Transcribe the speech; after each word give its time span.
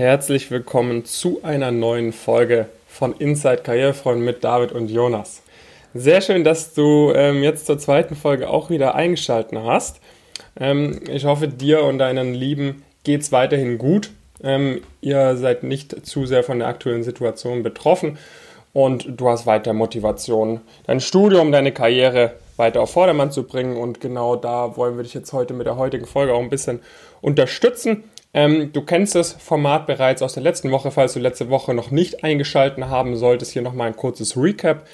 Herzlich 0.00 0.50
willkommen 0.50 1.04
zu 1.04 1.40
einer 1.42 1.70
neuen 1.70 2.14
Folge 2.14 2.70
von 2.88 3.12
Inside 3.12 3.58
Karrierefreund 3.58 4.22
mit 4.22 4.42
David 4.42 4.72
und 4.72 4.90
Jonas. 4.90 5.42
Sehr 5.92 6.22
schön, 6.22 6.42
dass 6.42 6.72
du 6.72 7.12
ähm, 7.14 7.42
jetzt 7.42 7.66
zur 7.66 7.78
zweiten 7.78 8.16
Folge 8.16 8.48
auch 8.48 8.70
wieder 8.70 8.94
eingeschaltet 8.94 9.58
hast. 9.62 10.00
Ähm, 10.58 11.02
ich 11.10 11.26
hoffe, 11.26 11.48
dir 11.48 11.84
und 11.84 11.98
deinen 11.98 12.32
Lieben 12.32 12.82
geht 13.04 13.20
es 13.20 13.30
weiterhin 13.30 13.76
gut. 13.76 14.10
Ähm, 14.42 14.80
ihr 15.02 15.36
seid 15.36 15.64
nicht 15.64 16.06
zu 16.06 16.24
sehr 16.24 16.44
von 16.44 16.60
der 16.60 16.68
aktuellen 16.68 17.02
Situation 17.02 17.62
betroffen 17.62 18.16
und 18.72 19.20
du 19.20 19.28
hast 19.28 19.44
weiter 19.44 19.74
Motivation, 19.74 20.62
dein 20.86 21.00
Studium, 21.00 21.52
deine 21.52 21.72
Karriere 21.72 22.36
weiter 22.56 22.80
auf 22.80 22.92
Vordermann 22.92 23.32
zu 23.32 23.42
bringen. 23.42 23.76
Und 23.76 24.00
genau 24.00 24.34
da 24.34 24.78
wollen 24.78 24.96
wir 24.96 25.02
dich 25.02 25.12
jetzt 25.12 25.34
heute 25.34 25.52
mit 25.52 25.66
der 25.66 25.76
heutigen 25.76 26.06
Folge 26.06 26.32
auch 26.32 26.40
ein 26.40 26.48
bisschen 26.48 26.80
unterstützen. 27.20 28.04
Ähm, 28.32 28.72
du 28.72 28.82
kennst 28.82 29.14
das 29.14 29.32
Format 29.32 29.86
bereits 29.86 30.22
aus 30.22 30.34
der 30.34 30.42
letzten 30.42 30.70
Woche, 30.70 30.90
falls 30.90 31.14
du 31.14 31.18
letzte 31.20 31.50
Woche 31.50 31.74
noch 31.74 31.90
nicht 31.90 32.22
eingeschaltet 32.22 32.84
haben 32.84 33.16
solltest. 33.16 33.52
Hier 33.52 33.62
nochmal 33.62 33.88
ein 33.88 33.96
kurzes 33.96 34.36
Recap. 34.36 34.86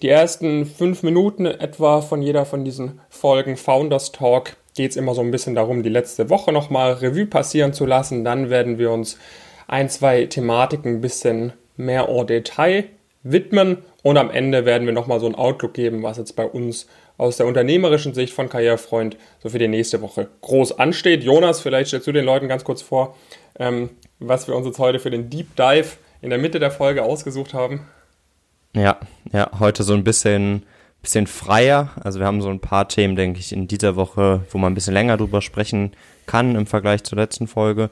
Die 0.00 0.08
ersten 0.08 0.64
fünf 0.64 1.02
Minuten 1.02 1.44
etwa 1.44 2.00
von 2.00 2.22
jeder 2.22 2.44
von 2.44 2.64
diesen 2.64 3.00
Folgen 3.08 3.56
Founders 3.56 4.12
Talk 4.12 4.56
geht 4.76 4.92
es 4.92 4.96
immer 4.96 5.14
so 5.14 5.20
ein 5.20 5.32
bisschen 5.32 5.56
darum, 5.56 5.82
die 5.82 5.88
letzte 5.88 6.30
Woche 6.30 6.52
nochmal 6.52 6.92
Revue 6.92 7.26
passieren 7.26 7.72
zu 7.72 7.84
lassen. 7.84 8.24
Dann 8.24 8.48
werden 8.48 8.78
wir 8.78 8.92
uns 8.92 9.18
ein, 9.66 9.90
zwei 9.90 10.26
Thematiken 10.26 10.96
ein 10.96 11.00
bisschen 11.00 11.52
mehr 11.76 12.08
en 12.08 12.26
Detail 12.26 12.84
widmen 13.24 13.78
und 14.02 14.16
am 14.16 14.30
Ende 14.30 14.64
werden 14.64 14.86
wir 14.86 14.94
nochmal 14.94 15.20
so 15.20 15.26
einen 15.26 15.34
Outlook 15.34 15.74
geben, 15.74 16.02
was 16.04 16.16
jetzt 16.18 16.36
bei 16.36 16.46
uns 16.46 16.86
aus 17.18 17.36
der 17.36 17.46
unternehmerischen 17.46 18.14
Sicht 18.14 18.32
von 18.32 18.48
Karrierefreund 18.48 19.16
so 19.42 19.50
für 19.50 19.58
die 19.58 19.68
nächste 19.68 20.00
Woche 20.00 20.28
groß 20.40 20.78
ansteht. 20.78 21.24
Jonas, 21.24 21.60
vielleicht 21.60 21.88
stellst 21.88 22.06
du 22.06 22.12
den 22.12 22.24
Leuten 22.24 22.48
ganz 22.48 22.64
kurz 22.64 22.80
vor, 22.80 23.16
ähm, 23.58 23.90
was 24.20 24.48
wir 24.48 24.56
uns 24.56 24.66
jetzt 24.66 24.78
heute 24.78 25.00
für 25.00 25.10
den 25.10 25.28
Deep 25.28 25.54
Dive 25.56 25.96
in 26.22 26.30
der 26.30 26.38
Mitte 26.38 26.60
der 26.60 26.70
Folge 26.70 27.02
ausgesucht 27.02 27.52
haben. 27.52 27.80
Ja, 28.74 28.98
ja, 29.32 29.50
heute 29.58 29.82
so 29.82 29.94
ein 29.94 30.04
bisschen, 30.04 30.62
bisschen 31.02 31.26
freier. 31.26 31.90
Also 32.02 32.20
wir 32.20 32.26
haben 32.26 32.40
so 32.40 32.50
ein 32.50 32.60
paar 32.60 32.88
Themen, 32.88 33.16
denke 33.16 33.40
ich, 33.40 33.52
in 33.52 33.66
dieser 33.66 33.96
Woche, 33.96 34.44
wo 34.50 34.58
man 34.58 34.72
ein 34.72 34.74
bisschen 34.74 34.94
länger 34.94 35.16
drüber 35.16 35.42
sprechen 35.42 35.92
kann 36.26 36.54
im 36.54 36.66
Vergleich 36.66 37.02
zur 37.02 37.18
letzten 37.18 37.48
Folge. 37.48 37.90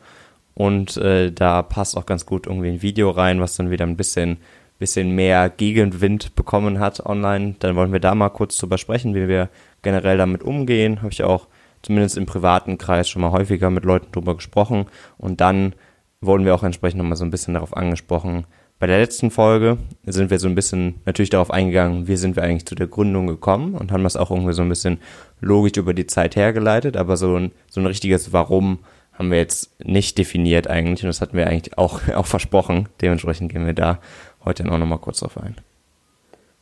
Und 0.54 0.96
äh, 0.98 1.32
da 1.32 1.62
passt 1.62 1.96
auch 1.96 2.06
ganz 2.06 2.26
gut 2.26 2.46
irgendwie 2.46 2.68
ein 2.68 2.82
Video 2.82 3.10
rein, 3.10 3.40
was 3.40 3.56
dann 3.56 3.70
wieder 3.70 3.84
ein 3.84 3.96
bisschen 3.96 4.38
bisschen 4.78 5.10
mehr 5.14 5.48
Gegenwind 5.50 6.34
bekommen 6.34 6.78
hat 6.80 7.04
online, 7.04 7.56
dann 7.58 7.76
wollen 7.76 7.92
wir 7.92 8.00
da 8.00 8.14
mal 8.14 8.30
kurz 8.30 8.56
drüber 8.58 8.78
sprechen, 8.78 9.14
wie 9.14 9.28
wir 9.28 9.48
generell 9.82 10.18
damit 10.18 10.42
umgehen. 10.42 11.02
Habe 11.02 11.12
ich 11.12 11.22
auch 11.22 11.48
zumindest 11.82 12.16
im 12.16 12.26
privaten 12.26 12.78
Kreis 12.78 13.08
schon 13.08 13.22
mal 13.22 13.30
häufiger 13.30 13.70
mit 13.70 13.84
Leuten 13.84 14.12
drüber 14.12 14.34
gesprochen. 14.34 14.86
Und 15.18 15.40
dann 15.40 15.74
wurden 16.20 16.44
wir 16.44 16.54
auch 16.54 16.62
entsprechend 16.62 16.98
nochmal 16.98 17.16
so 17.16 17.24
ein 17.24 17.30
bisschen 17.30 17.54
darauf 17.54 17.76
angesprochen. 17.76 18.46
Bei 18.78 18.86
der 18.86 18.98
letzten 18.98 19.30
Folge 19.30 19.78
sind 20.04 20.28
wir 20.28 20.38
so 20.38 20.48
ein 20.48 20.54
bisschen 20.54 20.96
natürlich 21.06 21.30
darauf 21.30 21.50
eingegangen, 21.50 22.08
wie 22.08 22.16
sind 22.16 22.36
wir 22.36 22.42
eigentlich 22.42 22.66
zu 22.66 22.74
der 22.74 22.88
Gründung 22.88 23.26
gekommen 23.26 23.74
und 23.74 23.90
haben 23.90 24.02
das 24.02 24.16
auch 24.16 24.30
irgendwie 24.30 24.52
so 24.52 24.60
ein 24.60 24.68
bisschen 24.68 24.98
logisch 25.40 25.78
über 25.78 25.94
die 25.94 26.06
Zeit 26.06 26.36
hergeleitet, 26.36 26.96
aber 26.96 27.16
so 27.16 27.36
ein, 27.36 27.52
so 27.70 27.80
ein 27.80 27.86
richtiges 27.86 28.34
Warum 28.34 28.80
haben 29.14 29.30
wir 29.30 29.38
jetzt 29.38 29.82
nicht 29.82 30.18
definiert 30.18 30.68
eigentlich 30.68 31.04
und 31.04 31.08
das 31.08 31.22
hatten 31.22 31.38
wir 31.38 31.46
eigentlich 31.46 31.78
auch, 31.78 32.06
auch 32.14 32.26
versprochen. 32.26 32.88
Dementsprechend 33.00 33.50
gehen 33.50 33.64
wir 33.64 33.72
da 33.72 33.98
heute 34.46 34.64
auch 34.70 34.78
nochmal 34.78 34.98
kurz 34.98 35.20
drauf 35.20 35.36
ein. 35.38 35.56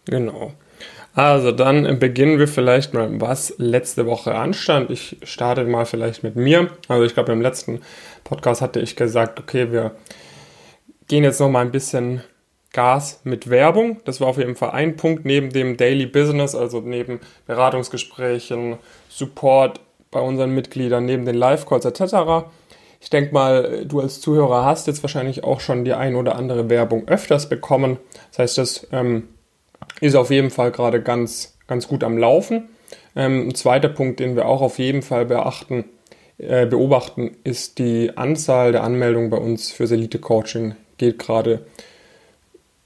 Genau. 0.07 0.53
Also 1.15 1.53
dann 1.53 2.01
beginnen 2.01 2.41
wir 2.41 2.49
vielleicht 2.49 2.93
mal, 2.93 3.21
was 3.21 3.55
letzte 3.59 4.07
Woche 4.07 4.35
anstand. 4.35 4.91
Ich 4.91 5.19
starte 5.23 5.65
mal 5.65 5.87
vielleicht 5.87 6.25
mit 6.25 6.35
mir. 6.35 6.71
Also 6.89 7.05
ich 7.05 7.15
glaube, 7.15 7.33
im 7.33 7.41
letzten 7.41 7.83
Podcast 8.25 8.61
hatte 8.61 8.81
ich 8.81 8.97
gesagt, 8.97 9.39
okay, 9.39 9.71
wir 9.71 9.93
gehen 11.07 11.23
jetzt 11.23 11.39
noch 11.39 11.49
mal 11.49 11.61
ein 11.61 11.71
bisschen 11.71 12.23
Gas 12.73 13.21
mit 13.23 13.49
Werbung. 13.49 14.01
Das 14.05 14.21
war 14.21 14.27
auf 14.27 14.39
jeden 14.39 14.57
Fall 14.57 14.73
ein 14.73 14.97
Punkt 14.97 15.25
neben 15.25 15.51
dem 15.51 15.77
Daily 15.77 16.07
Business, 16.07 16.57
also 16.57 16.81
neben 16.81 17.21
Beratungsgesprächen, 17.47 18.79
Support 19.09 19.81
bei 20.11 20.19
unseren 20.19 20.51
Mitgliedern, 20.51 21.05
neben 21.05 21.25
den 21.25 21.37
Live-Calls 21.37 21.85
etc. 21.85 22.49
Ich 23.05 23.11
denke 23.11 23.35
mal, 23.35 23.85
du 23.85 24.01
als 24.01 24.23
Zuhörer 24.23 24.65
hast 24.65 24.87
jetzt 24.87 25.03
wahrscheinlich 25.03 25.45
auch 25.45 25.61
schon 25.61 25.85
die 25.85 25.93
ein 25.93 26.17
oder 26.17 26.37
andere 26.37 26.71
Werbung 26.71 27.07
öfters 27.07 27.51
bekommen. 27.51 27.99
Das 28.31 28.39
heißt, 28.39 28.59
das 28.59 28.87
ähm, 28.93 29.29
ist 30.01 30.17
auf 30.17 30.31
jeden 30.31 30.51
Fall 30.51 30.71
gerade 30.71 31.03
ganz, 31.03 31.55
ganz 31.67 31.87
gut 31.87 32.03
am 32.03 32.17
Laufen. 32.17 32.71
Ähm, 33.15 33.49
ein 33.49 33.55
zweiter 33.55 33.91
Punkt, 33.91 34.21
den 34.21 34.37
wir 34.37 34.49
auch 34.49 34.63
auf 34.63 34.79
jeden 34.79 35.03
Fall 35.03 35.27
beachten, 35.27 35.85
äh, 36.39 36.65
beobachten, 36.65 37.37
ist 37.45 37.79
die 37.79 38.17
Anzahl 38.17 38.73
der 38.73 38.83
Anmeldungen 38.83 39.29
bei 39.29 39.37
uns 39.37 39.71
fürs 39.71 39.91
Elite-Coaching 39.91 40.75
geht 40.97 41.19
gerade 41.19 41.67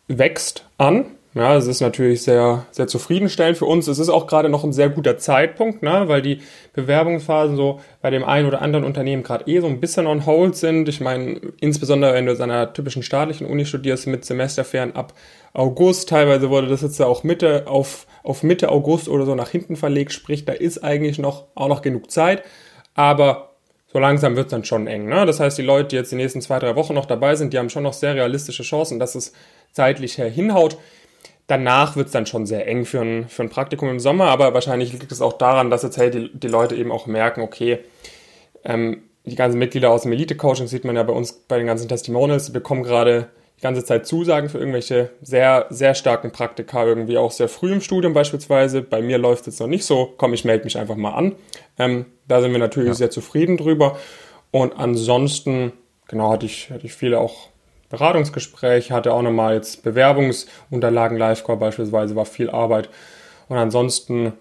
wächst 0.09 0.65
an. 0.79 1.07
Ja, 1.35 1.57
es 1.57 1.67
ist 1.67 1.81
natürlich 1.81 2.23
sehr, 2.23 2.67
sehr 2.71 2.87
zufriedenstellend 2.87 3.59
für 3.59 3.67
uns. 3.67 3.87
Es 3.87 3.99
ist 3.99 4.09
auch 4.09 4.27
gerade 4.27 4.49
noch 4.49 4.65
ein 4.65 4.73
sehr 4.73 4.89
guter 4.89 5.19
Zeitpunkt, 5.19 5.83
ne, 5.83 6.05
weil 6.07 6.23
die 6.23 6.41
Bewerbungsphasen 6.73 7.55
so 7.55 7.81
bei 8.01 8.09
dem 8.09 8.25
einen 8.25 8.49
oder 8.49 8.63
anderen 8.63 8.85
Unternehmen 8.85 9.23
gerade 9.23 9.47
eh 9.47 9.61
so 9.61 9.67
ein 9.67 9.79
bisschen 9.79 10.07
on 10.07 10.25
hold 10.25 10.57
sind. 10.57 10.89
Ich 10.89 11.01
meine, 11.01 11.39
insbesondere 11.61 12.15
wenn 12.15 12.25
du 12.25 12.33
in 12.33 12.43
einer 12.43 12.73
typischen 12.73 13.03
staatlichen 13.03 13.47
Uni 13.47 13.67
studierst 13.67 14.07
mit 14.07 14.25
Semesterferien 14.25 14.97
ab 14.97 15.13
August, 15.53 16.09
teilweise 16.09 16.49
wurde 16.49 16.69
das 16.69 16.81
jetzt 16.81 16.99
ja 16.99 17.07
auch 17.07 17.25
Mitte 17.25 17.67
auf, 17.67 18.07
auf 18.23 18.43
Mitte 18.43 18.71
August 18.71 19.09
oder 19.09 19.27
so 19.27 19.35
nach 19.35 19.51
hinten 19.51 19.77
verlegt, 19.77 20.13
sprich, 20.13 20.47
da 20.47 20.55
ist 20.55 20.83
eigentlich 20.83 21.19
noch, 21.19 21.45
auch 21.55 21.69
noch 21.69 21.83
genug 21.83 22.11
Zeit. 22.11 22.43
Aber 22.95 23.51
so 23.93 23.99
langsam 23.99 24.35
wird 24.35 24.47
es 24.47 24.51
dann 24.51 24.65
schon 24.65 24.87
eng. 24.87 25.07
Ne? 25.07 25.27
Das 25.27 25.41
heißt, 25.41 25.59
die 25.59 25.63
Leute, 25.63 25.89
die 25.89 25.97
jetzt 25.97 26.11
die 26.11 26.17
nächsten 26.17 26.41
zwei, 26.41 26.59
drei 26.59 26.75
Wochen 26.75 26.95
noch 26.95 27.07
dabei 27.07 27.37
sind, 27.37 27.53
die 27.53 27.59
haben 27.59 27.71
schon 27.71 27.83
noch 27.83 27.93
sehr 27.93 28.15
realistische 28.15 28.63
Chancen, 28.63 28.99
dass 28.99 29.15
es 29.15 29.33
zeitlich 29.73 30.19
her 30.19 30.29
hinhaut. 30.29 30.79
Danach 31.49 31.97
wird 31.97 32.07
es 32.07 32.13
dann 32.13 32.27
schon 32.27 32.47
sehr 32.47 32.69
eng 32.69 32.85
für 32.85 33.01
ein, 33.01 33.29
für 33.29 33.43
ein 33.43 33.49
Praktikum 33.49 33.89
im 33.89 34.01
Sommer, 34.01 34.27
aber 34.27 34.55
wahrscheinlich 34.55 34.93
liegt 34.93 35.11
es 35.11 35.23
auch 35.23 35.33
daran, 35.33 35.71
dass 35.71 35.83
jetzt 35.83 35.97
hey, 35.97 36.11
die, 36.11 36.31
die 36.33 36.47
Leute 36.47 36.77
eben 36.77 36.93
auch 36.93 37.07
merken, 37.07 37.41
okay, 37.41 37.81
ähm, 38.65 39.03
die 39.25 39.35
ganzen 39.35 39.59
Mitglieder 39.59 39.91
aus 39.91 40.03
dem 40.03 40.13
Elite-Coaching 40.13 40.67
sieht 40.67 40.85
man 40.85 40.95
ja 40.95 41.03
bei 41.03 41.13
uns 41.13 41.33
bei 41.33 41.57
den 41.57 41.67
ganzen 41.67 41.89
Testimonials, 41.89 42.47
die 42.47 42.53
bekommen 42.53 42.83
gerade 42.83 43.29
die 43.59 43.63
ganze 43.63 43.85
Zeit 43.85 44.07
Zusagen 44.07 44.49
für 44.49 44.59
irgendwelche 44.59 45.11
sehr, 45.21 45.67
sehr 45.71 45.95
starken 45.95 46.31
Praktika, 46.31 46.85
irgendwie 46.85 47.19
auch 47.19 47.33
sehr 47.33 47.49
früh 47.49 47.73
im 47.73 47.81
Studium 47.81 48.13
beispielsweise. 48.13 48.83
Bei 48.83 49.03
mir 49.03 49.19
läuft 49.19 49.41
es 49.41 49.47
jetzt 49.47 49.61
noch 49.61 49.67
nicht 49.67 49.85
so, 49.85 50.15
komm, 50.17 50.33
ich 50.33 50.45
melde 50.45 50.65
mich 50.65 50.79
einfach 50.79 50.95
mal 50.95 51.15
an. 51.15 51.35
Ähm, 51.79 52.07
da 52.29 52.41
sind 52.41 52.53
wir 52.53 52.61
natürlich 52.61 52.91
ja. 52.91 52.95
sehr 52.95 53.11
zufrieden 53.11 53.57
drüber. 53.57 53.99
Und 54.53 54.79
ansonsten, 54.79 55.73
genau, 56.07 56.31
hatte 56.31 56.47
ich, 56.47 56.71
hatte 56.71 56.87
ich 56.87 56.95
viele 56.95 57.19
auch 57.19 57.49
Beratungsgespräch, 57.91 58.93
hatte 58.93 59.13
auch 59.13 59.23
nochmal 59.23 59.55
jetzt 59.55 59.83
Bewerbungsunterlagen, 59.83 61.17
Live-Call 61.17 61.57
beispielsweise, 61.57 62.17
war 62.17 62.27
viel 62.27 62.51
Arbeit. 62.51 62.91
Und 63.49 63.57
ansonsten 63.57 64.35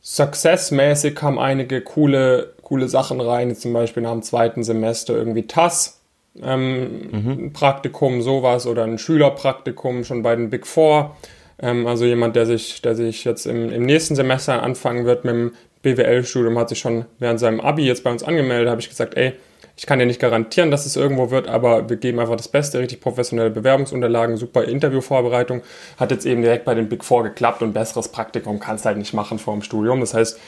successmäßig 0.00 1.14
kamen 1.14 1.38
einige 1.38 1.80
coole, 1.80 2.54
coole 2.62 2.88
Sachen 2.88 3.20
rein, 3.20 3.54
zum 3.54 3.72
Beispiel 3.72 4.02
nach 4.02 4.12
dem 4.12 4.22
zweiten 4.22 4.64
Semester 4.64 5.14
irgendwie 5.14 5.46
TAS, 5.46 6.00
ähm, 6.40 7.10
mhm. 7.12 7.52
Praktikum, 7.52 8.22
sowas 8.22 8.66
oder 8.66 8.84
ein 8.84 8.98
Schülerpraktikum 8.98 10.04
schon 10.04 10.22
bei 10.22 10.34
den 10.34 10.50
Big 10.50 10.66
Four. 10.66 11.16
Ähm, 11.60 11.86
also 11.86 12.04
jemand, 12.04 12.34
der 12.34 12.46
sich, 12.46 12.82
der 12.82 12.96
sich 12.96 13.24
jetzt 13.24 13.46
im, 13.46 13.70
im 13.70 13.84
nächsten 13.84 14.16
Semester 14.16 14.62
anfangen 14.62 15.04
wird 15.04 15.24
mit 15.24 15.34
dem 15.34 15.52
BWL-Studium, 15.82 16.58
hat 16.58 16.68
sich 16.68 16.78
schon 16.78 17.04
während 17.18 17.38
seinem 17.38 17.60
Abi 17.60 17.86
jetzt 17.86 18.02
bei 18.02 18.10
uns 18.10 18.22
angemeldet, 18.22 18.70
habe 18.70 18.80
ich 18.80 18.88
gesagt, 18.88 19.16
ey, 19.16 19.34
ich 19.82 19.86
kann 19.86 19.98
ja 19.98 20.06
nicht 20.06 20.20
garantieren, 20.20 20.70
dass 20.70 20.86
es 20.86 20.94
irgendwo 20.94 21.32
wird, 21.32 21.48
aber 21.48 21.90
wir 21.90 21.96
geben 21.96 22.20
einfach 22.20 22.36
das 22.36 22.46
Beste, 22.46 22.78
richtig 22.78 23.00
professionelle 23.00 23.50
Bewerbungsunterlagen, 23.50 24.36
super 24.36 24.62
Interviewvorbereitung. 24.62 25.62
Hat 25.96 26.12
jetzt 26.12 26.24
eben 26.24 26.40
direkt 26.40 26.64
bei 26.64 26.76
den 26.76 26.88
Big 26.88 27.02
Four 27.02 27.24
geklappt 27.24 27.62
und 27.62 27.72
besseres 27.72 28.06
Praktikum 28.06 28.60
kannst 28.60 28.84
du 28.84 28.90
halt 28.90 28.98
nicht 28.98 29.12
machen 29.12 29.40
vor 29.40 29.54
dem 29.54 29.62
Studium. 29.62 29.98
Das 29.98 30.14
heißt, 30.14 30.38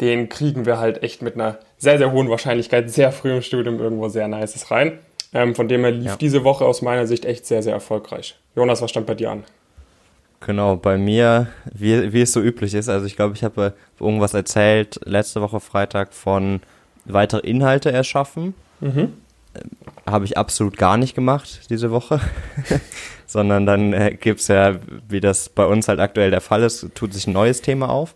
den 0.00 0.28
kriegen 0.28 0.66
wir 0.66 0.78
halt 0.78 1.02
echt 1.02 1.20
mit 1.20 1.34
einer 1.34 1.58
sehr, 1.78 1.98
sehr 1.98 2.12
hohen 2.12 2.30
Wahrscheinlichkeit 2.30 2.88
sehr 2.88 3.10
früh 3.10 3.34
im 3.34 3.42
Studium 3.42 3.80
irgendwo 3.80 4.08
sehr 4.08 4.28
Nices 4.28 4.70
rein. 4.70 5.00
Ähm, 5.34 5.56
von 5.56 5.66
dem 5.66 5.80
her 5.80 5.90
lief 5.90 6.06
ja. 6.12 6.16
diese 6.16 6.44
Woche 6.44 6.64
aus 6.64 6.80
meiner 6.80 7.08
Sicht 7.08 7.24
echt 7.24 7.44
sehr, 7.44 7.64
sehr 7.64 7.72
erfolgreich. 7.72 8.38
Jonas, 8.54 8.82
was 8.82 8.90
stand 8.90 9.06
bei 9.06 9.16
dir 9.16 9.32
an? 9.32 9.42
Genau, 10.38 10.76
bei 10.76 10.96
mir, 10.96 11.48
wie, 11.74 12.12
wie 12.12 12.20
es 12.20 12.32
so 12.32 12.40
üblich 12.40 12.72
ist, 12.72 12.88
also 12.88 13.04
ich 13.04 13.16
glaube, 13.16 13.34
ich 13.34 13.42
habe 13.42 13.74
irgendwas 13.98 14.32
erzählt 14.32 15.00
letzte 15.04 15.40
Woche 15.40 15.58
Freitag 15.58 16.14
von 16.14 16.60
weitere 17.08 17.40
Inhalte 17.40 17.92
erschaffen 17.92 18.54
Mhm. 18.80 19.14
Habe 20.06 20.24
ich 20.26 20.36
absolut 20.36 20.76
gar 20.76 20.96
nicht 20.96 21.14
gemacht 21.14 21.62
diese 21.70 21.90
Woche, 21.90 22.20
sondern 23.26 23.66
dann 23.66 23.92
äh, 23.92 24.16
gibt 24.20 24.40
es 24.40 24.48
ja, 24.48 24.76
wie 25.08 25.20
das 25.20 25.48
bei 25.48 25.64
uns 25.64 25.88
halt 25.88 25.98
aktuell 25.98 26.30
der 26.30 26.40
Fall 26.40 26.62
ist, 26.62 26.86
tut 26.94 27.14
sich 27.14 27.26
ein 27.26 27.32
neues 27.32 27.62
Thema 27.62 27.88
auf. 27.88 28.14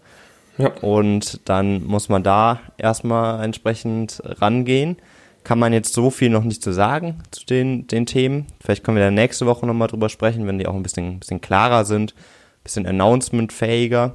Ja. 0.58 0.68
Und 0.82 1.40
dann 1.48 1.82
muss 1.84 2.08
man 2.10 2.22
da 2.22 2.60
erstmal 2.76 3.42
entsprechend 3.42 4.22
rangehen. 4.24 4.98
Kann 5.42 5.58
man 5.58 5.72
jetzt 5.72 5.94
so 5.94 6.10
viel 6.10 6.28
noch 6.28 6.44
nicht 6.44 6.62
zu 6.62 6.72
sagen 6.72 7.22
zu 7.30 7.46
den, 7.46 7.86
den 7.86 8.04
Themen. 8.04 8.46
Vielleicht 8.60 8.84
können 8.84 8.98
wir 8.98 9.04
dann 9.04 9.14
nächste 9.14 9.46
Woche 9.46 9.66
nochmal 9.66 9.88
drüber 9.88 10.10
sprechen, 10.10 10.46
wenn 10.46 10.58
die 10.58 10.66
auch 10.66 10.74
ein 10.74 10.82
bisschen, 10.82 11.12
ein 11.12 11.18
bisschen 11.18 11.40
klarer 11.40 11.86
sind, 11.86 12.12
ein 12.12 12.62
bisschen 12.64 12.86
announcement-fähiger. 12.86 14.12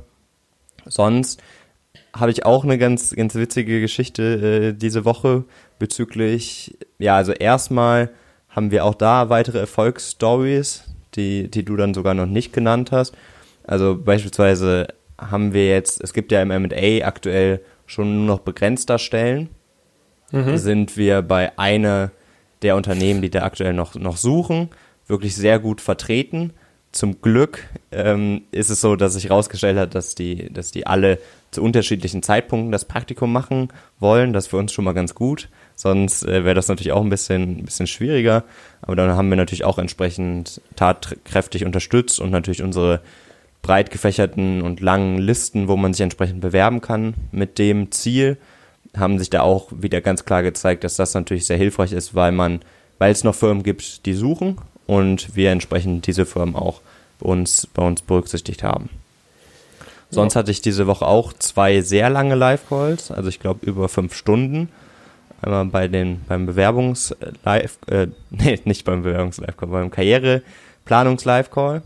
Sonst 0.86 1.42
habe 2.16 2.32
ich 2.32 2.46
auch 2.46 2.64
eine 2.64 2.78
ganz, 2.78 3.14
ganz 3.16 3.36
witzige 3.36 3.82
Geschichte 3.82 4.24
äh, 4.24 4.74
diese 4.74 5.06
Woche 5.06 5.44
bezüglich, 5.80 6.78
ja, 6.98 7.18
also 7.18 7.34
erstmal 7.34 8.10
haben 8.50 8.72
wir 8.72 8.86
auch 8.86 8.96
da 8.96 9.30
weitere 9.30 9.60
Erfolgsstories, 9.60 10.86
die, 11.16 11.52
die 11.52 11.66
du 11.66 11.76
dann 11.76 11.94
sogar 11.94 12.14
noch 12.14 12.26
nicht 12.26 12.54
genannt 12.54 12.92
hast. 12.92 13.16
Also 13.66 13.98
beispielsweise 13.98 14.88
haben 15.20 15.54
wir 15.54 15.68
jetzt, 15.68 16.02
es 16.02 16.14
gibt 16.14 16.32
ja 16.32 16.42
im 16.42 16.52
M&A 16.52 17.06
aktuell 17.06 17.62
schon 17.86 18.18
nur 18.18 18.26
noch 18.28 18.40
begrenzter 18.40 18.98
Stellen. 18.98 19.50
Mhm. 20.32 20.58
Sind 20.58 20.98
wir 20.98 21.22
bei 21.22 21.58
einer 21.60 22.12
der 22.62 22.78
Unternehmen, 22.78 23.22
die 23.22 23.30
da 23.30 23.44
aktuell 23.44 23.74
noch, 23.74 23.96
noch 23.96 24.18
suchen, 24.18 24.70
wirklich 25.08 25.36
sehr 25.36 25.60
gut 25.60 25.82
vertreten. 25.82 26.54
Zum 26.96 27.20
Glück 27.20 27.68
ähm, 27.92 28.44
ist 28.52 28.70
es 28.70 28.80
so, 28.80 28.96
dass 28.96 29.16
sich 29.16 29.26
herausgestellt 29.26 29.78
hat, 29.78 29.96
dass 29.96 30.16
die, 30.16 30.50
dass 30.54 30.72
die 30.72 30.88
alle 30.88 31.20
zu 31.52 31.62
unterschiedlichen 31.62 32.24
Zeitpunkten 32.24 32.72
das 32.72 32.86
Praktikum 32.86 33.34
machen 33.34 33.68
wollen. 34.00 34.32
Das 34.32 34.46
ist 34.46 34.52
für 34.52 34.56
uns 34.56 34.72
schon 34.72 34.86
mal 34.86 34.94
ganz 34.94 35.14
gut. 35.14 35.50
Sonst 35.76 36.24
äh, 36.24 36.46
wäre 36.46 36.56
das 36.56 36.70
natürlich 36.70 36.94
auch 36.94 37.02
ein 37.02 37.10
bisschen, 37.10 37.66
bisschen 37.66 37.88
schwieriger. 37.88 38.46
Aber 38.82 38.96
dann 38.96 39.12
haben 39.12 39.30
wir 39.30 39.36
natürlich 39.36 39.66
auch 39.66 39.78
entsprechend 39.78 40.62
tatkräftig 40.78 41.66
unterstützt 41.66 42.22
und 42.22 42.32
natürlich 42.32 42.64
unsere 42.64 43.02
breit 43.62 43.92
gefächerten 43.92 44.62
und 44.62 44.80
langen 44.80 45.18
Listen, 45.18 45.68
wo 45.68 45.76
man 45.76 45.94
sich 45.94 46.02
entsprechend 46.02 46.40
bewerben 46.40 46.80
kann 46.80 47.14
mit 47.34 47.60
dem 47.60 47.92
Ziel, 47.92 48.38
haben 48.96 49.20
sich 49.20 49.30
da 49.30 49.42
auch 49.42 49.68
wieder 49.76 50.00
ganz 50.00 50.24
klar 50.24 50.44
gezeigt, 50.44 50.86
dass 50.86 50.96
das 50.96 51.14
natürlich 51.14 51.46
sehr 51.46 51.58
hilfreich 51.58 51.92
ist, 51.92 52.16
weil 52.16 52.32
man, 52.32 52.62
weil 53.00 53.12
es 53.12 53.26
noch 53.26 53.36
Firmen 53.36 53.64
gibt, 53.64 54.06
die 54.06 54.14
suchen 54.14 54.56
und 54.88 55.36
wir 55.36 55.52
entsprechend 55.52 56.08
diese 56.08 56.26
Firmen 56.26 56.56
auch 56.56 56.82
bei 57.20 57.30
uns, 57.30 57.68
bei 57.68 57.86
uns 57.86 58.02
berücksichtigt 58.02 58.64
haben. 58.64 58.90
Sonst 60.10 60.36
ja. 60.36 60.40
hatte 60.40 60.52
ich 60.52 60.62
diese 60.62 60.88
Woche 60.88 61.06
auch 61.06 61.34
zwei 61.34 61.82
sehr 61.82 62.10
lange 62.10 62.36
Live-Calls, 62.36 63.12
also 63.12 63.30
ich 63.30 63.40
glaube 63.40 63.66
über 63.66 63.90
fünf 63.90 64.14
Stunden. 64.16 64.70
Einmal 65.42 65.66
bei 65.66 65.88
den, 65.88 66.22
beim 66.28 66.46
Bewerbungs-Live, 66.46 67.78
äh, 67.88 68.08
nee, 68.30 68.60
nicht 68.64 68.86
beim 68.86 69.04
Bewerbungs-Live-Call, 69.04 69.70
beim 69.70 69.92
Karriereplanungs-Live-Call 69.92 71.82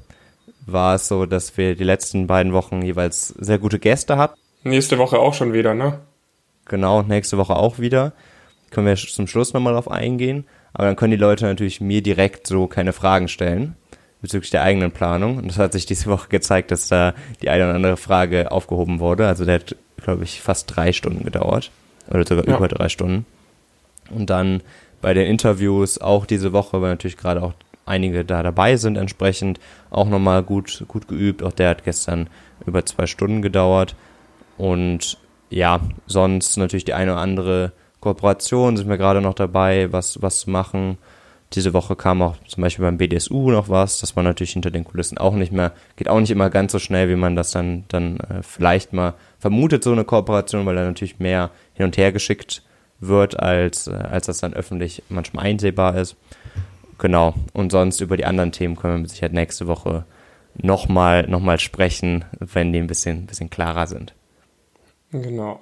war 0.72 0.96
es 0.96 1.07
so, 1.07 1.25
dass 1.25 1.57
wir 1.57 1.75
die 1.75 1.84
letzten 1.84 2.28
beiden 2.28 2.54
Wochen 2.54 2.81
jeweils 2.81 3.30
sehr 3.30 3.57
gute 3.57 3.80
Gäste 3.80 4.18
hatten. 4.18 4.40
Nächste 4.63 4.98
Woche 4.98 5.18
auch 5.18 5.34
schon 5.34 5.54
wieder, 5.54 5.74
ne? 5.74 6.00
Genau, 6.66 7.01
nächste 7.01 7.38
Woche 7.38 7.56
auch 7.56 7.80
wieder. 7.80 8.13
Können 8.69 8.88
wir 8.88 8.96
zum 8.96 9.28
Schluss 9.28 9.54
nochmal 9.54 9.74
drauf 9.74 9.90
eingehen. 9.90 10.46
Aber 10.74 10.86
dann 10.86 10.95
können 10.95 11.12
die 11.12 11.18
Leute 11.18 11.45
natürlich 11.45 11.81
mir 11.81 12.01
direkt 12.01 12.48
so 12.48 12.68
keine 12.68 12.94
Fragen 12.94 13.27
stellen 13.27 13.75
bezüglich 14.21 14.51
der 14.51 14.63
eigenen 14.63 14.92
Planung. 14.92 15.38
Und 15.38 15.48
das 15.48 15.57
hat 15.57 15.74
sich 15.74 15.86
diese 15.86 16.07
Woche 16.07 16.30
gezeigt, 16.30 16.71
dass 16.71 16.88
da 16.88 17.13
die 17.42 17.50
eine 17.50 17.66
oder 17.66 17.75
andere 17.75 17.98
Frage 17.98 18.51
aufgehoben 18.51 19.00
wurde. 19.00 19.27
Also 19.27 19.45
der 19.45 19.56
hat, 19.56 19.75
glaube 19.98 20.24
ich, 20.24 20.42
fast 20.42 20.75
drei 20.75 20.92
Stunden 20.92 21.24
gedauert. 21.24 21.71
Oder 22.10 22.25
sogar 22.25 22.48
ja. 22.48 22.57
über 22.57 22.68
drei 22.68 22.89
Stunden. 22.89 23.25
Und 24.10 24.30
dann 24.30 24.62
bei 25.01 25.13
den 25.13 25.27
Interviews 25.27 26.00
auch 26.00 26.25
diese 26.25 26.51
Woche, 26.51 26.81
weil 26.81 26.89
natürlich 26.89 27.18
gerade 27.18 27.42
auch 27.42 27.54
einige 27.86 28.25
da 28.25 28.44
dabei 28.44 28.75
sind, 28.75 28.98
entsprechend 28.98 29.60
auch 29.89 30.07
nochmal 30.07 30.44
gut, 30.44 30.83
gut 30.88 31.07
geübt. 31.07 31.44
Auch 31.44 31.54
der 31.54 31.69
hat 31.69 31.83
gestern 31.83 32.27
über 32.65 32.86
zwei 32.86 33.07
Stunden 33.07 33.42
gedauert. 33.42 33.95
Und 34.57 35.18
ja, 35.50 35.80
sonst 36.06 36.57
natürlich 36.57 36.86
die 36.86 36.94
eine 36.94 37.13
oder 37.13 37.22
andere 37.22 37.72
Kooperation 38.00 38.78
sind 38.78 38.90
wir 38.90 38.98
gerade 38.98 39.22
noch 39.22 39.34
dabei, 39.34 39.92
was, 39.92 40.22
was 40.22 40.40
zu 40.40 40.50
machen. 40.50 40.98
Diese 41.54 41.74
Woche 41.74 41.96
kam 41.96 42.22
auch 42.22 42.36
zum 42.48 42.62
Beispiel 42.62 42.86
beim 42.86 42.98
BDSU 42.98 43.50
noch 43.50 43.69
was, 43.69 44.00
das 44.00 44.16
war 44.16 44.22
natürlich 44.22 44.54
hinter 44.54 44.69
den 44.69 44.84
Kulissen 44.84 45.18
auch 45.18 45.34
nicht 45.34 45.51
mehr, 45.51 45.72
geht 45.96 46.07
auch 46.07 46.19
nicht 46.19 46.30
immer 46.30 46.51
ganz 46.51 46.72
so 46.72 46.80
schnell, 46.80 47.10
wie 47.10 47.16
man 47.16 47.36
das 47.36 47.51
dann, 47.51 47.86
dann 47.88 48.18
äh, 48.19 48.44
vielleicht 48.44 48.94
mal 48.94 49.16
vermutet, 49.40 49.84
so 49.84 49.92
eine 49.92 50.04
Kooperation, 50.04 50.66
weil 50.68 50.75
da 50.75 50.86
natürlich 50.86 51.18
mehr 51.18 51.50
hin 51.74 51.88
und 51.88 51.98
her 51.98 52.12
geschickt 52.12 52.62
wird, 53.00 53.40
als, 53.40 53.88
äh, 53.88 53.94
als 53.94 54.28
das 54.28 54.40
dann 54.40 54.54
öffentlich 54.54 55.01
manchmal 55.10 55.46
einsehbar 55.46 55.98
ist. 55.98 56.16
Genau. 57.00 57.34
Und 57.54 57.72
sonst 57.72 58.00
über 58.01 58.16
die 58.16 58.25
anderen 58.25 58.51
Themen 58.51 58.75
können 58.75 58.96
wir 58.96 59.01
mit 59.01 59.10
Sicherheit 59.10 59.34
nächste 59.34 59.68
Woche 59.68 60.06
nochmal 60.56 61.28
noch 61.28 61.40
mal 61.40 61.60
sprechen, 61.60 62.25
wenn 62.40 62.74
die 62.74 62.80
ein 62.80 62.88
bisschen, 62.88 63.25
bisschen 63.25 63.50
klarer 63.50 63.88
sind. 63.88 64.13
Genau. 65.12 65.62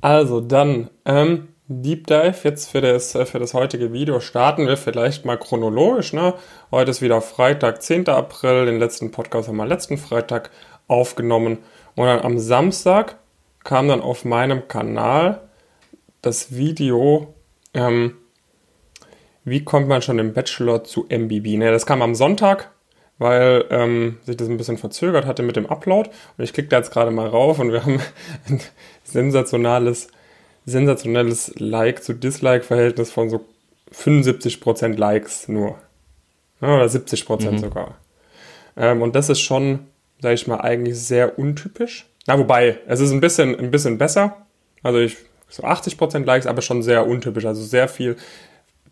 Also 0.00 0.40
dann, 0.40 0.88
ähm, 1.04 1.48
Deep 1.72 2.08
Dive 2.08 2.34
jetzt 2.42 2.68
für 2.68 2.80
das, 2.80 3.12
für 3.12 3.38
das 3.38 3.54
heutige 3.54 3.92
Video 3.92 4.18
starten 4.18 4.66
wir 4.66 4.76
vielleicht 4.76 5.24
mal 5.24 5.38
chronologisch. 5.38 6.12
Ne? 6.12 6.34
Heute 6.72 6.90
ist 6.90 7.00
wieder 7.00 7.20
Freitag, 7.20 7.80
10. 7.80 8.08
April. 8.08 8.66
Den 8.66 8.80
letzten 8.80 9.12
Podcast 9.12 9.46
haben 9.46 9.56
wir 9.56 9.66
letzten 9.66 9.96
Freitag 9.96 10.50
aufgenommen. 10.88 11.58
Und 11.94 12.06
dann 12.06 12.18
am 12.22 12.40
Samstag 12.40 13.18
kam 13.62 13.86
dann 13.86 14.00
auf 14.00 14.24
meinem 14.24 14.66
Kanal 14.66 15.42
das 16.22 16.56
Video, 16.56 17.34
ähm, 17.72 18.16
wie 19.44 19.62
kommt 19.62 19.86
man 19.86 20.02
schon 20.02 20.18
im 20.18 20.32
Bachelor 20.32 20.82
zu 20.82 21.06
MBB? 21.08 21.56
Ne, 21.56 21.70
das 21.70 21.86
kam 21.86 22.02
am 22.02 22.16
Sonntag, 22.16 22.72
weil 23.18 23.64
ähm, 23.70 24.18
sich 24.22 24.36
das 24.36 24.48
ein 24.48 24.56
bisschen 24.56 24.76
verzögert 24.76 25.24
hatte 25.24 25.44
mit 25.44 25.54
dem 25.54 25.66
Upload. 25.66 26.10
Und 26.36 26.42
ich 26.42 26.52
klicke 26.52 26.70
da 26.70 26.78
jetzt 26.78 26.90
gerade 26.90 27.12
mal 27.12 27.28
rauf 27.28 27.60
und 27.60 27.70
wir 27.70 27.86
haben 27.86 28.00
ein 28.48 28.60
sensationales 29.04 30.08
sensationelles 30.66 31.54
Like 31.58 32.02
zu 32.02 32.14
Dislike-Verhältnis 32.14 33.10
von 33.10 33.30
so 33.30 33.44
75% 33.92 34.96
Likes 34.96 35.48
nur. 35.48 35.78
Ja, 36.60 36.76
oder 36.76 36.86
70% 36.86 37.50
mhm. 37.50 37.58
sogar. 37.58 37.96
Ähm, 38.76 39.02
und 39.02 39.16
das 39.16 39.28
ist 39.28 39.40
schon, 39.40 39.86
sage 40.20 40.34
ich 40.34 40.46
mal, 40.46 40.60
eigentlich 40.60 40.98
sehr 40.98 41.38
untypisch. 41.38 42.06
Na, 42.26 42.38
wobei, 42.38 42.78
es 42.86 43.00
ist 43.00 43.10
ein 43.10 43.20
bisschen, 43.20 43.58
ein 43.58 43.70
bisschen 43.70 43.98
besser. 43.98 44.46
Also 44.82 44.98
ich, 44.98 45.16
so 45.48 45.64
80% 45.64 46.24
Likes, 46.24 46.46
aber 46.46 46.62
schon 46.62 46.82
sehr 46.82 47.06
untypisch. 47.06 47.46
Also 47.46 47.62
sehr 47.62 47.88
viel 47.88 48.16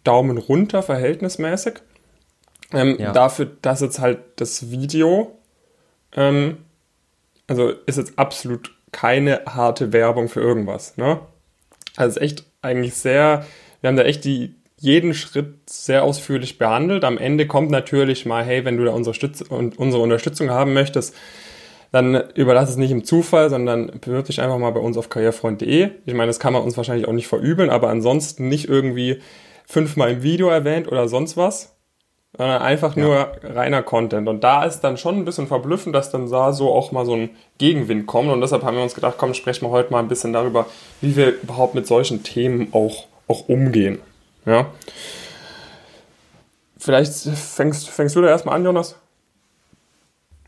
Daumen 0.04 0.38
runter 0.38 0.82
verhältnismäßig. 0.82 1.74
Ähm, 2.72 2.96
ja. 2.98 3.12
Dafür, 3.12 3.50
dass 3.62 3.80
jetzt 3.80 4.00
halt 4.00 4.18
das 4.36 4.70
Video, 4.70 5.38
ähm, 6.14 6.58
also 7.46 7.70
ist 7.86 7.96
jetzt 7.96 8.18
absolut 8.18 8.74
keine 8.92 9.42
harte 9.46 9.92
Werbung 9.92 10.28
für 10.28 10.40
irgendwas. 10.40 10.96
Ne? 10.96 11.20
Also 11.98 12.20
echt 12.20 12.44
eigentlich 12.62 12.94
sehr, 12.94 13.44
wir 13.80 13.88
haben 13.88 13.96
da 13.96 14.04
echt 14.04 14.24
die, 14.24 14.54
jeden 14.78 15.14
Schritt 15.14 15.68
sehr 15.68 16.04
ausführlich 16.04 16.56
behandelt. 16.56 17.02
Am 17.02 17.18
Ende 17.18 17.48
kommt 17.48 17.72
natürlich 17.72 18.24
mal, 18.24 18.44
hey, 18.44 18.64
wenn 18.64 18.76
du 18.76 18.84
da 18.84 18.92
unsere, 18.92 19.14
Stütz 19.14 19.42
unsere 19.42 20.00
Unterstützung 20.00 20.50
haben 20.50 20.72
möchtest, 20.74 21.12
dann 21.90 22.30
überlass 22.34 22.70
es 22.70 22.76
nicht 22.76 22.92
im 22.92 23.02
Zufall, 23.02 23.50
sondern 23.50 23.90
bewirb 24.00 24.26
dich 24.26 24.40
einfach 24.40 24.58
mal 24.58 24.70
bei 24.70 24.78
uns 24.78 24.96
auf 24.96 25.08
karrierefreund.de. 25.08 25.90
Ich 26.06 26.14
meine, 26.14 26.28
das 26.28 26.38
kann 26.38 26.52
man 26.52 26.62
uns 26.62 26.76
wahrscheinlich 26.76 27.08
auch 27.08 27.12
nicht 27.12 27.26
verübeln, 27.26 27.70
aber 27.70 27.88
ansonsten 27.88 28.48
nicht 28.48 28.68
irgendwie 28.68 29.18
fünfmal 29.66 30.12
im 30.12 30.22
Video 30.22 30.48
erwähnt 30.50 30.86
oder 30.86 31.08
sonst 31.08 31.36
was, 31.36 31.77
einfach 32.36 32.96
ja. 32.96 33.02
nur 33.02 33.32
reiner 33.42 33.82
Content. 33.82 34.28
Und 34.28 34.44
da 34.44 34.64
ist 34.64 34.80
dann 34.80 34.96
schon 34.96 35.16
ein 35.16 35.24
bisschen 35.24 35.46
verblüffend, 35.46 35.94
dass 35.94 36.10
dann 36.10 36.30
da 36.30 36.52
so 36.52 36.72
auch 36.72 36.92
mal 36.92 37.06
so 37.06 37.14
ein 37.14 37.30
Gegenwind 37.58 38.06
kommt. 38.06 38.30
Und 38.30 38.40
deshalb 38.40 38.62
haben 38.62 38.76
wir 38.76 38.82
uns 38.82 38.94
gedacht, 38.94 39.14
komm, 39.18 39.34
sprechen 39.34 39.64
wir 39.66 39.70
heute 39.70 39.90
mal 39.92 40.00
ein 40.00 40.08
bisschen 40.08 40.32
darüber, 40.32 40.66
wie 41.00 41.16
wir 41.16 41.40
überhaupt 41.42 41.74
mit 41.74 41.86
solchen 41.86 42.22
Themen 42.22 42.68
auch, 42.72 43.06
auch 43.26 43.48
umgehen. 43.48 43.98
Ja. 44.44 44.66
Vielleicht 46.78 47.12
fängst, 47.12 47.88
fängst 47.88 48.14
du 48.14 48.22
da 48.22 48.28
erstmal 48.28 48.54
an, 48.54 48.64
Jonas? 48.64 48.96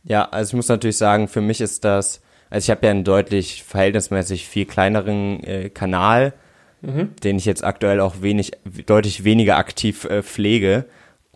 Ja, 0.04 0.28
also 0.30 0.50
ich 0.50 0.54
muss 0.54 0.68
natürlich 0.68 0.96
sagen, 0.96 1.28
für 1.28 1.40
mich 1.40 1.60
ist 1.60 1.84
das, 1.84 2.22
also 2.49 2.64
ich 2.64 2.70
habe 2.70 2.87
ja 2.87 2.92
einen 2.92 3.04
deutlich 3.04 3.64
verhältnismäßig 3.64 4.49
viel 4.49 4.64
kleineren 4.64 5.42
äh, 5.44 5.70
Kanal, 5.70 6.32
mhm. 6.80 7.14
den 7.22 7.37
ich 7.37 7.44
jetzt 7.44 7.64
aktuell 7.64 8.00
auch 8.00 8.22
wenig, 8.22 8.52
deutlich 8.87 9.25
weniger 9.25 9.58
aktiv 9.58 10.04
äh, 10.04 10.22
pflege. 10.22 10.87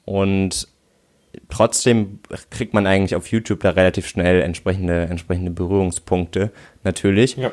Und 0.05 0.69
trotzdem 1.49 2.21
kriegt 2.51 2.75
man 2.75 2.87
eigentlich 2.87 3.17
auf 3.17 3.29
YouTube 3.29 3.61
da 3.61 3.71
relativ 3.71 4.07
schnell 4.07 4.43
entsprechende, 4.43 5.03
entsprechende 5.03 5.51
Berührungspunkte, 5.51 6.51
natürlich. 6.83 7.37
Ja. 7.37 7.51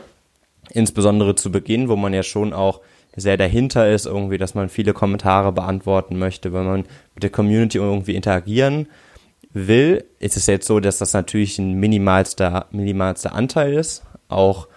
Insbesondere 0.72 1.36
zu 1.36 1.52
Beginn, 1.52 1.90
wo 1.90 1.96
man 1.96 2.14
ja 2.14 2.24
schon 2.24 2.54
auch 2.54 2.82
sehr 3.16 3.38
dahinter 3.38 3.92
ist, 3.92 4.06
irgendwie, 4.06 4.38
dass 4.38 4.56
man 4.56 4.70
viele 4.70 4.94
Kommentare 4.94 5.52
beantworten 5.52 6.18
möchte, 6.18 6.54
wenn 6.54 6.66
man 6.66 6.86
mit 7.14 7.24
der 7.24 7.30
Community 7.30 7.78
irgendwie 7.78 8.16
interagieren 8.16 8.88
will, 9.54 10.06
ist 10.20 10.38
es 10.38 10.48
jetzt 10.48 10.66
so, 10.68 10.80
dass 10.80 10.98
das 10.98 11.14
natürlich 11.14 11.60
ein 11.60 11.74
minimalster, 11.74 12.68
minimalster 12.72 13.34
Anteil 13.34 13.74
ist. 13.74 14.04
Auch, 14.30 14.68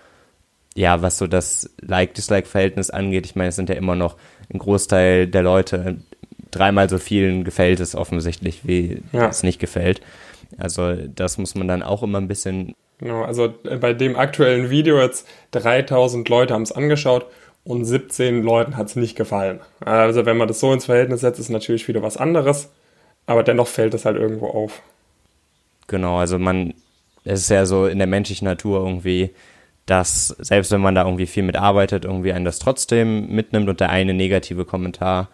ja, 0.75 1.01
was 1.01 1.19
so 1.19 1.29
das 1.29 1.71
Like-Dislike-Verhältnis 1.81 2.91
angeht. 2.91 3.27
Ich 3.27 3.37
meine, 3.37 3.51
es 3.51 3.57
sind 3.57 3.69
ja 3.69 3.77
immer 3.77 3.95
noch 3.95 4.17
ein 4.53 4.59
Großteil 4.59 5.29
der 5.29 5.43
Leute 5.43 5.99
dreimal 6.55 6.89
so 6.89 6.99
vielen 6.99 7.45
gefällt 7.45 7.81
es 7.81 7.95
offensichtlich, 7.95 8.61
wie 8.65 9.03
ja. 9.13 9.29
es 9.29 9.43
nicht 9.43 9.59
gefällt. 9.59 10.01
Also 10.59 10.95
das 10.95 11.39
muss 11.39 11.55
man 11.55 11.69
dann 11.69 11.83
auch 11.83 12.03
immer 12.03 12.19
ein 12.19 12.29
bisschen. 12.29 12.75
Genau, 12.99 13.23
also 13.23 13.55
äh, 13.65 13.77
bei 13.77 13.93
dem 13.93 14.17
aktuellen 14.17 14.71
Video 14.71 15.01
jetzt 15.01 15.27
3000 15.53 16.29
Leute 16.29 16.55
haben 16.55 16.63
es 16.63 16.73
angeschaut 16.73 17.27
und 17.65 17.85
17 17.85 18.43
Leuten 18.43 18.77
hat 18.77 18.89
es 18.89 18.97
nicht 18.97 19.17
gefallen. 19.17 19.61
Also 19.81 20.27
wenn 20.27 20.37
man 20.37 20.49
das 20.49 20.61
so 20.61 20.73
ins 20.73 20.85
Verhältnis 20.85 21.23
setzt, 21.23 21.41
ist 21.41 21.49
natürlich 21.49 21.89
wieder 21.89 22.03
was 22.03 22.17
anderes, 22.17 22.71
aber 23.27 23.43
dennoch 23.43 23.67
fällt 23.67 23.95
es 23.95 24.05
halt 24.05 24.17
irgendwo 24.17 24.49
auf. 24.49 24.83
Genau, 25.87 26.19
also 26.19 26.39
man, 26.39 26.75
es 27.25 27.41
ist 27.41 27.51
ja 27.51 27.67
so 27.67 27.87
in 27.87 27.99
der 27.99 28.07
menschlichen 28.07 28.47
Natur 28.47 28.81
irgendwie, 28.81 29.31
dass 29.87 30.29
selbst 30.29 30.71
wenn 30.73 30.81
man 30.81 30.95
da 30.95 31.05
irgendwie 31.05 31.27
viel 31.27 31.43
mitarbeitet, 31.43 32.05
irgendwie 32.05 32.33
einen 32.33 32.45
das 32.45 32.59
trotzdem 32.59 33.29
mitnimmt 33.29 33.69
und 33.69 33.81
der 33.81 33.91
eine 33.91 34.15
negative 34.15 34.65
Kommentar 34.65 35.29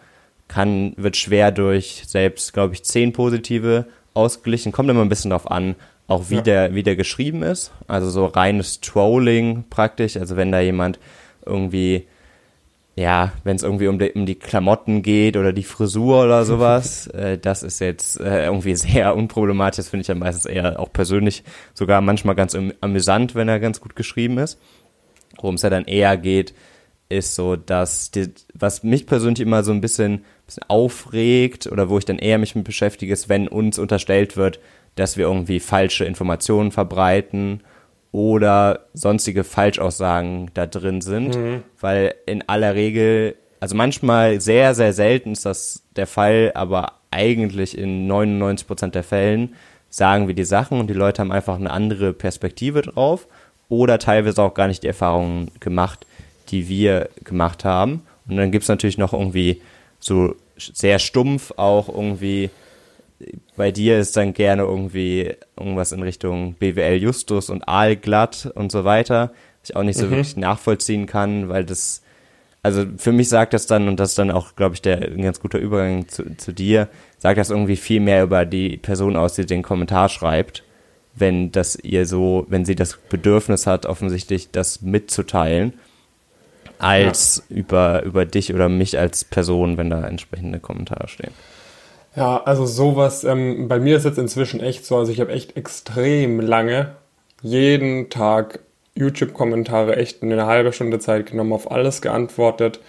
kann, 0.51 0.93
wird 0.97 1.15
schwer 1.15 1.51
durch 1.51 2.03
selbst, 2.05 2.51
glaube 2.53 2.73
ich, 2.73 2.83
zehn 2.83 3.13
positive 3.13 3.85
ausgeglichen. 4.13 4.73
Kommt 4.73 4.89
immer 4.89 5.01
ein 5.01 5.09
bisschen 5.09 5.31
drauf 5.31 5.49
an, 5.49 5.75
auch 6.07 6.29
wie, 6.29 6.35
ja. 6.35 6.41
der, 6.41 6.75
wie 6.75 6.83
der 6.83 6.97
geschrieben 6.97 7.41
ist. 7.41 7.71
Also 7.87 8.09
so 8.09 8.25
reines 8.25 8.81
Trolling 8.81 9.63
praktisch. 9.69 10.17
Also 10.17 10.35
wenn 10.35 10.51
da 10.51 10.59
jemand 10.59 10.99
irgendwie, 11.45 12.05
ja, 12.97 13.31
wenn 13.45 13.55
es 13.55 13.63
irgendwie 13.63 13.87
um 13.87 13.97
die, 13.97 14.11
um 14.11 14.25
die 14.25 14.35
Klamotten 14.35 15.03
geht 15.03 15.37
oder 15.37 15.53
die 15.53 15.63
Frisur 15.63 16.25
oder 16.25 16.43
sowas, 16.45 17.07
äh, 17.07 17.37
das 17.37 17.63
ist 17.63 17.79
jetzt 17.79 18.19
äh, 18.19 18.43
irgendwie 18.43 18.75
sehr 18.75 19.15
unproblematisch. 19.15 19.77
Das 19.77 19.89
finde 19.89 20.01
ich 20.01 20.09
ja 20.09 20.15
meistens 20.15 20.45
eher 20.45 20.81
auch 20.81 20.91
persönlich 20.91 21.45
sogar 21.73 22.01
manchmal 22.01 22.35
ganz 22.35 22.57
amüsant, 22.81 23.35
wenn 23.35 23.47
er 23.47 23.61
ganz 23.61 23.79
gut 23.79 23.95
geschrieben 23.95 24.37
ist. 24.37 24.59
Worum 25.37 25.55
es 25.55 25.61
ja 25.61 25.69
dann 25.69 25.85
eher 25.85 26.17
geht, 26.17 26.53
ist 27.11 27.35
so, 27.35 27.55
dass 27.55 28.11
die, 28.11 28.33
was 28.53 28.83
mich 28.83 29.05
persönlich 29.05 29.41
immer 29.41 29.63
so 29.63 29.71
ein 29.71 29.81
bisschen, 29.81 30.25
bisschen 30.55 30.69
aufregt 30.69 31.67
oder 31.67 31.89
wo 31.89 31.97
ich 31.97 32.05
dann 32.05 32.19
eher 32.19 32.37
mich 32.37 32.55
mit 32.55 32.65
beschäftige, 32.65 33.13
ist, 33.13 33.29
wenn 33.29 33.47
uns 33.47 33.79
unterstellt 33.79 34.37
wird, 34.37 34.59
dass 34.95 35.17
wir 35.17 35.25
irgendwie 35.25 35.59
falsche 35.59 36.05
Informationen 36.05 36.71
verbreiten 36.71 37.61
oder 38.11 38.87
sonstige 38.93 39.43
Falschaussagen 39.43 40.51
da 40.53 40.65
drin 40.65 41.01
sind, 41.01 41.35
mhm. 41.35 41.63
weil 41.79 42.15
in 42.25 42.47
aller 42.47 42.75
Regel, 42.75 43.35
also 43.61 43.75
manchmal 43.75 44.41
sehr, 44.41 44.75
sehr 44.75 44.91
selten 44.91 45.31
ist 45.31 45.45
das 45.45 45.83
der 45.95 46.07
Fall, 46.07 46.51
aber 46.53 46.93
eigentlich 47.09 47.77
in 47.77 48.07
99 48.07 48.67
Prozent 48.67 48.95
der 48.95 49.03
Fällen 49.03 49.55
sagen 49.89 50.27
wir 50.27 50.35
die 50.35 50.45
Sachen 50.45 50.79
und 50.79 50.89
die 50.89 50.93
Leute 50.93 51.21
haben 51.21 51.31
einfach 51.31 51.55
eine 51.55 51.71
andere 51.71 52.13
Perspektive 52.13 52.81
drauf 52.81 53.27
oder 53.69 53.99
teilweise 53.99 54.41
auch 54.41 54.53
gar 54.53 54.67
nicht 54.67 54.83
die 54.83 54.87
Erfahrungen 54.87 55.51
gemacht, 55.59 56.05
die 56.49 56.67
wir 56.67 57.09
gemacht 57.23 57.63
haben. 57.63 58.01
Und 58.27 58.37
dann 58.37 58.51
gibt 58.51 58.63
es 58.63 58.69
natürlich 58.69 58.97
noch 58.97 59.13
irgendwie 59.13 59.61
so 59.99 60.35
sehr 60.73 60.99
stumpf 60.99 61.53
auch 61.57 61.89
irgendwie 61.89 62.49
bei 63.55 63.71
dir 63.71 63.99
ist 63.99 64.17
dann 64.17 64.33
gerne 64.33 64.63
irgendwie 64.63 65.33
irgendwas 65.57 65.91
in 65.91 66.01
Richtung 66.01 66.53
BWL 66.55 66.97
Justus 66.97 67.49
und 67.49 67.67
Aalglatt 67.67 68.51
und 68.55 68.71
so 68.71 68.83
weiter, 68.83 69.31
was 69.61 69.69
ich 69.69 69.75
auch 69.75 69.83
nicht 69.83 69.97
so 69.97 70.05
mhm. 70.05 70.11
wirklich 70.11 70.37
nachvollziehen 70.37 71.05
kann, 71.05 71.49
weil 71.49 71.63
das, 71.63 72.01
also 72.63 72.85
für 72.97 73.11
mich 73.11 73.29
sagt 73.29 73.53
das 73.53 73.67
dann, 73.67 73.87
und 73.87 73.99
das 73.99 74.09
ist 74.09 74.17
dann 74.17 74.31
auch, 74.31 74.55
glaube 74.55 74.75
ich, 74.75 74.81
der 74.81 75.01
ein 75.01 75.21
ganz 75.21 75.39
guter 75.39 75.59
Übergang 75.59 76.07
zu, 76.07 76.35
zu 76.37 76.53
dir, 76.53 76.87
sagt 77.17 77.37
das 77.37 77.49
irgendwie 77.49 77.75
viel 77.75 77.99
mehr 77.99 78.23
über 78.23 78.45
die 78.45 78.77
Person 78.77 79.15
aus, 79.15 79.35
die 79.35 79.45
den 79.45 79.63
Kommentar 79.63 80.09
schreibt, 80.09 80.63
wenn 81.13 81.51
das 81.51 81.75
ihr 81.75 82.05
so, 82.05 82.45
wenn 82.49 82.65
sie 82.65 82.75
das 82.75 82.97
Bedürfnis 83.09 83.67
hat, 83.67 83.85
offensichtlich 83.85 84.51
das 84.51 84.81
mitzuteilen, 84.81 85.73
als 86.81 87.43
ja. 87.49 87.57
über, 87.57 88.03
über 88.03 88.25
dich 88.25 88.53
oder 88.53 88.69
mich 88.69 88.97
als 88.97 89.23
Person, 89.23 89.77
wenn 89.77 89.89
da 89.89 90.05
entsprechende 90.05 90.59
Kommentare 90.59 91.07
stehen. 91.07 91.33
Ja, 92.15 92.43
also 92.43 92.65
sowas, 92.65 93.23
ähm, 93.23 93.67
bei 93.67 93.79
mir 93.79 93.95
ist 93.95 94.03
jetzt 94.03 94.17
inzwischen 94.17 94.59
echt 94.59 94.85
so, 94.85 94.97
also 94.97 95.11
ich 95.11 95.21
habe 95.21 95.31
echt 95.31 95.55
extrem 95.55 96.39
lange 96.41 96.95
jeden 97.41 98.09
Tag 98.09 98.59
YouTube-Kommentare 98.95 99.95
echt 99.95 100.21
in 100.21 100.31
eine 100.31 100.45
halbe 100.45 100.73
Stunde 100.73 100.99
Zeit 100.99 101.27
genommen, 101.27 101.53
auf 101.53 101.71
alles 101.71 102.01
geantwortet, 102.01 102.79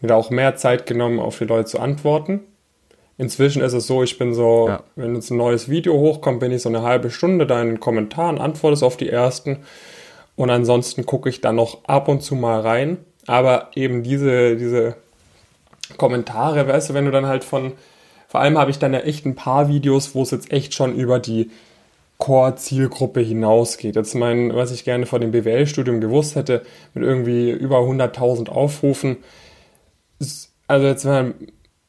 mir 0.00 0.14
auch 0.14 0.30
mehr 0.30 0.56
Zeit 0.56 0.86
genommen, 0.86 1.20
auf 1.20 1.38
die 1.38 1.44
Leute 1.44 1.66
zu 1.66 1.78
antworten. 1.78 2.40
Inzwischen 3.18 3.60
ist 3.60 3.74
es 3.74 3.86
so, 3.86 4.02
ich 4.02 4.16
bin 4.16 4.32
so, 4.32 4.68
ja. 4.68 4.82
wenn 4.96 5.14
jetzt 5.14 5.30
ein 5.30 5.36
neues 5.36 5.68
Video 5.68 5.92
hochkommt, 5.98 6.40
bin 6.40 6.52
ich 6.52 6.62
so 6.62 6.70
eine 6.70 6.80
halbe 6.80 7.10
Stunde 7.10 7.46
da 7.46 7.60
in 7.60 7.68
den 7.68 7.80
Kommentaren, 7.80 8.38
antworte 8.38 8.84
auf 8.84 8.96
die 8.96 9.10
ersten 9.10 9.58
und 10.36 10.48
ansonsten 10.48 11.04
gucke 11.04 11.28
ich 11.28 11.42
dann 11.42 11.56
noch 11.56 11.84
ab 11.84 12.08
und 12.08 12.22
zu 12.22 12.34
mal 12.34 12.60
rein. 12.60 13.04
Aber 13.26 13.68
eben 13.74 14.02
diese, 14.02 14.56
diese 14.56 14.96
Kommentare, 15.96 16.66
weißt 16.66 16.90
du, 16.90 16.94
wenn 16.94 17.04
du 17.04 17.10
dann 17.10 17.26
halt 17.26 17.44
von 17.44 17.72
vor 18.30 18.40
allem 18.40 18.58
habe 18.58 18.70
ich 18.70 18.78
dann 18.78 18.94
ja 18.94 19.00
echt 19.00 19.26
ein 19.26 19.34
paar 19.34 19.68
Videos, 19.68 20.14
wo 20.14 20.22
es 20.22 20.30
jetzt 20.30 20.52
echt 20.52 20.72
schon 20.72 20.94
über 20.94 21.18
die 21.18 21.50
Core-Zielgruppe 22.18 23.18
hinausgeht. 23.18 23.96
Jetzt 23.96 24.14
mein, 24.14 24.54
was 24.54 24.70
ich 24.70 24.84
gerne 24.84 25.04
vor 25.04 25.18
dem 25.18 25.32
BWL-Studium 25.32 26.00
gewusst 26.00 26.36
hätte, 26.36 26.62
mit 26.94 27.02
irgendwie 27.02 27.50
über 27.50 27.78
100.000 27.78 28.48
Aufrufen. 28.48 29.16
Also 30.68 30.86
jetzt, 30.86 31.04
wenn 31.06 31.34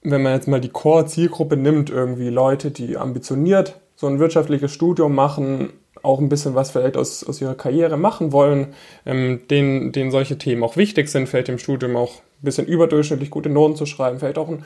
man 0.01 0.33
jetzt 0.33 0.47
mal 0.47 0.59
die 0.59 0.69
Core-Zielgruppe 0.69 1.57
nimmt, 1.57 1.91
irgendwie 1.91 2.29
Leute, 2.29 2.71
die 2.71 2.97
ambitioniert 2.97 3.79
so 3.95 4.07
ein 4.07 4.17
wirtschaftliches 4.17 4.71
Studium 4.71 5.13
machen, 5.13 5.71
auch 6.03 6.19
ein 6.19 6.29
bisschen 6.29 6.55
was 6.55 6.71
vielleicht 6.71 6.97
aus, 6.97 7.23
aus 7.23 7.41
ihrer 7.41 7.55
Karriere 7.55 7.97
machen 7.97 8.31
wollen, 8.31 8.73
ähm, 9.05 9.41
denen, 9.49 9.91
denen 9.91 10.11
solche 10.11 10.37
Themen 10.37 10.63
auch 10.63 10.77
wichtig 10.77 11.09
sind, 11.09 11.27
vielleicht 11.27 11.49
im 11.49 11.57
Studium 11.57 11.95
auch 11.95 12.15
ein 12.15 12.45
bisschen 12.45 12.67
überdurchschnittlich 12.67 13.29
gute 13.29 13.49
Noten 13.49 13.75
zu 13.75 13.85
schreiben, 13.85 14.19
vielleicht 14.19 14.37
auch 14.37 14.49
ein 14.49 14.65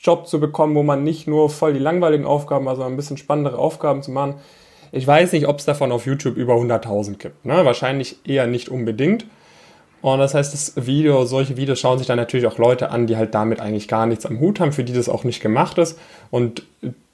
Job 0.00 0.26
zu 0.26 0.40
bekommen, 0.40 0.74
wo 0.74 0.82
man 0.82 1.04
nicht 1.04 1.26
nur 1.26 1.50
voll 1.50 1.74
die 1.74 1.78
langweiligen 1.78 2.24
Aufgaben, 2.24 2.68
also 2.68 2.82
ein 2.82 2.96
bisschen 2.96 3.18
spannendere 3.18 3.58
Aufgaben 3.58 4.02
zu 4.02 4.10
machen. 4.10 4.36
Ich 4.92 5.06
weiß 5.06 5.32
nicht, 5.32 5.46
ob 5.46 5.58
es 5.58 5.66
davon 5.66 5.92
auf 5.92 6.06
YouTube 6.06 6.36
über 6.36 6.54
100.000 6.54 7.18
gibt. 7.18 7.44
Ne? 7.44 7.64
Wahrscheinlich 7.64 8.16
eher 8.24 8.46
nicht 8.46 8.70
unbedingt. 8.70 9.26
Und 10.02 10.18
das 10.18 10.34
heißt, 10.34 10.54
das 10.54 10.86
Video, 10.86 11.24
solche 11.26 11.56
Videos 11.56 11.78
schauen 11.78 11.98
sich 11.98 12.06
dann 12.06 12.16
natürlich 12.16 12.46
auch 12.46 12.56
Leute 12.56 12.90
an, 12.90 13.06
die 13.06 13.16
halt 13.16 13.34
damit 13.34 13.60
eigentlich 13.60 13.86
gar 13.86 14.06
nichts 14.06 14.24
am 14.24 14.40
Hut 14.40 14.58
haben, 14.58 14.72
für 14.72 14.84
die 14.84 14.94
das 14.94 15.10
auch 15.10 15.24
nicht 15.24 15.40
gemacht 15.42 15.76
ist. 15.76 15.98
Und 16.30 16.62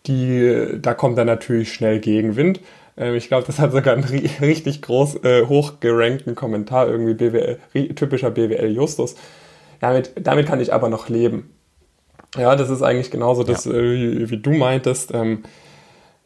die, 0.06 0.78
da 0.80 0.94
kommt 0.94 1.18
dann 1.18 1.26
natürlich 1.26 1.72
schnell 1.72 1.98
Gegenwind. 1.98 2.60
Ähm, 2.96 3.14
ich 3.14 3.28
glaube, 3.28 3.46
das 3.46 3.58
hat 3.58 3.72
sogar 3.72 3.94
einen 3.94 4.04
richtig 4.04 4.82
groß 4.82 5.24
äh, 5.24 5.46
hochgerankten 5.46 6.34
Kommentar, 6.34 6.88
irgendwie 6.88 7.14
BWL, 7.14 7.58
typischer 7.94 8.30
BWL 8.30 8.70
Justus. 8.70 9.16
Damit, 9.80 10.12
damit 10.20 10.46
kann 10.46 10.60
ich 10.60 10.72
aber 10.72 10.88
noch 10.88 11.08
leben. 11.08 11.50
Ja, 12.36 12.56
das 12.56 12.70
ist 12.70 12.82
eigentlich 12.82 13.10
genauso 13.10 13.44
das, 13.44 13.66
äh, 13.66 13.72
wie, 13.72 14.30
wie, 14.30 14.36
du 14.38 14.50
meintest. 14.50 15.12
Ähm, 15.14 15.44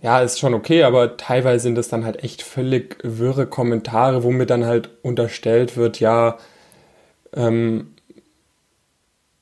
ja, 0.01 0.21
ist 0.21 0.39
schon 0.39 0.55
okay, 0.55 0.85
aber 0.85 1.17
teilweise 1.17 1.65
sind 1.65 1.75
das 1.77 1.89
dann 1.89 2.05
halt 2.05 2.25
echt 2.25 2.43
völlig 2.43 2.99
wirre 3.03 3.47
Kommentare, 3.47 4.23
wo 4.23 4.31
mir 4.31 4.47
dann 4.47 4.65
halt 4.65 4.91
unterstellt 5.03 5.77
wird, 5.77 6.01
ja, 6.01 6.39
ähm, 7.35 7.95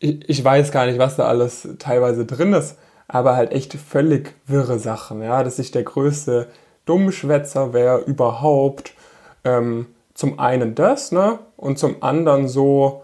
ich, 0.00 0.28
ich 0.28 0.44
weiß 0.44 0.72
gar 0.72 0.86
nicht, 0.86 0.98
was 0.98 1.16
da 1.16 1.26
alles 1.26 1.68
teilweise 1.78 2.26
drin 2.26 2.52
ist, 2.52 2.76
aber 3.06 3.36
halt 3.36 3.52
echt 3.52 3.74
völlig 3.74 4.34
wirre 4.46 4.78
Sachen, 4.78 5.22
ja, 5.22 5.42
dass 5.42 5.58
ich 5.58 5.70
der 5.70 5.84
größte 5.84 6.48
Dummschwätzer 6.88 7.72
wäre 7.72 8.00
überhaupt. 8.00 8.94
Ähm, 9.44 9.86
zum 10.14 10.38
einen 10.38 10.74
das, 10.74 11.12
ne, 11.12 11.38
und 11.56 11.78
zum 11.78 12.02
anderen 12.02 12.48
so, 12.48 13.02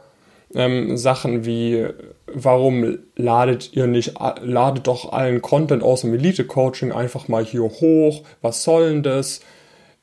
ähm, 0.54 0.96
Sachen 0.96 1.44
wie, 1.44 1.86
warum 2.26 2.98
ladet 3.16 3.72
ihr 3.74 3.86
nicht, 3.86 4.14
ladet 4.40 4.86
doch 4.86 5.12
allen 5.12 5.42
Content 5.42 5.82
aus 5.82 6.02
dem 6.02 6.14
Elite-Coaching 6.14 6.92
einfach 6.92 7.28
mal 7.28 7.44
hier 7.44 7.62
hoch, 7.62 8.22
was 8.40 8.64
soll 8.64 8.90
denn 8.90 9.02
das? 9.02 9.40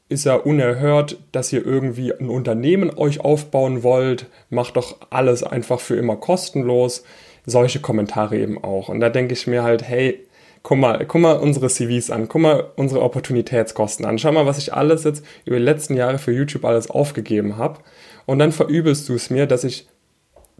Ist 0.09 0.25
ja 0.25 0.35
unerhört, 0.35 1.17
dass 1.31 1.53
ihr 1.53 1.65
irgendwie 1.65 2.13
ein 2.13 2.29
Unternehmen 2.29 2.91
euch 2.97 3.21
aufbauen 3.21 3.81
wollt, 3.81 4.25
macht 4.50 4.75
doch 4.75 4.97
alles 5.09 5.41
einfach 5.41 5.79
für 5.79 5.95
immer 5.95 6.17
kostenlos. 6.17 7.03
Solche 7.45 7.79
Kommentare 7.79 8.38
eben 8.38 8.61
auch. 8.61 8.89
Und 8.89 9.00
da 9.00 9.09
denke 9.09 9.33
ich 9.33 9.47
mir 9.47 9.63
halt, 9.63 9.83
hey, 9.83 10.19
guck 10.63 10.77
mal, 10.77 11.06
guck 11.06 11.22
mal 11.22 11.34
unsere 11.38 11.70
CVs 11.70 12.12
an, 12.12 12.27
guck 12.27 12.41
mal 12.41 12.72
unsere 12.75 13.01
Opportunitätskosten 13.01 14.06
an. 14.06 14.20
Schau 14.20 14.32
mal, 14.32 14.46
was 14.46 14.58
ich 14.58 14.74
alles 14.74 15.03
jetzt 15.03 15.25
über 15.46 15.58
die 15.58 15.63
letzten 15.63 15.96
Jahre 15.96 16.18
für 16.18 16.32
YouTube 16.32 16.65
alles 16.65 16.89
aufgegeben 16.89 17.58
habe. 17.58 17.80
Und 18.25 18.39
dann 18.39 18.51
verübelst 18.51 19.10
du 19.10 19.15
es 19.15 19.30
mir, 19.30 19.48
dass 19.48 19.63
ich 19.63 19.88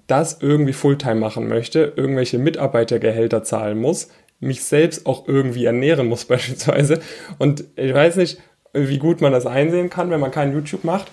das 0.08 0.42
irgendwie 0.42 0.74
Fulltime 0.74 1.16
machen 1.16 1.48
möchte, 1.48 1.94
irgendwelche 1.96 2.38
Mitarbeitergehälter 2.38 3.44
zahlen 3.44 3.80
muss, 3.80 4.10
mich 4.40 4.64
selbst 4.64 5.06
auch 5.06 5.28
irgendwie 5.28 5.66
ernähren 5.66 6.08
muss 6.08 6.26
beispielsweise. 6.26 7.00
Und 7.38 7.64
ich 7.76 7.94
weiß 7.94 8.18
nicht, 8.18 8.40
wie 8.74 8.98
gut 8.98 9.22
man 9.22 9.32
das 9.32 9.46
einsehen 9.46 9.90
kann, 9.90 10.10
wenn 10.10 10.20
man 10.20 10.32
kein 10.32 10.54
YouTube 10.54 10.84
macht. 10.84 11.12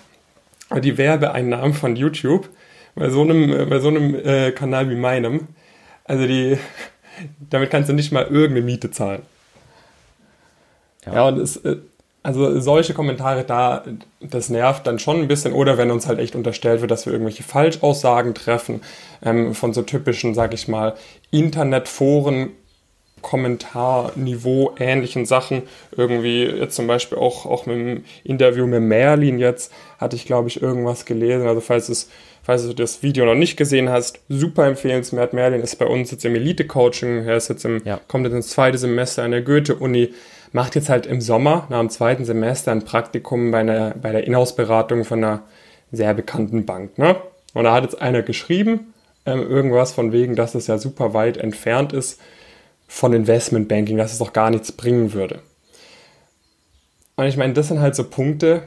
Aber 0.69 0.81
die 0.81 0.97
Werbeeinnahmen 0.97 1.73
von 1.73 1.95
YouTube 1.95 2.49
bei 2.95 3.09
so 3.09 3.21
einem, 3.21 3.69
bei 3.69 3.79
so 3.79 3.87
einem 3.87 4.15
äh, 4.15 4.51
Kanal 4.51 4.89
wie 4.89 4.95
meinem, 4.95 5.47
also 6.03 6.27
die, 6.27 6.57
damit 7.49 7.69
kannst 7.69 7.89
du 7.89 7.93
nicht 7.93 8.11
mal 8.11 8.23
irgendeine 8.23 8.61
Miete 8.61 8.91
zahlen. 8.91 9.21
Ja, 11.05 11.13
ja 11.13 11.27
und 11.27 11.39
es, 11.39 11.57
äh, 11.57 11.77
also 12.21 12.59
solche 12.59 12.93
Kommentare 12.93 13.43
da, 13.43 13.83
das 14.19 14.49
nervt 14.49 14.85
dann 14.85 14.99
schon 14.99 15.21
ein 15.21 15.27
bisschen. 15.27 15.53
Oder 15.53 15.77
wenn 15.77 15.91
uns 15.91 16.07
halt 16.07 16.19
echt 16.19 16.35
unterstellt 16.35 16.81
wird, 16.81 16.91
dass 16.91 17.05
wir 17.05 17.13
irgendwelche 17.13 17.43
Falschaussagen 17.43 18.33
treffen 18.33 18.81
ähm, 19.23 19.55
von 19.55 19.73
so 19.73 19.81
typischen, 19.83 20.33
sag 20.33 20.53
ich 20.53 20.67
mal, 20.67 20.95
Internetforen, 21.31 22.51
Kommentarniveau 23.21 24.75
ähnlichen 24.79 25.25
Sachen. 25.25 25.63
Irgendwie 25.95 26.43
jetzt 26.43 26.75
zum 26.75 26.87
Beispiel 26.87 27.17
auch, 27.17 27.45
auch 27.45 27.65
mit 27.65 27.75
dem 27.75 28.03
Interview 28.23 28.67
mit 28.67 28.81
Merlin 28.81 29.39
jetzt 29.39 29.71
hatte 29.97 30.15
ich, 30.15 30.25
glaube 30.25 30.49
ich, 30.49 30.61
irgendwas 30.61 31.05
gelesen. 31.05 31.47
Also 31.47 31.61
falls 31.61 31.89
es 31.89 32.09
falls 32.43 32.65
du 32.65 32.73
das 32.73 33.03
Video 33.03 33.25
noch 33.25 33.35
nicht 33.35 33.57
gesehen 33.57 33.89
hast, 33.89 34.19
super 34.29 34.65
empfehlenswert. 34.65 35.33
Merlin 35.33 35.61
ist 35.61 35.77
bei 35.77 35.85
uns 35.85 36.11
jetzt 36.11 36.25
im 36.25 36.35
Elite-Coaching. 36.35 37.25
Er 37.25 37.37
ist 37.37 37.49
jetzt 37.49 37.65
im, 37.65 37.81
ja. 37.85 37.99
kommt 38.07 38.25
jetzt 38.25 38.33
ins 38.33 38.49
zweite 38.49 38.77
Semester 38.77 39.23
an 39.23 39.31
der 39.31 39.41
Goethe-Uni 39.41 40.13
macht 40.51 40.75
jetzt 40.75 40.89
halt 40.89 41.05
im 41.05 41.21
Sommer 41.21 41.67
nach 41.69 41.79
dem 41.79 41.89
zweiten 41.89 42.25
Semester 42.25 42.71
ein 42.71 42.83
Praktikum 42.83 43.51
bei, 43.51 43.59
einer, 43.59 43.91
bei 44.01 44.11
der 44.11 44.25
Inhouse-Beratung 44.25 45.05
von 45.05 45.23
einer 45.23 45.43
sehr 45.91 46.13
bekannten 46.13 46.65
Bank. 46.65 46.97
Ne? 46.97 47.15
Und 47.53 47.63
da 47.63 47.73
hat 47.73 47.83
jetzt 47.83 48.01
einer 48.01 48.21
geschrieben, 48.21 48.93
ähm, 49.25 49.41
irgendwas 49.41 49.91
von 49.91 50.11
wegen, 50.11 50.35
dass 50.35 50.55
es 50.55 50.67
ja 50.67 50.77
super 50.77 51.13
weit 51.13 51.37
entfernt 51.37 51.93
ist, 51.93 52.19
von 52.87 53.13
Investmentbanking, 53.13 53.97
dass 53.97 54.13
es 54.13 54.19
doch 54.19 54.33
gar 54.33 54.49
nichts 54.49 54.71
bringen 54.71 55.13
würde. 55.13 55.41
Und 57.15 57.25
ich 57.25 57.37
meine, 57.37 57.53
das 57.53 57.67
sind 57.67 57.81
halt 57.81 57.95
so 57.95 58.03
Punkte. 58.03 58.63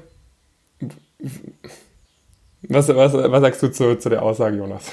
Was, 2.69 2.89
was, 2.89 3.13
was 3.13 3.41
sagst 3.41 3.63
du 3.63 3.73
zu, 3.73 3.99
zu 3.99 4.09
der 4.09 4.23
Aussage, 4.23 4.57
Jonas? 4.57 4.85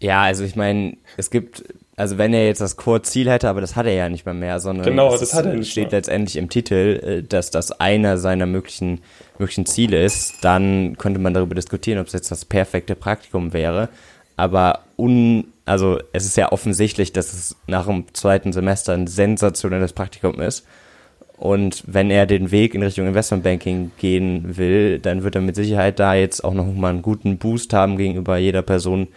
Ja, 0.00 0.22
also 0.22 0.44
ich 0.44 0.56
meine, 0.56 0.96
es 1.16 1.30
gibt, 1.30 1.62
also 1.96 2.18
wenn 2.18 2.34
er 2.34 2.46
jetzt 2.46 2.60
das 2.60 2.76
Core-Ziel 2.76 3.30
hätte, 3.30 3.48
aber 3.48 3.60
das 3.60 3.76
hat 3.76 3.86
er 3.86 3.92
ja 3.92 4.08
nicht 4.08 4.24
mehr 4.24 4.34
mehr, 4.34 4.58
sondern 4.58 4.84
genau, 4.84 5.16
das 5.16 5.32
hat 5.32 5.46
er 5.46 5.54
nicht 5.54 5.70
steht 5.70 5.92
mehr. 5.92 5.98
letztendlich 5.98 6.36
im 6.36 6.48
Titel, 6.48 7.00
äh, 7.02 7.22
dass 7.22 7.50
das 7.50 7.72
einer 7.80 8.18
seiner 8.18 8.46
möglichen, 8.46 9.00
möglichen 9.38 9.66
Ziele 9.66 10.02
ist, 10.02 10.44
dann 10.44 10.96
könnte 10.98 11.20
man 11.20 11.34
darüber 11.34 11.54
diskutieren, 11.54 12.00
ob 12.00 12.08
es 12.08 12.12
jetzt 12.14 12.30
das 12.30 12.44
perfekte 12.44 12.96
Praktikum 12.96 13.52
wäre. 13.52 13.88
Aber 14.36 14.80
un, 14.96 15.52
also 15.64 15.98
es 16.12 16.24
ist 16.24 16.36
ja 16.36 16.50
offensichtlich, 16.50 17.12
dass 17.12 17.32
es 17.32 17.56
nach 17.68 17.86
dem 17.86 18.12
zweiten 18.12 18.52
Semester 18.52 18.94
ein 18.94 19.06
sensationelles 19.06 19.92
Praktikum 19.92 20.40
ist. 20.40 20.66
Und 21.36 21.82
wenn 21.86 22.10
er 22.10 22.26
den 22.26 22.50
Weg 22.50 22.74
in 22.74 22.82
Richtung 22.82 23.06
Investmentbanking 23.06 23.92
gehen 23.98 24.56
will, 24.56 24.98
dann 24.98 25.24
wird 25.24 25.34
er 25.34 25.40
mit 25.40 25.56
Sicherheit 25.56 25.98
da 25.98 26.14
jetzt 26.14 26.44
auch 26.44 26.54
noch 26.54 26.66
mal 26.72 26.90
einen 26.90 27.02
guten 27.02 27.38
Boost 27.38 27.72
haben 27.72 27.96
gegenüber 27.96 28.36
jeder 28.36 28.62
Person, 28.62 29.08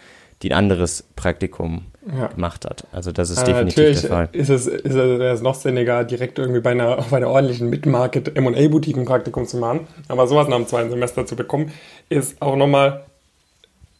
die 0.42 0.52
ein 0.52 0.58
anderes 0.58 1.04
Praktikum 1.16 1.86
ja. 2.08 2.28
gemacht 2.28 2.66
hat. 2.66 2.86
Also 2.92 3.12
das 3.12 3.30
ist 3.30 3.44
äh, 3.44 3.46
definitiv 3.46 4.02
der 4.02 4.10
Fall. 4.10 4.30
Ist 4.32 4.50
es, 4.50 4.68
ist 4.68 4.96
es 4.96 5.42
noch 5.42 5.56
sinniger, 5.56 6.04
direkt 6.04 6.40
irgendwie 6.40 6.62
bei 6.62 6.72
einer, 6.72 6.98
bei 7.10 7.18
einer 7.18 7.30
ordentlichen 7.30 7.70
Mid-Market 7.70 8.36
M&A-Boutique 8.36 8.98
ein 8.98 9.06
Praktikum 9.06 9.46
zu 9.46 9.58
machen. 9.58 9.88
Aber 10.08 10.28
sowas 10.28 10.48
nach 10.48 10.58
dem 10.58 10.68
zweiten 10.68 10.90
Semester 10.90 11.26
zu 11.26 11.36
bekommen, 11.36 11.72
ist 12.10 12.42
auch 12.42 12.56
nochmal, 12.56 13.06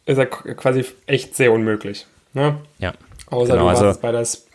ist 0.04 0.18
ja 0.18 0.26
quasi 0.26 0.84
echt 1.06 1.34
sehr 1.34 1.52
unmöglich. 1.52 2.06
Ne? 2.34 2.56
Ja. 2.78 2.92
Außer 3.30 3.54
genau, 3.54 3.64
du 3.64 3.68
warst 3.68 3.82
also, 3.82 4.00
bei 4.00 4.12
der 4.12 4.18
Bulge 4.20 4.45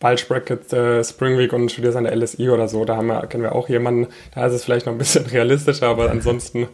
Bracket 0.00 0.72
äh, 0.72 1.04
Spring 1.04 1.38
Week 1.38 1.52
und 1.52 1.70
studierst 1.70 1.96
an 1.96 2.04
der 2.04 2.16
LSI 2.16 2.50
oder 2.50 2.66
so. 2.68 2.84
Da 2.84 2.96
haben 2.96 3.06
wir, 3.06 3.26
kennen 3.26 3.42
wir 3.42 3.54
auch 3.54 3.68
jemanden, 3.68 4.08
da 4.34 4.46
ist 4.46 4.54
es 4.54 4.64
vielleicht 4.64 4.86
noch 4.86 4.94
ein 4.94 4.98
bisschen 4.98 5.26
realistischer, 5.32 5.86
aber 5.88 6.10
ansonsten 6.10 6.68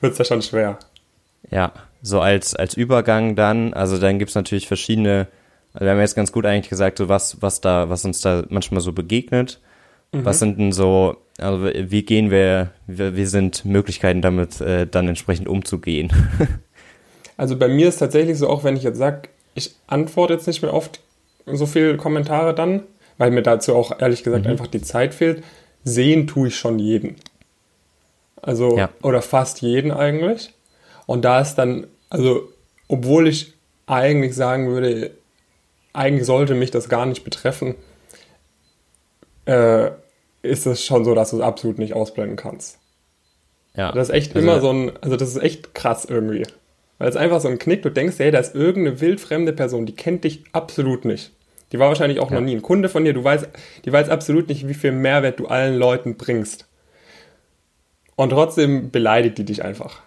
wird 0.00 0.12
es 0.12 0.18
ja 0.18 0.24
schon 0.24 0.42
schwer. 0.42 0.78
Ja, 1.50 1.72
so 2.02 2.20
als, 2.20 2.54
als 2.54 2.76
Übergang 2.76 3.36
dann, 3.36 3.72
also 3.72 3.98
dann 3.98 4.18
gibt 4.18 4.30
es 4.30 4.34
natürlich 4.34 4.68
verschiedene, 4.68 5.28
also 5.72 5.84
wir 5.84 5.92
haben 5.92 6.00
jetzt 6.00 6.16
ganz 6.16 6.32
gut 6.32 6.46
eigentlich 6.46 6.68
gesagt, 6.68 6.98
so 6.98 7.08
was, 7.08 7.40
was 7.40 7.60
da, 7.60 7.88
was 7.88 8.04
uns 8.04 8.20
da 8.20 8.44
manchmal 8.48 8.80
so 8.80 8.92
begegnet. 8.92 9.60
Mhm. 10.12 10.24
Was 10.24 10.38
sind 10.38 10.58
denn 10.58 10.72
so, 10.72 11.16
also 11.38 11.64
wie 11.64 12.02
gehen 12.02 12.30
wir, 12.30 12.70
wie, 12.86 13.16
wie 13.16 13.26
sind 13.26 13.64
Möglichkeiten 13.64 14.22
damit 14.22 14.60
äh, 14.60 14.86
dann 14.86 15.06
entsprechend 15.06 15.48
umzugehen? 15.48 16.12
also 17.36 17.56
bei 17.56 17.68
mir 17.68 17.88
ist 17.88 17.98
tatsächlich 17.98 18.38
so, 18.38 18.48
auch 18.48 18.64
wenn 18.64 18.76
ich 18.76 18.82
jetzt 18.82 18.98
sage, 18.98 19.28
ich 19.54 19.74
antworte 19.86 20.34
jetzt 20.34 20.46
nicht 20.46 20.62
mehr 20.62 20.74
oft 20.74 21.00
so 21.52 21.66
viele 21.66 21.96
Kommentare 21.96 22.54
dann, 22.54 22.82
weil 23.16 23.30
mir 23.30 23.42
dazu 23.42 23.74
auch 23.74 24.00
ehrlich 24.00 24.22
gesagt 24.22 24.44
mhm. 24.44 24.50
einfach 24.50 24.66
die 24.66 24.82
Zeit 24.82 25.14
fehlt. 25.14 25.42
Sehen 25.84 26.26
tue 26.26 26.48
ich 26.48 26.56
schon 26.56 26.78
jeden. 26.78 27.16
Also, 28.40 28.76
ja. 28.76 28.90
oder 29.02 29.22
fast 29.22 29.62
jeden 29.62 29.90
eigentlich. 29.90 30.54
Und 31.06 31.24
da 31.24 31.40
ist 31.40 31.56
dann, 31.56 31.86
also, 32.10 32.48
obwohl 32.86 33.28
ich 33.28 33.54
eigentlich 33.86 34.34
sagen 34.34 34.68
würde, 34.68 35.12
eigentlich 35.92 36.26
sollte 36.26 36.54
mich 36.54 36.70
das 36.70 36.88
gar 36.88 37.06
nicht 37.06 37.24
betreffen, 37.24 37.74
äh, 39.46 39.90
ist 40.42 40.66
es 40.66 40.84
schon 40.84 41.04
so, 41.04 41.14
dass 41.14 41.30
du 41.30 41.36
es 41.36 41.42
absolut 41.42 41.78
nicht 41.78 41.94
ausblenden 41.94 42.36
kannst. 42.36 42.78
Ja. 43.74 43.92
Das 43.92 44.08
ist 44.08 44.14
echt 44.14 44.36
also, 44.36 44.46
immer 44.46 44.60
so 44.60 44.70
ein, 44.70 44.92
also 45.00 45.16
das 45.16 45.30
ist 45.30 45.42
echt 45.42 45.74
krass 45.74 46.04
irgendwie. 46.04 46.44
Weil 46.98 47.08
es 47.08 47.16
einfach 47.16 47.40
so 47.40 47.48
ein 47.48 47.58
Knick, 47.58 47.82
du 47.82 47.90
denkst, 47.90 48.18
hey, 48.18 48.30
da 48.30 48.38
ist 48.38 48.54
irgendeine 48.54 49.00
wildfremde 49.00 49.52
Person, 49.52 49.86
die 49.86 49.94
kennt 49.94 50.24
dich 50.24 50.44
absolut 50.52 51.04
nicht. 51.04 51.30
Die 51.72 51.78
war 51.78 51.88
wahrscheinlich 51.88 52.20
auch 52.20 52.30
ja. 52.30 52.36
noch 52.36 52.44
nie 52.44 52.54
ein 52.54 52.62
Kunde 52.62 52.88
von 52.88 53.04
dir, 53.04 53.12
du 53.12 53.22
weißt, 53.22 53.48
die 53.84 53.92
weiß 53.92 54.08
absolut 54.08 54.48
nicht, 54.48 54.68
wie 54.68 54.74
viel 54.74 54.92
Mehrwert 54.92 55.38
du 55.38 55.46
allen 55.46 55.76
Leuten 55.76 56.16
bringst. 56.16 56.66
Und 58.16 58.30
trotzdem 58.30 58.90
beleidigt 58.90 59.38
die 59.38 59.44
dich 59.44 59.64
einfach. 59.64 60.02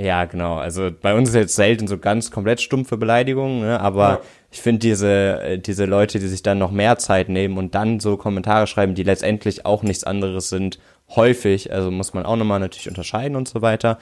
Ja, 0.00 0.24
genau. 0.24 0.56
Also 0.56 0.90
bei 0.90 1.14
uns 1.14 1.28
ist 1.28 1.34
jetzt 1.34 1.56
selten 1.56 1.86
so 1.86 1.98
ganz 1.98 2.30
komplett 2.30 2.62
stumpfe 2.62 2.96
Beleidigungen, 2.96 3.60
ne? 3.60 3.78
aber 3.80 4.08
ja. 4.08 4.20
ich 4.50 4.62
finde 4.62 4.78
diese, 4.78 5.42
äh, 5.42 5.58
diese 5.58 5.84
Leute, 5.84 6.18
die 6.18 6.26
sich 6.26 6.42
dann 6.42 6.56
noch 6.56 6.70
mehr 6.70 6.96
Zeit 6.96 7.28
nehmen 7.28 7.58
und 7.58 7.74
dann 7.74 8.00
so 8.00 8.16
Kommentare 8.16 8.66
schreiben, 8.66 8.94
die 8.94 9.02
letztendlich 9.02 9.66
auch 9.66 9.82
nichts 9.82 10.04
anderes 10.04 10.48
sind, 10.48 10.78
häufig, 11.14 11.70
also 11.70 11.90
muss 11.90 12.14
man 12.14 12.24
auch 12.24 12.36
nochmal 12.36 12.60
natürlich 12.60 12.88
unterscheiden 12.88 13.36
und 13.36 13.46
so 13.46 13.60
weiter, 13.60 13.98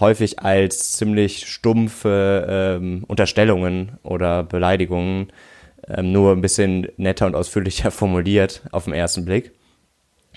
häufig 0.00 0.40
als 0.40 0.92
ziemlich 0.92 1.46
stumpfe 1.46 2.46
ähm, 2.48 3.04
Unterstellungen 3.06 3.92
oder 4.02 4.42
Beleidigungen, 4.42 5.32
ähm, 5.88 6.12
nur 6.12 6.32
ein 6.32 6.40
bisschen 6.40 6.88
netter 6.96 7.26
und 7.26 7.34
ausführlicher 7.34 7.90
formuliert 7.92 8.62
auf 8.72 8.84
den 8.84 8.94
ersten 8.94 9.24
Blick 9.24 9.52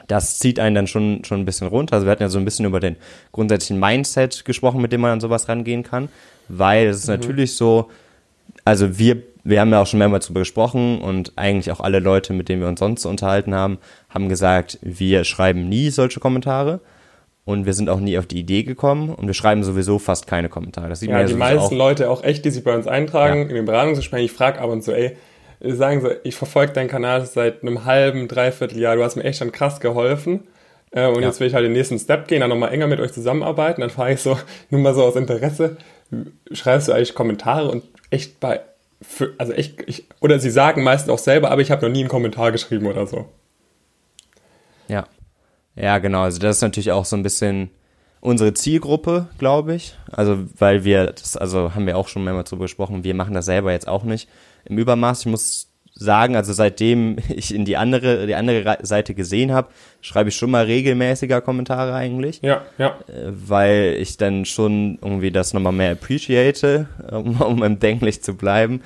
das 0.07 0.39
zieht 0.39 0.59
einen 0.59 0.75
dann 0.75 0.87
schon, 0.87 1.23
schon 1.23 1.41
ein 1.41 1.45
bisschen 1.45 1.67
runter. 1.67 1.95
Also 1.95 2.05
wir 2.05 2.11
hatten 2.11 2.23
ja 2.23 2.29
so 2.29 2.39
ein 2.39 2.45
bisschen 2.45 2.65
über 2.65 2.79
den 2.79 2.95
grundsätzlichen 3.31 3.79
Mindset 3.79 4.45
gesprochen, 4.45 4.81
mit 4.81 4.91
dem 4.91 5.01
man 5.01 5.11
an 5.11 5.19
sowas 5.19 5.49
rangehen 5.49 5.83
kann, 5.83 6.09
weil 6.47 6.87
es 6.87 6.99
ist 6.99 7.07
mhm. 7.07 7.15
natürlich 7.15 7.55
so, 7.55 7.89
also 8.63 8.97
wir, 8.97 9.21
wir 9.43 9.59
haben 9.59 9.71
ja 9.71 9.81
auch 9.81 9.87
schon 9.87 9.99
mehrmals 9.99 10.25
darüber 10.25 10.41
gesprochen 10.41 10.99
und 11.01 11.33
eigentlich 11.35 11.71
auch 11.71 11.81
alle 11.81 11.99
Leute, 11.99 12.33
mit 12.33 12.49
denen 12.49 12.61
wir 12.61 12.69
uns 12.69 12.79
sonst 12.79 13.05
unterhalten 13.05 13.53
haben, 13.53 13.79
haben 14.09 14.29
gesagt, 14.29 14.79
wir 14.81 15.23
schreiben 15.23 15.67
nie 15.67 15.89
solche 15.89 16.19
Kommentare 16.19 16.79
und 17.47 17.65
wir 17.65 17.73
sind 17.73 17.89
auch 17.89 18.01
nie 18.01 18.17
auf 18.17 18.25
die 18.25 18.39
Idee 18.39 18.63
gekommen 18.63 19.09
und 19.09 19.25
wir 19.25 19.33
schreiben 19.33 19.63
sowieso 19.63 19.99
fast 19.99 20.27
keine 20.27 20.49
Kommentare. 20.49 20.89
Das 20.89 20.99
sieht 20.99 21.07
ja, 21.07 21.15
man 21.15 21.21
ja 21.21 21.27
die 21.29 21.39
meisten 21.39 21.59
auch. 21.59 21.71
Leute 21.71 22.09
auch 22.09 22.21
echt, 22.21 22.43
die 22.43 22.51
sich 22.51 22.61
bei 22.61 22.75
uns 22.75 22.87
eintragen, 22.87 23.43
ja. 23.43 23.47
in 23.47 23.55
den 23.55 23.63
Beratungsgesprächen, 23.63 24.25
ich 24.25 24.33
frage 24.33 24.59
ab 24.59 24.69
und 24.69 24.83
zu, 24.83 24.91
ey, 24.91 25.15
sagen 25.61 26.01
so, 26.01 26.09
ich 26.25 26.35
verfolge 26.35 26.73
deinen 26.73 26.89
Kanal 26.89 27.25
seit 27.25 27.61
einem 27.61 27.85
halben, 27.85 28.27
dreiviertel 28.27 28.77
Jahr, 28.77 28.97
du 28.97 29.03
hast 29.03 29.15
mir 29.15 29.23
echt 29.23 29.39
schon 29.39 29.53
krass 29.53 29.79
geholfen. 29.79 30.41
Äh, 30.91 31.07
und 31.07 31.21
ja. 31.21 31.29
jetzt 31.29 31.39
will 31.39 31.47
ich 31.47 31.53
halt 31.53 31.63
den 31.63 31.71
nächsten 31.71 31.97
Step 31.97 32.27
gehen, 32.27 32.41
dann 32.41 32.49
nochmal 32.49 32.73
enger 32.73 32.87
mit 32.87 32.99
euch 32.99 33.13
zusammenarbeiten. 33.13 33.79
Dann 33.79 33.91
frage 33.91 34.15
ich 34.15 34.21
so, 34.21 34.37
nur 34.69 34.81
mal 34.81 34.93
so 34.93 35.05
aus 35.05 35.15
Interesse, 35.15 35.77
schreibst 36.51 36.89
du 36.89 36.91
eigentlich 36.91 37.15
Kommentare 37.15 37.71
und 37.71 37.85
echt 38.09 38.41
bei, 38.41 38.59
für, 39.01 39.33
also 39.37 39.53
echt, 39.53 39.83
ich, 39.87 40.05
oder 40.19 40.37
sie 40.39 40.49
sagen 40.49 40.83
meistens 40.83 41.13
auch 41.13 41.17
selber, 41.17 41.49
aber 41.49 41.61
ich 41.61 41.71
habe 41.71 41.85
noch 41.85 41.93
nie 41.93 42.01
einen 42.01 42.09
Kommentar 42.09 42.51
geschrieben 42.51 42.87
oder 42.87 43.07
so. 43.07 43.29
Ja. 44.89 45.07
Ja, 45.79 45.99
genau. 45.99 46.21
Also 46.21 46.39
das 46.39 46.57
ist 46.57 46.61
natürlich 46.61 46.91
auch 46.91 47.05
so 47.05 47.15
ein 47.15 47.23
bisschen 47.23 47.69
unsere 48.19 48.53
Zielgruppe, 48.53 49.27
glaube 49.37 49.75
ich. 49.75 49.95
Also, 50.11 50.39
weil 50.57 50.83
wir, 50.83 51.07
das, 51.07 51.37
also 51.37 51.75
haben 51.75 51.85
wir 51.85 51.97
auch 51.97 52.07
schon 52.07 52.23
mehrmals 52.23 52.49
drüber 52.49 52.65
gesprochen, 52.65 53.03
wir 53.03 53.13
machen 53.13 53.33
das 53.33 53.45
selber 53.45 53.71
jetzt 53.71 53.87
auch 53.87 54.03
nicht 54.03 54.27
im 54.65 54.77
Übermaß. 54.77 55.21
Ich 55.21 55.25
muss 55.27 55.67
sagen, 55.93 56.35
also 56.35 56.53
seitdem 56.53 57.17
ich 57.29 57.53
in 57.53 57.65
die 57.65 57.77
andere, 57.77 58.27
die 58.27 58.35
andere 58.35 58.79
Seite 58.81 59.13
gesehen 59.13 59.51
habe, 59.51 59.69
schreibe 60.01 60.29
ich 60.29 60.35
schon 60.35 60.51
mal 60.51 60.65
regelmäßiger 60.65 61.41
Kommentare 61.41 61.93
eigentlich. 61.93 62.41
Ja, 62.41 62.63
ja. 62.77 62.97
Äh, 63.07 63.31
weil 63.31 63.97
ich 63.99 64.17
dann 64.17 64.45
schon 64.45 64.99
irgendwie 65.01 65.31
das 65.31 65.53
nochmal 65.53 65.73
mehr 65.73 65.91
appreciate, 65.91 66.87
um, 67.11 67.41
um 67.41 67.63
im 67.63 67.79
Denklich 67.79 68.23
zu 68.23 68.35
bleiben. 68.35 68.81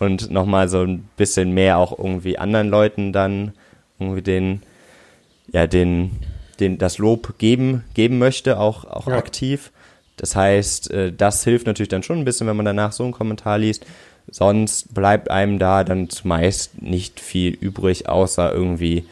Und 0.00 0.30
nochmal 0.30 0.68
so 0.68 0.82
ein 0.82 1.08
bisschen 1.16 1.52
mehr 1.52 1.78
auch 1.78 1.96
irgendwie 1.96 2.36
anderen 2.36 2.68
Leuten 2.68 3.12
dann 3.12 3.52
irgendwie 4.00 4.22
den, 4.22 4.62
ja, 5.52 5.66
den, 5.66 6.10
den, 6.60 6.78
das 6.78 6.98
Lob 6.98 7.38
geben, 7.38 7.84
geben 7.94 8.18
möchte, 8.18 8.58
auch, 8.58 8.84
auch 8.84 9.06
ja. 9.06 9.16
aktiv. 9.16 9.72
Das 10.16 10.36
heißt, 10.36 10.90
äh, 10.90 11.12
das 11.12 11.44
hilft 11.44 11.66
natürlich 11.66 11.88
dann 11.88 12.02
schon 12.02 12.18
ein 12.18 12.24
bisschen, 12.24 12.46
wenn 12.46 12.56
man 12.56 12.66
danach 12.66 12.92
so 12.92 13.04
einen 13.04 13.12
Kommentar 13.12 13.58
liest. 13.58 13.84
Sonst 14.30 14.94
bleibt 14.94 15.30
einem 15.30 15.58
da 15.58 15.84
dann 15.84 16.08
zumeist 16.08 16.80
nicht 16.80 17.20
viel 17.20 17.52
übrig, 17.52 18.08
außer 18.08 18.52
irgendwie 18.52 19.04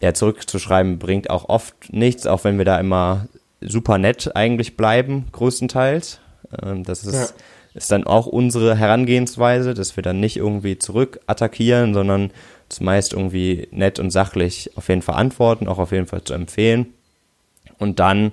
ja, 0.00 0.14
zurückzuschreiben, 0.14 0.98
bringt 0.98 1.30
auch 1.30 1.48
oft 1.48 1.92
nichts, 1.92 2.26
auch 2.26 2.44
wenn 2.44 2.58
wir 2.58 2.64
da 2.64 2.78
immer 2.78 3.26
super 3.60 3.98
nett 3.98 4.36
eigentlich 4.36 4.76
bleiben, 4.76 5.26
größtenteils. 5.32 6.20
Ähm, 6.62 6.84
das 6.84 7.04
ist, 7.04 7.14
ja. 7.14 7.26
ist 7.74 7.90
dann 7.90 8.04
auch 8.04 8.26
unsere 8.26 8.76
Herangehensweise, 8.76 9.74
dass 9.74 9.96
wir 9.96 10.02
dann 10.02 10.20
nicht 10.20 10.36
irgendwie 10.36 10.78
zurück 10.78 11.20
attackieren, 11.26 11.94
sondern 11.94 12.30
zumeist 12.68 13.12
irgendwie 13.12 13.68
nett 13.70 13.98
und 13.98 14.10
sachlich 14.10 14.70
auf 14.76 14.88
jeden 14.88 15.02
Fall 15.02 15.16
antworten, 15.16 15.68
auch 15.68 15.78
auf 15.78 15.92
jeden 15.92 16.06
Fall 16.06 16.22
zu 16.24 16.34
empfehlen. 16.34 16.94
Und 17.78 18.00
dann 18.00 18.32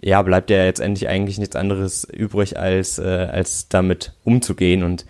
ja, 0.00 0.22
bleibt 0.22 0.50
ja 0.50 0.64
jetzt 0.64 0.80
endlich 0.80 1.08
eigentlich 1.08 1.38
nichts 1.38 1.56
anderes 1.56 2.04
übrig, 2.04 2.58
als, 2.58 2.98
äh, 2.98 3.28
als 3.30 3.68
damit 3.68 4.12
umzugehen. 4.24 4.82
Und 4.82 5.06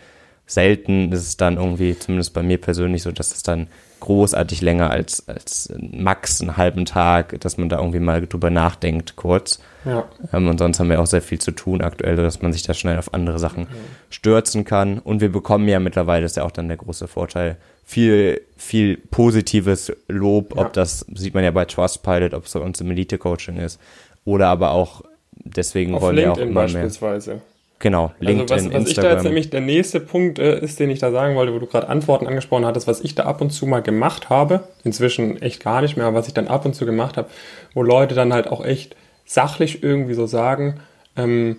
selten 0.47 1.13
ist 1.13 1.27
es 1.27 1.37
dann 1.37 1.57
irgendwie, 1.57 1.99
zumindest 1.99 2.33
bei 2.35 2.43
mir 2.43 2.59
persönlich, 2.59 3.03
so, 3.03 3.11
dass 3.11 3.35
es 3.35 3.43
dann 3.43 3.67
großartig 4.01 4.61
länger 4.61 4.91
als, 4.91 5.27
als 5.29 5.73
max 5.79 6.41
einen 6.41 6.57
halben 6.57 6.85
Tag, 6.85 7.41
dass 7.41 7.57
man 7.57 7.69
da 7.69 7.79
irgendwie 7.79 7.99
mal 7.99 8.25
drüber 8.27 8.51
nachdenkt, 8.51 9.17
kurz. 9.17 9.61
Ja. 9.85 10.05
Ähm, 10.33 10.49
und 10.49 10.59
sonst 10.59 10.79
haben 10.79 10.91
wir 10.91 11.01
auch 11.01 11.07
sehr 11.07 11.23
viel 11.23 11.41
zu 11.41 11.51
tun 11.51 11.83
aktuell, 11.83 12.17
dass 12.17 12.43
man 12.43 12.53
sich 12.53 12.63
da 12.63 12.75
schnell 12.75 12.99
auf 12.99 13.13
andere 13.13 13.39
Sachen 13.39 13.67
stürzen 14.11 14.65
kann. 14.65 14.99
Und 14.99 15.21
wir 15.21 15.33
bekommen 15.33 15.67
ja 15.69 15.81
mittlerweile, 15.81 16.23
das 16.23 16.33
ist 16.33 16.37
ja 16.37 16.45
auch 16.45 16.53
dann 16.53 16.69
der 16.69 16.77
große 16.77 17.09
Vorteil, 17.09 17.57
viel, 17.87 18.43
viel 18.57 18.97
positives 18.97 19.93
Lob, 20.09 20.55
ja. 20.55 20.63
ob 20.63 20.73
das 20.73 21.07
sieht 21.15 21.35
man 21.35 21.45
ja 21.45 21.53
bei 21.53 21.65
Trustpilot, 21.65 22.35
ob 22.35 22.45
es 22.45 22.53
bei 22.53 22.61
uns 22.61 22.81
im 22.81 22.91
Elite-Coaching 22.91 23.57
ist, 23.59 23.81
oder 24.25 24.49
aber 24.49 24.73
auch, 24.73 25.03
deswegen 25.33 25.95
Auf 25.95 26.03
wollen 26.03 26.17
LinkedIn 26.17 26.37
wir 26.37 26.43
auch 26.43 26.51
immer 26.51 26.63
beispielsweise. 26.63 27.31
Mehr. 27.31 27.43
Genau, 27.79 28.13
LinkedIn, 28.19 28.53
also 28.53 28.55
was, 28.55 28.75
was 28.75 28.89
Instagram. 28.89 28.89
ich 28.89 28.95
da 28.97 29.13
jetzt 29.13 29.25
nämlich 29.25 29.51
der 29.51 29.61
nächste 29.61 30.01
Punkt 30.01 30.39
äh, 30.39 30.59
ist, 30.61 30.81
den 30.81 30.91
ich 30.91 30.99
da 30.99 31.13
sagen 31.13 31.37
wollte, 31.37 31.55
wo 31.55 31.59
du 31.59 31.67
gerade 31.67 31.89
Antworten 31.89 32.27
angesprochen 32.27 32.67
hattest, 32.67 32.89
was 32.89 33.03
ich 33.03 33.15
da 33.15 33.25
ab 33.25 33.41
und 33.41 33.51
zu 33.51 33.67
mal 33.67 33.83
gemacht 33.83 34.31
habe, 34.31 34.65
inzwischen 34.83 35.41
echt 35.41 35.63
gar 35.63 35.81
nicht 35.81 35.97
mehr, 35.97 36.07
aber 36.07 36.19
was 36.19 36.27
ich 36.27 36.35
dann 36.35 36.49
ab 36.49 36.65
und 36.65 36.75
zu 36.75 36.87
gemacht 36.87 37.17
habe, 37.17 37.29
wo 37.75 37.83
Leute 37.83 38.15
dann 38.15 38.33
halt 38.33 38.49
auch 38.49 38.65
echt 38.65 38.97
sachlich 39.27 39.83
irgendwie 39.83 40.15
so 40.15 40.27
sagen, 40.27 40.81
ähm, 41.17 41.59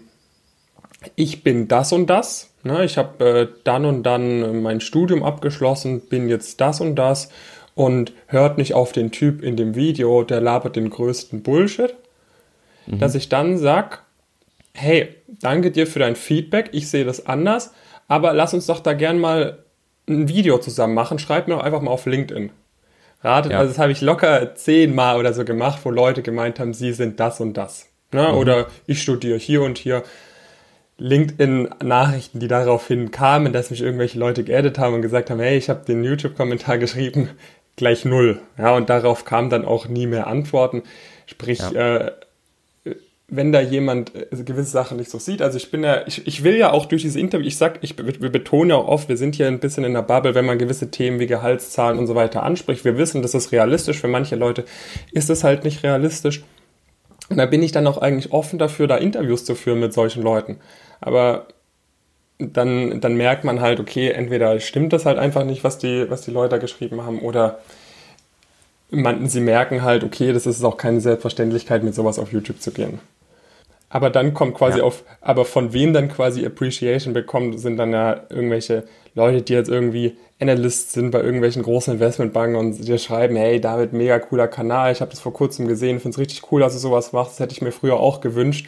ich 1.16 1.44
bin 1.44 1.68
das 1.68 1.94
und 1.94 2.08
das, 2.08 2.50
ne? 2.68 2.86
ich 2.86 2.98
habe 2.98 3.26
äh, 3.26 3.48
dann 3.64 3.86
und 3.86 4.04
dann 4.04 4.62
mein 4.62 4.82
Studium 4.82 5.24
abgeschlossen, 5.24 6.02
bin 6.02 6.30
jetzt 6.30 6.62
das 6.62 6.82
und 6.82 6.96
das 6.96 7.30
und 7.76 8.14
hört 8.28 8.58
nicht 8.58 8.74
auf 8.74 8.92
den 8.92 9.12
Typ 9.12 9.44
in 9.44 9.56
dem 9.56 9.76
Video, 9.76 10.24
der 10.24 10.42
labert 10.42 10.76
den 10.76 10.90
größten 10.90 11.44
Bullshit, 11.44 11.94
mhm. 12.86 13.00
dass 13.00 13.16
ich 13.16 13.30
dann 13.30 13.58
sag, 13.58 14.04
hey, 14.74 15.16
danke 15.42 15.72
dir 15.72 15.88
für 15.88 16.00
dein 16.00 16.16
Feedback, 16.16 16.70
ich 16.72 16.90
sehe 16.90 17.06
das 17.06 17.26
anders, 17.26 17.74
aber 18.08 18.34
lass 18.34 18.54
uns 18.54 18.68
doch 18.68 18.80
da 18.80 18.94
gern 18.94 19.20
mal 19.20 19.60
ein 20.08 20.30
Video 20.30 20.58
zusammen 20.58 20.94
machen, 20.94 21.20
schreib 21.20 21.48
mir 21.48 21.56
doch 21.56 21.64
einfach 21.64 21.82
mal 21.82 21.92
auf 21.92 22.06
LinkedIn. 22.06 22.52
Ratet, 23.24 23.52
ja. 23.52 23.60
also 23.60 23.72
das 23.72 23.80
habe 23.80 23.92
ich 23.92 24.02
locker 24.02 24.56
zehnmal 24.56 25.18
oder 25.18 25.34
so 25.34 25.44
gemacht, 25.44 25.80
wo 25.84 25.90
Leute 25.90 26.22
gemeint 26.22 26.60
haben, 26.60 26.74
sie 26.74 26.94
sind 26.94 27.20
das 27.20 27.40
und 27.42 27.56
das. 27.56 27.90
Ne? 28.12 28.30
Mhm. 28.30 28.38
Oder 28.38 28.68
ich 28.86 29.02
studiere 29.02 29.38
hier 29.38 29.62
und 29.62 29.78
hier. 29.78 30.04
LinkedIn-Nachrichten, 30.98 32.40
die 32.40 32.48
daraufhin 32.48 33.12
kamen, 33.12 33.54
dass 33.54 33.70
mich 33.70 33.82
irgendwelche 33.82 34.18
Leute 34.18 34.44
geedit 34.44 34.80
haben 34.80 34.96
und 34.96 35.02
gesagt 35.02 35.30
haben, 35.30 35.40
hey, 35.40 35.58
ich 35.58 35.70
habe 35.70 35.86
den 35.86 36.04
YouTube-Kommentar 36.04 36.78
geschrieben, 36.80 37.30
gleich 37.76 38.06
null. 38.06 38.40
Ja, 38.58 38.76
und 38.76 38.90
darauf 38.90 39.26
kamen 39.26 39.50
dann 39.50 39.66
auch 39.66 39.88
nie 39.88 40.08
mehr 40.08 40.28
Antworten. 40.28 40.84
Sprich, 41.28 41.60
ja. 41.60 41.98
äh, 41.98 42.12
wenn 43.30 43.52
da 43.52 43.60
jemand 43.60 44.14
äh, 44.16 44.44
gewisse 44.44 44.72
Sachen 44.72 44.98
nicht 44.98 45.12
so 45.12 45.20
sieht. 45.20 45.42
Also 45.42 45.58
ich 45.58 45.70
bin 45.70 45.84
ja, 45.84 46.08
ich, 46.08 46.26
ich 46.26 46.44
will 46.44 46.56
ja 46.56 46.72
auch 46.72 46.86
durch 46.86 47.02
diese 47.02 47.20
Interview, 47.20 47.46
ich 47.46 47.58
sag, 47.58 47.80
ich, 47.82 47.96
wir 47.98 48.32
betonen 48.32 48.70
ja 48.70 48.78
auch 48.78 48.88
oft, 48.88 49.10
wir 49.10 49.18
sind 49.18 49.36
hier 49.36 49.48
ein 49.48 49.60
bisschen 49.60 49.84
in 49.84 49.94
der 49.94 50.02
Bubble, 50.02 50.34
wenn 50.34 50.46
man 50.46 50.58
gewisse 50.58 50.90
Themen 50.90 51.20
wie 51.20 51.28
Gehaltszahlen 51.28 52.00
und 52.00 52.08
so 52.08 52.16
weiter 52.16 52.44
anspricht. 52.44 52.86
Wir 52.86 52.98
wissen, 52.98 53.22
das 53.22 53.34
ist 53.34 53.52
realistisch. 53.52 54.00
Für 54.00 54.08
manche 54.08 54.36
Leute 54.36 54.64
ist 55.12 55.30
es 55.30 55.44
halt 55.44 55.66
nicht 55.66 55.84
realistisch. 55.84 56.44
Und 57.30 57.38
da 57.38 57.46
bin 57.46 57.62
ich 57.62 57.74
dann 57.74 57.88
auch 57.88 57.98
eigentlich 57.98 58.32
offen 58.32 58.58
dafür, 58.58 58.88
da 58.88 58.96
Interviews 58.96 59.44
zu 59.44 59.56
führen 59.56 59.82
mit 59.82 59.94
solchen 59.94 60.24
Leuten. 60.24 60.58
Aber 61.00 61.48
dann, 62.40 63.02
dann 63.02 63.16
merkt 63.16 63.44
man 63.44 63.62
halt, 63.62 63.80
okay, 63.80 64.10
entweder 64.12 64.60
stimmt 64.60 64.94
das 64.94 65.06
halt 65.06 65.18
einfach 65.18 65.44
nicht, 65.44 65.64
was 65.64 65.78
die, 65.78 66.10
was 66.10 66.22
die 66.22 66.32
Leute 66.32 66.60
geschrieben 66.60 67.04
haben, 67.04 67.20
oder 67.20 67.60
man, 68.90 69.28
sie 69.28 69.42
merken 69.42 69.82
halt, 69.82 70.04
okay, 70.04 70.32
das 70.34 70.46
ist 70.46 70.64
auch 70.64 70.78
keine 70.78 71.02
Selbstverständlichkeit, 71.02 71.84
mit 71.84 71.96
sowas 71.96 72.20
auf 72.20 72.32
YouTube 72.32 72.62
zu 72.62 72.72
gehen. 72.72 73.00
Aber 73.90 74.10
dann 74.10 74.34
kommt 74.34 74.56
quasi 74.56 74.80
ja. 74.80 74.84
auf, 74.84 75.04
aber 75.22 75.46
von 75.46 75.74
wem 75.74 75.94
dann 75.94 76.10
quasi 76.10 76.46
Appreciation 76.46 77.14
bekommt, 77.14 77.60
sind 77.60 77.78
dann 77.78 77.94
ja 77.94 78.22
irgendwelche 78.30 78.84
Leute, 79.16 79.42
die 79.42 79.54
jetzt 79.54 79.70
irgendwie 79.70 80.18
Analysts 80.40 80.94
sind 80.94 81.12
bei 81.12 81.22
irgendwelchen 81.22 81.64
großen 81.64 81.94
Investmentbanken 81.94 82.58
und 82.58 82.86
dir 82.86 82.98
schreiben, 83.00 83.36
hey 83.36 83.60
David, 83.60 83.94
mega 83.94 84.20
cooler 84.20 84.48
Kanal, 84.48 84.92
ich 84.92 85.02
habe 85.02 85.10
das 85.10 85.20
vor 85.20 85.34
kurzem 85.34 85.68
gesehen, 85.68 86.00
finde 86.00 86.16
es 86.16 86.20
richtig 86.20 86.52
cool, 86.52 86.62
dass 86.62 86.74
du 86.74 86.80
sowas 86.80 87.14
machst, 87.14 87.34
das 87.34 87.40
hätte 87.40 87.54
ich 87.54 87.62
mir 87.62 87.72
früher 87.72 87.98
auch 87.98 88.22
gewünscht. 88.22 88.68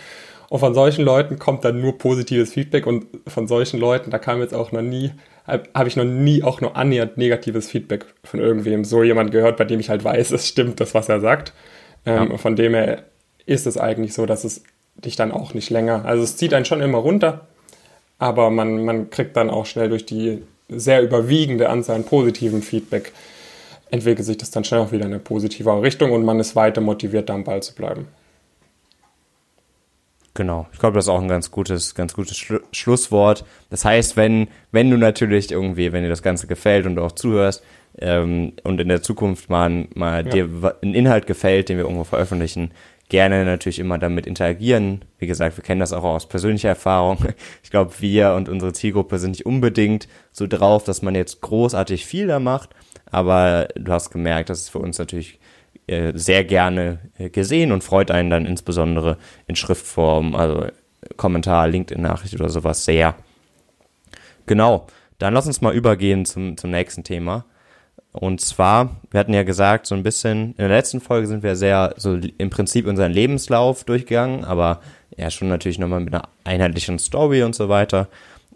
Und 0.50 0.60
von 0.60 0.74
solchen 0.74 1.06
Leuten 1.06 1.38
kommt 1.38 1.64
dann 1.64 1.80
nur 1.80 1.98
positives 1.98 2.54
Feedback 2.54 2.88
und 2.88 3.06
von 3.28 3.48
solchen 3.48 3.80
Leuten, 3.80 4.10
da 4.10 4.18
kam 4.18 4.42
jetzt 4.42 4.54
auch 4.54 4.72
noch 4.72 4.82
nie, 4.82 5.12
habe 5.46 5.88
ich 5.88 5.96
noch 5.96 6.06
nie 6.06 6.44
auch 6.44 6.60
nur 6.60 6.76
annähernd 6.76 7.18
negatives 7.18 7.70
Feedback 7.70 8.06
von 8.24 8.40
irgendwem, 8.40 8.84
so 8.84 9.04
jemand 9.04 9.32
gehört, 9.32 9.58
bei 9.58 9.66
dem 9.66 9.80
ich 9.80 9.90
halt 9.90 10.04
weiß, 10.04 10.32
es 10.32 10.48
stimmt 10.48 10.80
das, 10.80 10.96
was 10.96 11.08
er 11.08 11.20
sagt. 11.20 11.54
Ähm, 12.06 12.32
ja. 12.32 12.38
Von 12.38 12.56
dem 12.56 12.74
her 12.74 13.04
ist 13.46 13.68
es 13.68 13.78
eigentlich 13.78 14.14
so, 14.14 14.26
dass 14.26 14.44
es 14.44 14.64
dich 14.96 15.16
dann 15.16 15.32
auch 15.32 15.54
nicht 15.54 15.70
länger, 15.70 16.06
also 16.06 16.24
es 16.24 16.36
zieht 16.36 16.54
einen 16.54 16.66
schon 16.66 16.82
immer 16.82 16.98
runter, 16.98 17.48
aber 18.18 18.50
man, 18.50 18.84
man 18.84 19.10
kriegt 19.12 19.38
dann 19.38 19.50
auch 19.50 19.66
schnell 19.66 19.90
durch 19.90 20.06
die 20.06 20.42
sehr 20.68 21.02
überwiegende 21.02 21.70
Anzahl 21.70 21.96
an 21.96 22.04
positiven 22.04 22.62
Feedback, 22.62 23.14
entwickelt 23.92 24.26
sich 24.26 24.38
das 24.38 24.52
dann 24.52 24.64
schnell 24.64 24.82
auch 24.82 24.92
wieder 24.92 25.06
in 25.06 25.14
eine 25.14 25.20
positive 25.20 25.82
Richtung 25.82 26.12
und 26.12 26.26
man 26.26 26.40
ist 26.40 26.56
weiter 26.56 26.82
motiviert, 26.82 27.30
da 27.30 27.36
am 27.36 27.44
Ball 27.44 27.64
zu 27.64 27.74
bleiben. 27.74 28.08
Genau, 30.34 30.68
ich 30.72 30.80
glaube, 30.80 30.96
das 30.96 31.06
ist 31.06 31.10
auch 31.10 31.22
ein 31.22 31.28
ganz 31.28 31.52
gutes, 31.52 31.96
ganz 31.96 32.14
gutes 32.14 32.38
Schlu 32.38 32.60
Schlusswort. 32.72 33.46
Das 33.70 33.84
heißt, 33.84 34.16
wenn, 34.16 34.48
wenn 34.72 34.90
du 34.90 34.98
natürlich 34.98 35.52
irgendwie, 35.52 35.92
wenn 35.92 36.04
dir 36.04 36.10
das 36.10 36.24
Ganze 36.24 36.48
gefällt 36.48 36.86
und 36.86 36.96
du 36.96 37.04
auch 37.04 37.12
zuhörst 37.12 37.64
ähm, 37.98 38.54
und 38.64 38.80
in 38.80 38.88
der 38.88 39.02
Zukunft 39.02 39.50
mal, 39.50 39.88
mal 39.96 40.26
ja. 40.26 40.32
dir 40.32 40.78
ein 40.82 40.94
Inhalt 40.94 41.28
gefällt, 41.28 41.70
den 41.70 41.78
wir 41.78 41.86
irgendwo 41.86 42.04
veröffentlichen, 42.04 42.72
gerne 43.10 43.44
natürlich 43.44 43.80
immer 43.80 43.98
damit 43.98 44.28
interagieren. 44.28 45.04
Wie 45.18 45.28
gesagt, 45.28 45.58
wir 45.58 45.64
kennen 45.64 45.80
das 45.80 45.94
auch 45.94 46.04
aus 46.04 46.30
persönlicher 46.30 46.70
Erfahrung. 46.70 47.18
Ich 47.64 47.72
glaube, 47.72 47.92
wir 48.00 48.34
und 48.34 48.50
unsere 48.50 48.74
Zielgruppe 48.74 49.20
sind 49.20 49.32
nicht 49.32 49.46
unbedingt 49.46 50.08
so 50.32 50.48
drauf, 50.48 50.84
dass 50.84 51.02
man 51.02 51.16
jetzt 51.16 51.42
großartig 51.42 52.06
viel 52.06 52.28
da 52.28 52.40
macht, 52.40 52.70
aber 53.12 53.68
du 53.76 53.92
hast 53.92 54.10
gemerkt, 54.10 54.50
dass 54.50 54.62
es 54.62 54.70
für 54.70 54.80
uns 54.80 54.98
natürlich 54.98 55.40
sehr 56.14 56.44
gerne 56.44 57.00
äh, 57.18 57.30
gesehen 57.30 57.72
und 57.72 57.84
freut 57.84 58.12
einen 58.12 58.30
dann 58.30 58.46
insbesondere 58.46 59.18
in 59.48 59.56
Schriftform, 59.56 60.36
also 60.36 60.68
Kommentar, 61.18 61.68
LinkedIn-Nachricht 61.68 62.36
oder 62.36 62.50
sowas 62.50 62.86
sehr. 62.86 63.16
Genau, 64.46 64.88
dann 65.18 65.34
lass 65.34 65.48
uns 65.48 65.62
mal 65.62 65.74
übergehen 65.74 66.26
zum, 66.26 66.58
zum 66.58 66.72
nächsten 66.72 67.04
Thema. 67.04 67.46
Und 68.12 68.42
zwar, 68.42 68.98
wir 69.12 69.20
hatten 69.20 69.34
ja 69.34 69.44
gesagt, 69.44 69.86
so 69.86 69.94
ein 69.94 70.04
bisschen, 70.04 70.52
in 70.52 70.58
der 70.58 70.70
letzten 70.70 71.00
Folge 71.00 71.28
sind 71.28 71.44
wir 71.44 71.56
sehr, 71.56 71.94
so 71.98 72.16
im 72.16 72.50
Prinzip 72.50 72.88
unseren 72.88 73.12
Lebenslauf 73.12 73.84
durchgegangen, 73.84 74.44
aber 74.44 74.82
ja 75.16 75.30
schon 75.30 75.48
natürlich 75.48 75.80
nochmal 75.80 76.00
mit 76.00 76.14
einer 76.14 76.28
einheitlichen 76.44 76.98
Story 76.98 77.44
und 77.44 77.56
so 77.56 77.70
weiter. 77.70 78.08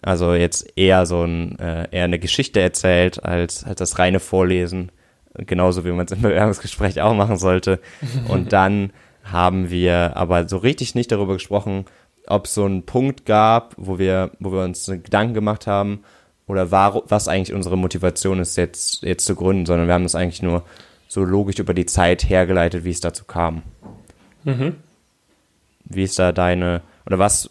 Also 0.02 0.34
jetzt 0.34 0.76
eher 0.76 1.06
so 1.06 1.24
ein, 1.24 1.58
äh, 1.60 1.88
eher 1.92 2.06
eine 2.06 2.20
Geschichte 2.20 2.60
erzählt, 2.60 3.24
als, 3.24 3.64
als 3.64 3.80
das 3.80 4.00
reine 4.00 4.20
Vorlesen 4.20 4.92
genauso 5.36 5.86
wie 5.86 5.92
man 5.92 6.06
es 6.06 6.12
im 6.12 6.22
Bewerbungsgespräch 6.22 7.02
auch 7.02 7.14
machen 7.14 7.38
sollte. 7.38 7.80
Und 8.28 8.54
dann 8.54 8.92
haben 9.24 9.70
wir 9.70 10.16
aber 10.16 10.48
so 10.48 10.58
richtig 10.58 10.96
nicht 10.96 11.12
darüber 11.12 11.34
gesprochen, 11.34 11.86
ob 12.28 12.46
es 12.46 12.54
so 12.54 12.66
einen 12.66 12.84
Punkt 12.86 13.26
gab, 13.26 13.74
wo 13.78 14.00
wir, 14.00 14.32
wo 14.40 14.52
wir 14.52 14.64
uns 14.64 14.86
Gedanken 14.86 15.34
gemacht 15.34 15.68
haben 15.68 16.04
oder 16.48 16.72
war, 16.72 17.04
was 17.10 17.28
eigentlich 17.28 17.54
unsere 17.54 17.78
Motivation 17.78 18.40
ist, 18.40 18.56
jetzt, 18.58 19.04
jetzt 19.04 19.26
zu 19.26 19.36
gründen, 19.36 19.66
sondern 19.66 19.88
wir 19.88 19.94
haben 19.94 20.04
das 20.04 20.16
eigentlich 20.16 20.42
nur 20.42 20.64
so 21.08 21.24
logisch 21.24 21.60
über 21.60 21.74
die 21.74 21.86
Zeit 21.86 22.28
hergeleitet, 22.30 22.84
wie 22.84 22.92
es 22.92 23.00
dazu 23.00 23.26
kam. 23.26 23.64
Mhm. 24.44 24.76
Wie 25.86 26.04
ist 26.04 26.18
da 26.18 26.32
deine, 26.32 26.82
oder 27.06 27.20
was, 27.20 27.50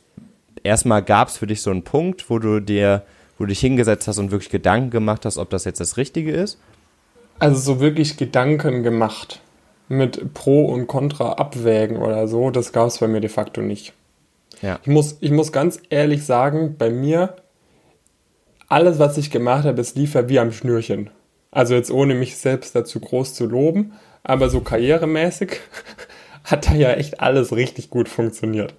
erstmal 0.62 1.02
gab 1.02 1.28
es 1.28 1.36
für 1.36 1.46
dich 1.46 1.62
so 1.62 1.70
einen 1.70 1.84
Punkt, 1.84 2.28
wo 2.28 2.38
du 2.38 2.60
dir, 2.60 3.02
wo 3.38 3.44
du 3.44 3.48
dich 3.48 3.60
hingesetzt 3.60 4.08
hast 4.08 4.18
und 4.18 4.30
wirklich 4.30 4.50
Gedanken 4.50 4.90
gemacht 4.90 5.24
hast, 5.24 5.38
ob 5.38 5.50
das 5.50 5.64
jetzt 5.64 5.80
das 5.80 5.96
Richtige 5.96 6.32
ist? 6.32 6.58
Also 7.42 7.74
so 7.74 7.80
wirklich 7.80 8.16
Gedanken 8.16 8.84
gemacht 8.84 9.40
mit 9.88 10.32
Pro 10.32 10.66
und 10.66 10.86
Contra 10.86 11.32
abwägen 11.32 11.96
oder 11.96 12.28
so, 12.28 12.50
das 12.50 12.72
gab 12.72 12.86
es 12.86 12.98
bei 12.98 13.08
mir 13.08 13.20
de 13.20 13.28
facto 13.28 13.60
nicht. 13.60 13.94
Ja. 14.60 14.78
Ich, 14.82 14.88
muss, 14.88 15.16
ich 15.20 15.32
muss 15.32 15.50
ganz 15.50 15.80
ehrlich 15.90 16.24
sagen, 16.24 16.76
bei 16.78 16.88
mir, 16.88 17.34
alles, 18.68 19.00
was 19.00 19.18
ich 19.18 19.32
gemacht 19.32 19.64
habe, 19.64 19.80
es 19.80 19.96
lief 19.96 20.14
ja 20.14 20.28
wie 20.28 20.38
am 20.38 20.52
Schnürchen. 20.52 21.10
Also 21.50 21.74
jetzt 21.74 21.90
ohne 21.90 22.14
mich 22.14 22.36
selbst 22.36 22.76
dazu 22.76 23.00
groß 23.00 23.34
zu 23.34 23.46
loben, 23.46 23.94
aber 24.22 24.48
so 24.48 24.60
karrieremäßig 24.60 25.58
hat 26.44 26.70
da 26.70 26.74
ja 26.74 26.92
echt 26.92 27.20
alles 27.20 27.50
richtig 27.50 27.90
gut 27.90 28.08
funktioniert. 28.08 28.72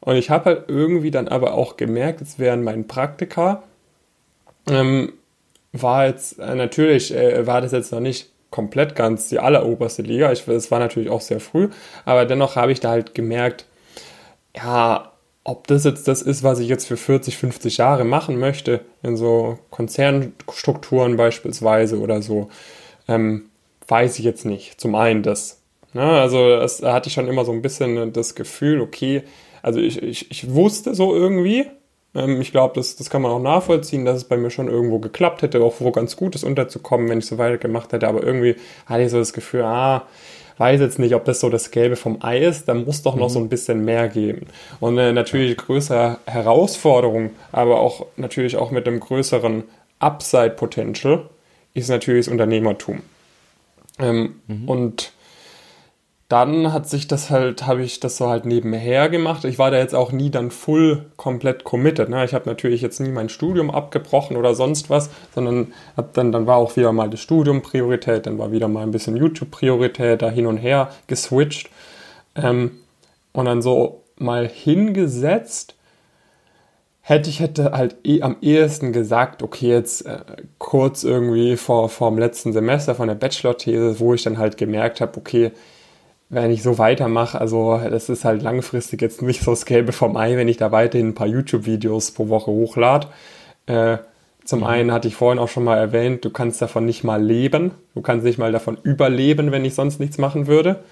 Und 0.00 0.16
ich 0.16 0.30
habe 0.30 0.46
halt 0.46 0.64
irgendwie 0.68 1.10
dann 1.10 1.28
aber 1.28 1.52
auch 1.52 1.76
gemerkt, 1.76 2.20
jetzt 2.20 2.38
während 2.38 2.64
meinen 2.64 2.88
Praktika, 2.88 3.62
ähm, 4.66 5.12
war 5.72 6.06
jetzt, 6.06 6.38
äh, 6.38 6.54
natürlich 6.54 7.14
äh, 7.14 7.46
war 7.46 7.60
das 7.60 7.72
jetzt 7.72 7.92
noch 7.92 8.00
nicht 8.00 8.30
komplett 8.50 8.94
ganz 8.94 9.28
die 9.28 9.38
alleroberste 9.38 10.02
Liga. 10.02 10.30
Ich, 10.30 10.46
es 10.46 10.70
war 10.70 10.78
natürlich 10.78 11.10
auch 11.10 11.22
sehr 11.22 11.40
früh, 11.40 11.70
aber 12.04 12.26
dennoch 12.26 12.56
habe 12.56 12.72
ich 12.72 12.80
da 12.80 12.90
halt 12.90 13.14
gemerkt, 13.14 13.66
ja, 14.54 15.12
ob 15.44 15.66
das 15.66 15.84
jetzt 15.84 16.06
das 16.06 16.22
ist, 16.22 16.42
was 16.44 16.60
ich 16.60 16.68
jetzt 16.68 16.86
für 16.86 16.96
40, 16.96 17.36
50 17.36 17.78
Jahre 17.78 18.04
machen 18.04 18.38
möchte, 18.38 18.80
in 19.02 19.16
so 19.16 19.58
Konzernstrukturen 19.70 21.16
beispielsweise 21.16 21.98
oder 21.98 22.22
so, 22.22 22.48
ähm, 23.08 23.46
weiß 23.88 24.18
ich 24.18 24.24
jetzt 24.24 24.44
nicht. 24.44 24.80
Zum 24.80 24.94
einen 24.94 25.22
das. 25.22 25.60
Ne? 25.94 26.02
Also 26.02 26.56
das, 26.56 26.78
da 26.78 26.92
hatte 26.92 27.08
ich 27.08 27.14
schon 27.14 27.28
immer 27.28 27.44
so 27.44 27.52
ein 27.52 27.62
bisschen 27.62 28.12
das 28.12 28.34
Gefühl, 28.34 28.80
okay, 28.80 29.24
also 29.62 29.80
ich, 29.80 30.02
ich, 30.02 30.30
ich 30.30 30.52
wusste 30.54 30.94
so 30.94 31.14
irgendwie, 31.14 31.66
ähm, 32.14 32.40
ich 32.40 32.50
glaube, 32.50 32.74
das, 32.74 32.96
das 32.96 33.10
kann 33.10 33.22
man 33.22 33.32
auch 33.32 33.42
nachvollziehen, 33.42 34.04
dass 34.04 34.18
es 34.18 34.24
bei 34.24 34.36
mir 34.36 34.50
schon 34.50 34.68
irgendwo 34.68 34.98
geklappt 34.98 35.42
hätte, 35.42 35.62
auch 35.62 35.74
wo 35.78 35.90
ganz 35.90 36.16
gut 36.16 36.34
ist 36.34 36.44
unterzukommen, 36.44 37.08
wenn 37.08 37.18
ich 37.18 37.26
so 37.26 37.38
weitergemacht 37.38 37.92
hätte. 37.92 38.08
Aber 38.08 38.22
irgendwie 38.22 38.56
hatte 38.86 39.02
ich 39.02 39.10
so 39.10 39.18
das 39.18 39.32
Gefühl, 39.32 39.62
ah, 39.62 40.06
weiß 40.58 40.80
jetzt 40.80 40.98
nicht, 40.98 41.14
ob 41.14 41.24
das 41.24 41.40
so 41.40 41.48
das 41.48 41.70
Gelbe 41.70 41.96
vom 41.96 42.22
Ei 42.22 42.38
ist, 42.38 42.68
da 42.68 42.74
muss 42.74 43.02
doch 43.02 43.16
noch 43.16 43.28
mhm. 43.28 43.32
so 43.32 43.38
ein 43.40 43.48
bisschen 43.48 43.84
mehr 43.84 44.08
geben. 44.08 44.46
Und 44.80 44.98
eine 44.98 45.12
natürlich 45.12 45.56
größere 45.56 46.18
Herausforderung, 46.26 47.30
aber 47.50 47.80
auch 47.80 48.06
natürlich 48.16 48.56
auch 48.56 48.70
mit 48.70 48.86
einem 48.86 49.00
größeren 49.00 49.64
Upside-Potential 49.98 51.28
ist 51.74 51.88
natürlich 51.88 52.26
das 52.26 52.32
Unternehmertum. 52.32 53.02
Ähm, 53.98 54.40
mhm. 54.46 54.68
Und 54.68 55.12
dann 56.32 56.72
hat 56.72 56.88
sich 56.88 57.06
das 57.06 57.28
halt, 57.28 57.66
habe 57.66 57.82
ich 57.82 58.00
das 58.00 58.16
so 58.16 58.30
halt 58.30 58.46
nebenher 58.46 59.10
gemacht. 59.10 59.44
Ich 59.44 59.58
war 59.58 59.70
da 59.70 59.76
jetzt 59.76 59.94
auch 59.94 60.12
nie 60.12 60.30
dann 60.30 60.50
full 60.50 61.04
komplett 61.18 61.62
committed. 61.62 62.08
Ne? 62.08 62.24
Ich 62.24 62.32
habe 62.32 62.48
natürlich 62.48 62.80
jetzt 62.80 63.00
nie 63.00 63.10
mein 63.10 63.28
Studium 63.28 63.70
abgebrochen 63.70 64.38
oder 64.38 64.54
sonst 64.54 64.88
was, 64.88 65.10
sondern 65.34 65.74
hab 65.94 66.14
dann, 66.14 66.32
dann 66.32 66.46
war 66.46 66.56
auch 66.56 66.74
wieder 66.74 66.90
mal 66.94 67.10
das 67.10 67.20
Studium 67.20 67.60
Priorität, 67.60 68.24
dann 68.24 68.38
war 68.38 68.50
wieder 68.50 68.68
mal 68.68 68.82
ein 68.82 68.92
bisschen 68.92 69.14
YouTube 69.14 69.50
Priorität, 69.50 70.22
da 70.22 70.30
hin 70.30 70.46
und 70.46 70.56
her 70.56 70.88
geswitcht. 71.06 71.68
Ähm, 72.34 72.78
und 73.34 73.44
dann 73.44 73.60
so 73.60 74.02
mal 74.16 74.48
hingesetzt 74.48 75.74
hätte 77.02 77.28
ich 77.28 77.40
hätte 77.40 77.72
halt 77.72 77.96
eh 78.04 78.22
am 78.22 78.36
ehesten 78.40 78.94
gesagt, 78.94 79.42
okay, 79.42 79.68
jetzt 79.68 80.06
äh, 80.06 80.20
kurz 80.56 81.04
irgendwie 81.04 81.58
vor, 81.58 81.90
vor 81.90 82.08
dem 82.10 82.18
letzten 82.18 82.54
Semester 82.54 82.94
von 82.94 83.08
der 83.08 83.16
Bachelor-These, 83.16 84.00
wo 84.00 84.14
ich 84.14 84.22
dann 84.22 84.38
halt 84.38 84.56
gemerkt 84.56 85.02
habe, 85.02 85.18
okay, 85.18 85.52
wenn 86.32 86.50
ich 86.50 86.62
so 86.62 86.78
weitermache, 86.78 87.38
also 87.38 87.78
das 87.78 88.08
ist 88.08 88.24
halt 88.24 88.42
langfristig 88.42 89.02
jetzt 89.02 89.20
nicht 89.20 89.42
so 89.42 89.52
das 89.52 89.66
Gelbe 89.66 89.92
vom 89.92 90.16
Ei, 90.16 90.38
wenn 90.38 90.48
ich 90.48 90.56
da 90.56 90.72
weiterhin 90.72 91.08
ein 91.08 91.14
paar 91.14 91.26
YouTube-Videos 91.26 92.12
pro 92.12 92.30
Woche 92.30 92.50
hochlade. 92.50 93.08
Äh, 93.66 93.98
zum 94.42 94.60
mhm. 94.60 94.66
einen 94.66 94.92
hatte 94.92 95.08
ich 95.08 95.14
vorhin 95.14 95.38
auch 95.38 95.50
schon 95.50 95.64
mal 95.64 95.76
erwähnt, 95.76 96.24
du 96.24 96.30
kannst 96.30 96.62
davon 96.62 96.86
nicht 96.86 97.04
mal 97.04 97.22
leben. 97.22 97.72
Du 97.94 98.00
kannst 98.00 98.24
nicht 98.24 98.38
mal 98.38 98.50
davon 98.50 98.78
überleben, 98.82 99.52
wenn 99.52 99.66
ich 99.66 99.74
sonst 99.74 100.00
nichts 100.00 100.16
machen 100.16 100.46
würde. 100.46 100.82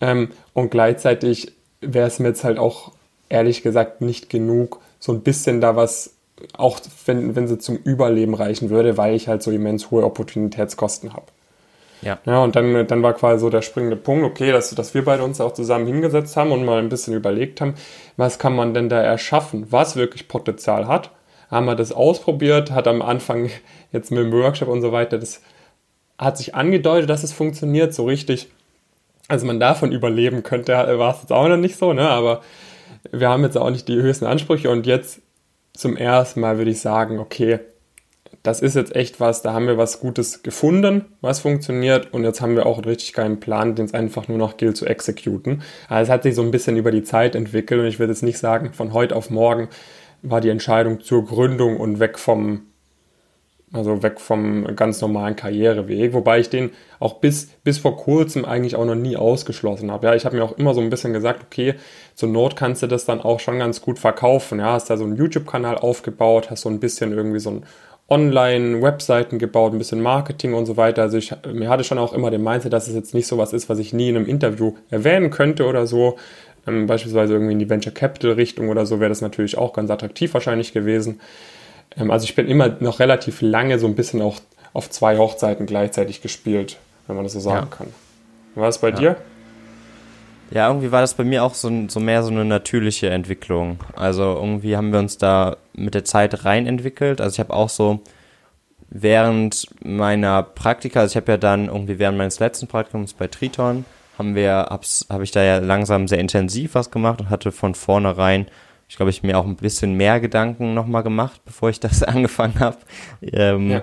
Ähm, 0.00 0.30
und 0.54 0.72
gleichzeitig 0.72 1.52
wäre 1.80 2.08
es 2.08 2.18
mir 2.18 2.28
jetzt 2.28 2.42
halt 2.42 2.58
auch 2.58 2.90
ehrlich 3.28 3.62
gesagt 3.62 4.00
nicht 4.00 4.28
genug, 4.28 4.80
so 4.98 5.12
ein 5.12 5.20
bisschen 5.20 5.60
da 5.60 5.76
was, 5.76 6.14
auch 6.56 6.80
wenn, 7.06 7.36
wenn 7.36 7.46
sie 7.46 7.58
zum 7.58 7.76
Überleben 7.76 8.34
reichen 8.34 8.70
würde, 8.70 8.96
weil 8.96 9.14
ich 9.14 9.28
halt 9.28 9.44
so 9.44 9.52
immens 9.52 9.92
hohe 9.92 10.04
Opportunitätskosten 10.04 11.12
habe. 11.12 11.26
Ja. 12.02 12.18
Ja, 12.24 12.42
und 12.42 12.56
dann, 12.56 12.86
dann 12.86 13.02
war 13.02 13.12
quasi 13.14 13.40
so 13.40 13.50
der 13.50 13.62
springende 13.62 13.96
Punkt, 13.96 14.24
okay, 14.24 14.52
dass, 14.52 14.70
dass 14.70 14.94
wir 14.94 15.04
beide 15.04 15.22
uns 15.22 15.40
auch 15.40 15.52
zusammen 15.52 15.86
hingesetzt 15.86 16.36
haben 16.36 16.52
und 16.52 16.64
mal 16.64 16.78
ein 16.78 16.88
bisschen 16.88 17.14
überlegt 17.14 17.60
haben, 17.60 17.74
was 18.16 18.38
kann 18.38 18.54
man 18.54 18.74
denn 18.74 18.88
da 18.88 19.00
erschaffen, 19.00 19.66
was 19.70 19.96
wirklich 19.96 20.28
Potenzial 20.28 20.86
hat. 20.88 21.10
Haben 21.50 21.66
wir 21.66 21.74
das 21.74 21.92
ausprobiert, 21.92 22.70
hat 22.70 22.86
am 22.86 23.02
Anfang 23.02 23.50
jetzt 23.92 24.10
mit 24.10 24.20
dem 24.20 24.32
Workshop 24.32 24.68
und 24.68 24.82
so 24.82 24.92
weiter, 24.92 25.18
das 25.18 25.42
hat 26.18 26.38
sich 26.38 26.54
angedeutet, 26.54 27.10
dass 27.10 27.24
es 27.24 27.32
funktioniert, 27.32 27.94
so 27.94 28.04
richtig. 28.04 28.48
Also 29.28 29.46
man 29.46 29.60
davon 29.60 29.92
überleben 29.92 30.42
könnte, 30.42 30.72
war 30.72 31.14
es 31.14 31.22
jetzt 31.22 31.32
auch 31.32 31.48
noch 31.48 31.56
nicht 31.56 31.76
so, 31.76 31.92
ne? 31.92 32.08
Aber 32.08 32.42
wir 33.10 33.28
haben 33.28 33.44
jetzt 33.44 33.56
auch 33.56 33.70
nicht 33.70 33.88
die 33.88 33.96
höchsten 33.96 34.26
Ansprüche 34.26 34.70
und 34.70 34.86
jetzt 34.86 35.20
zum 35.72 35.96
ersten 35.96 36.40
Mal 36.40 36.58
würde 36.58 36.70
ich 36.70 36.80
sagen, 36.80 37.18
okay, 37.18 37.60
das 38.42 38.60
ist 38.60 38.74
jetzt 38.74 38.96
echt 38.96 39.20
was, 39.20 39.42
da 39.42 39.52
haben 39.52 39.66
wir 39.66 39.76
was 39.76 40.00
Gutes 40.00 40.42
gefunden, 40.42 41.04
was 41.20 41.40
funktioniert 41.40 42.12
und 42.14 42.24
jetzt 42.24 42.40
haben 42.40 42.56
wir 42.56 42.64
auch 42.64 42.78
einen 42.78 42.86
richtig 42.86 43.12
geilen 43.12 43.38
Plan, 43.38 43.74
den 43.74 43.84
es 43.84 43.94
einfach 43.94 44.28
nur 44.28 44.38
noch 44.38 44.56
gilt 44.56 44.76
zu 44.76 44.86
exekuten. 44.86 45.62
Also 45.88 46.04
es 46.04 46.10
hat 46.10 46.22
sich 46.22 46.34
so 46.34 46.42
ein 46.42 46.50
bisschen 46.50 46.76
über 46.76 46.90
die 46.90 47.02
Zeit 47.02 47.34
entwickelt 47.34 47.80
und 47.80 47.86
ich 47.86 47.98
würde 47.98 48.12
jetzt 48.12 48.22
nicht 48.22 48.38
sagen, 48.38 48.72
von 48.72 48.92
heute 48.92 49.14
auf 49.14 49.30
morgen 49.30 49.68
war 50.22 50.40
die 50.40 50.48
Entscheidung 50.48 51.00
zur 51.00 51.24
Gründung 51.24 51.78
und 51.78 52.00
weg 52.00 52.18
vom, 52.18 52.62
also 53.72 54.02
weg 54.02 54.20
vom 54.20 54.74
ganz 54.74 55.00
normalen 55.02 55.36
Karriereweg, 55.36 56.14
wobei 56.14 56.40
ich 56.40 56.48
den 56.48 56.70
auch 56.98 57.20
bis, 57.20 57.48
bis 57.62 57.78
vor 57.78 57.96
kurzem 57.96 58.46
eigentlich 58.46 58.74
auch 58.74 58.86
noch 58.86 58.94
nie 58.94 59.16
ausgeschlossen 59.16 59.90
habe. 59.90 60.06
Ja, 60.06 60.14
ich 60.14 60.24
habe 60.24 60.36
mir 60.36 60.44
auch 60.44 60.56
immer 60.56 60.72
so 60.72 60.80
ein 60.80 60.90
bisschen 60.90 61.12
gesagt, 61.12 61.42
okay, 61.42 61.74
zur 62.14 62.30
Not 62.30 62.56
kannst 62.56 62.82
du 62.82 62.86
das 62.86 63.04
dann 63.04 63.20
auch 63.20 63.40
schon 63.40 63.58
ganz 63.58 63.82
gut 63.82 63.98
verkaufen. 63.98 64.60
Ja, 64.60 64.72
hast 64.72 64.88
da 64.88 64.96
so 64.96 65.04
einen 65.04 65.16
YouTube-Kanal 65.16 65.76
aufgebaut, 65.76 66.50
hast 66.50 66.62
so 66.62 66.68
ein 66.70 66.80
bisschen 66.80 67.12
irgendwie 67.12 67.40
so 67.40 67.50
ein 67.50 67.64
Online-Webseiten 68.10 69.38
gebaut, 69.38 69.72
ein 69.72 69.78
bisschen 69.78 70.00
Marketing 70.00 70.52
und 70.52 70.66
so 70.66 70.76
weiter. 70.76 71.02
Also 71.02 71.16
ich 71.16 71.32
mir 71.52 71.68
hatte 71.68 71.84
schon 71.84 71.98
auch 71.98 72.12
immer 72.12 72.30
den 72.30 72.42
Mindset, 72.42 72.72
dass 72.72 72.88
es 72.88 72.94
jetzt 72.94 73.14
nicht 73.14 73.28
so 73.28 73.38
was 73.38 73.52
ist, 73.52 73.68
was 73.68 73.78
ich 73.78 73.92
nie 73.92 74.08
in 74.08 74.16
einem 74.16 74.26
Interview 74.26 74.74
erwähnen 74.90 75.30
könnte 75.30 75.66
oder 75.66 75.86
so. 75.86 76.18
Ähm, 76.66 76.86
beispielsweise 76.86 77.34
irgendwie 77.34 77.52
in 77.52 77.58
die 77.60 77.70
Venture 77.70 77.94
Capital 77.94 78.32
Richtung 78.32 78.68
oder 78.68 78.84
so 78.84 79.00
wäre 79.00 79.08
das 79.08 79.20
natürlich 79.20 79.56
auch 79.56 79.72
ganz 79.72 79.90
attraktiv 79.90 80.34
wahrscheinlich 80.34 80.72
gewesen. 80.72 81.20
Ähm, 81.96 82.10
also 82.10 82.24
ich 82.24 82.34
bin 82.34 82.48
immer 82.48 82.76
noch 82.80 82.98
relativ 82.98 83.42
lange 83.42 83.78
so 83.78 83.86
ein 83.86 83.94
bisschen 83.94 84.20
auch 84.22 84.40
auf 84.72 84.90
zwei 84.90 85.16
Hochzeiten 85.16 85.66
gleichzeitig 85.66 86.20
gespielt, 86.20 86.78
wenn 87.06 87.16
man 87.16 87.24
das 87.24 87.32
so 87.32 87.40
sagen 87.40 87.68
ja. 87.70 87.76
kann. 87.76 87.86
War 88.56 88.68
es 88.68 88.78
bei 88.78 88.90
ja. 88.90 88.96
dir? 88.96 89.16
Ja, 90.50 90.68
irgendwie 90.68 90.90
war 90.90 91.00
das 91.00 91.14
bei 91.14 91.24
mir 91.24 91.44
auch 91.44 91.54
so, 91.54 91.70
so 91.88 92.00
mehr 92.00 92.22
so 92.22 92.30
eine 92.30 92.44
natürliche 92.44 93.08
Entwicklung. 93.10 93.78
Also 93.94 94.22
irgendwie 94.34 94.76
haben 94.76 94.92
wir 94.92 94.98
uns 94.98 95.16
da 95.16 95.56
mit 95.74 95.94
der 95.94 96.04
Zeit 96.04 96.44
rein 96.44 96.66
entwickelt. 96.66 97.20
Also 97.20 97.34
ich 97.34 97.40
habe 97.40 97.54
auch 97.54 97.68
so 97.68 98.00
während 98.88 99.68
meiner 99.84 100.42
Praktika, 100.42 101.00
also 101.00 101.12
ich 101.12 101.16
habe 101.16 101.32
ja 101.32 101.38
dann 101.38 101.66
irgendwie 101.66 101.98
während 102.00 102.18
meines 102.18 102.40
letzten 102.40 102.66
Praktikums 102.66 103.12
bei 103.12 103.28
Triton, 103.28 103.84
haben 104.18 104.34
wir, 104.34 104.52
hab's, 104.70 105.06
habe 105.08 105.22
ich 105.22 105.30
da 105.30 105.42
ja 105.42 105.58
langsam 105.58 106.08
sehr 106.08 106.18
intensiv 106.18 106.74
was 106.74 106.90
gemacht 106.90 107.20
und 107.20 107.30
hatte 107.30 107.52
von 107.52 107.76
vornherein, 107.76 108.46
ich 108.88 108.96
glaube, 108.96 109.10
ich 109.10 109.22
mir 109.22 109.38
auch 109.38 109.46
ein 109.46 109.54
bisschen 109.54 109.94
mehr 109.94 110.18
Gedanken 110.18 110.74
nochmal 110.74 111.04
gemacht, 111.04 111.40
bevor 111.44 111.70
ich 111.70 111.78
das 111.78 112.02
angefangen 112.02 112.58
habe. 112.58 112.78
Ähm, 113.22 113.70
ja 113.70 113.82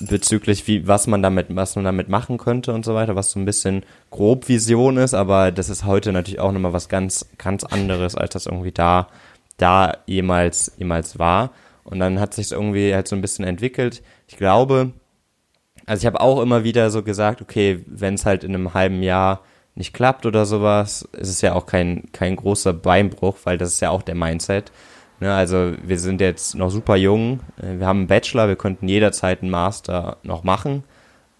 bezüglich 0.00 0.66
wie 0.66 0.86
was 0.86 1.06
man 1.06 1.22
damit 1.22 1.46
was 1.50 1.76
man 1.76 1.84
damit 1.84 2.08
machen 2.08 2.38
könnte 2.38 2.72
und 2.72 2.84
so 2.84 2.94
weiter, 2.94 3.16
was 3.16 3.30
so 3.30 3.40
ein 3.40 3.44
bisschen 3.44 3.84
grob 4.10 4.48
Vision 4.48 4.96
ist, 4.96 5.14
aber 5.14 5.52
das 5.52 5.68
ist 5.68 5.84
heute 5.84 6.12
natürlich 6.12 6.40
auch 6.40 6.52
nochmal 6.52 6.72
was 6.72 6.88
ganz 6.88 7.26
ganz 7.38 7.64
anderes, 7.64 8.14
als 8.14 8.34
das 8.34 8.46
irgendwie 8.46 8.72
da 8.72 9.08
da 9.56 9.96
jemals 10.06 10.72
jemals 10.78 11.18
war 11.18 11.50
und 11.84 11.98
dann 12.00 12.20
hat 12.20 12.34
sich 12.34 12.52
irgendwie 12.52 12.94
halt 12.94 13.08
so 13.08 13.16
ein 13.16 13.22
bisschen 13.22 13.44
entwickelt. 13.44 14.02
Ich 14.26 14.36
glaube, 14.36 14.92
also 15.86 16.02
ich 16.02 16.06
habe 16.06 16.20
auch 16.20 16.40
immer 16.40 16.64
wieder 16.64 16.90
so 16.90 17.02
gesagt, 17.02 17.40
okay, 17.40 17.84
wenn 17.86 18.14
es 18.14 18.26
halt 18.26 18.44
in 18.44 18.54
einem 18.54 18.74
halben 18.74 19.02
Jahr 19.02 19.42
nicht 19.76 19.94
klappt 19.94 20.26
oder 20.26 20.46
sowas, 20.46 21.08
ist 21.12 21.28
es 21.28 21.40
ja 21.42 21.54
auch 21.54 21.66
kein 21.66 22.10
kein 22.12 22.36
großer 22.36 22.72
Beinbruch, 22.72 23.36
weil 23.44 23.58
das 23.58 23.72
ist 23.72 23.80
ja 23.80 23.90
auch 23.90 24.02
der 24.02 24.14
Mindset. 24.14 24.72
Ne, 25.18 25.32
also 25.32 25.72
wir 25.82 25.98
sind 25.98 26.20
jetzt 26.20 26.54
noch 26.54 26.70
super 26.70 26.96
jung, 26.96 27.40
äh, 27.56 27.78
wir 27.78 27.86
haben 27.86 28.00
einen 28.00 28.06
Bachelor, 28.06 28.48
wir 28.48 28.56
könnten 28.56 28.86
jederzeit 28.86 29.40
einen 29.40 29.50
Master 29.50 30.18
noch 30.22 30.44
machen, 30.44 30.84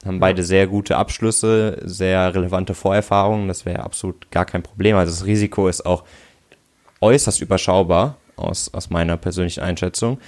haben 0.05 0.19
beide 0.19 0.43
sehr 0.45 0.67
gute 0.67 0.97
Abschlüsse, 0.97 1.79
sehr 1.85 2.35
relevante 2.35 2.75
Vorerfahrungen, 2.75 3.49
das 3.49 3.67
wäre 3.67 3.83
absolut 3.83 4.31
gar 4.31 4.47
kein 4.47 4.63
Problem. 4.63 4.97
Also 4.97 5.13
das 5.13 5.27
Risiko 5.27 5.69
ist 5.69 5.85
auch 5.85 6.05
äußerst 7.01 7.43
überschaubar 7.43 8.17
aus, 8.37 8.73
aus 8.73 8.89
meiner 8.89 9.17
persönlichen 9.17 9.61
Einschätzung. 9.61 10.19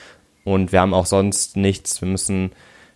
Und 0.44 0.72
wir 0.72 0.80
haben 0.80 0.94
auch 0.94 1.06
sonst 1.06 1.56
nichts, 1.56 2.00
wir 2.02 2.08
müssen, 2.08 2.50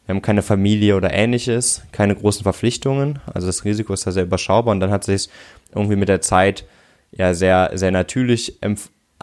wir 0.07 0.15
haben 0.15 0.23
keine 0.23 0.43
Familie 0.43 0.97
oder 0.97 1.12
ähnliches, 1.12 1.83
keine 1.93 2.15
großen 2.15 2.43
Verpflichtungen. 2.43 3.21
Also 3.33 3.47
das 3.47 3.65
Risiko 3.65 3.93
ist 3.95 4.07
da 4.07 4.12
sehr 4.12 4.25
überschaubar 4.25 4.73
und 4.73 4.81
dann 4.81 4.91
hat 4.91 5.05
sich 5.05 5.29
irgendwie 5.75 5.97
mit 5.97 6.09
der 6.09 6.21
Zeit 6.21 6.67
ja 7.12 7.35
sehr, 7.35 7.71
sehr 7.75 7.91
natürlich 7.91 8.62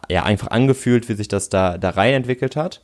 ja 0.09 0.23
einfach 0.23 0.47
angefühlt, 0.47 1.09
wie 1.09 1.13
sich 1.13 1.27
das 1.27 1.49
da, 1.49 1.77
da 1.77 1.91
rein 1.91 2.13
entwickelt 2.13 2.55
hat. 2.55 2.81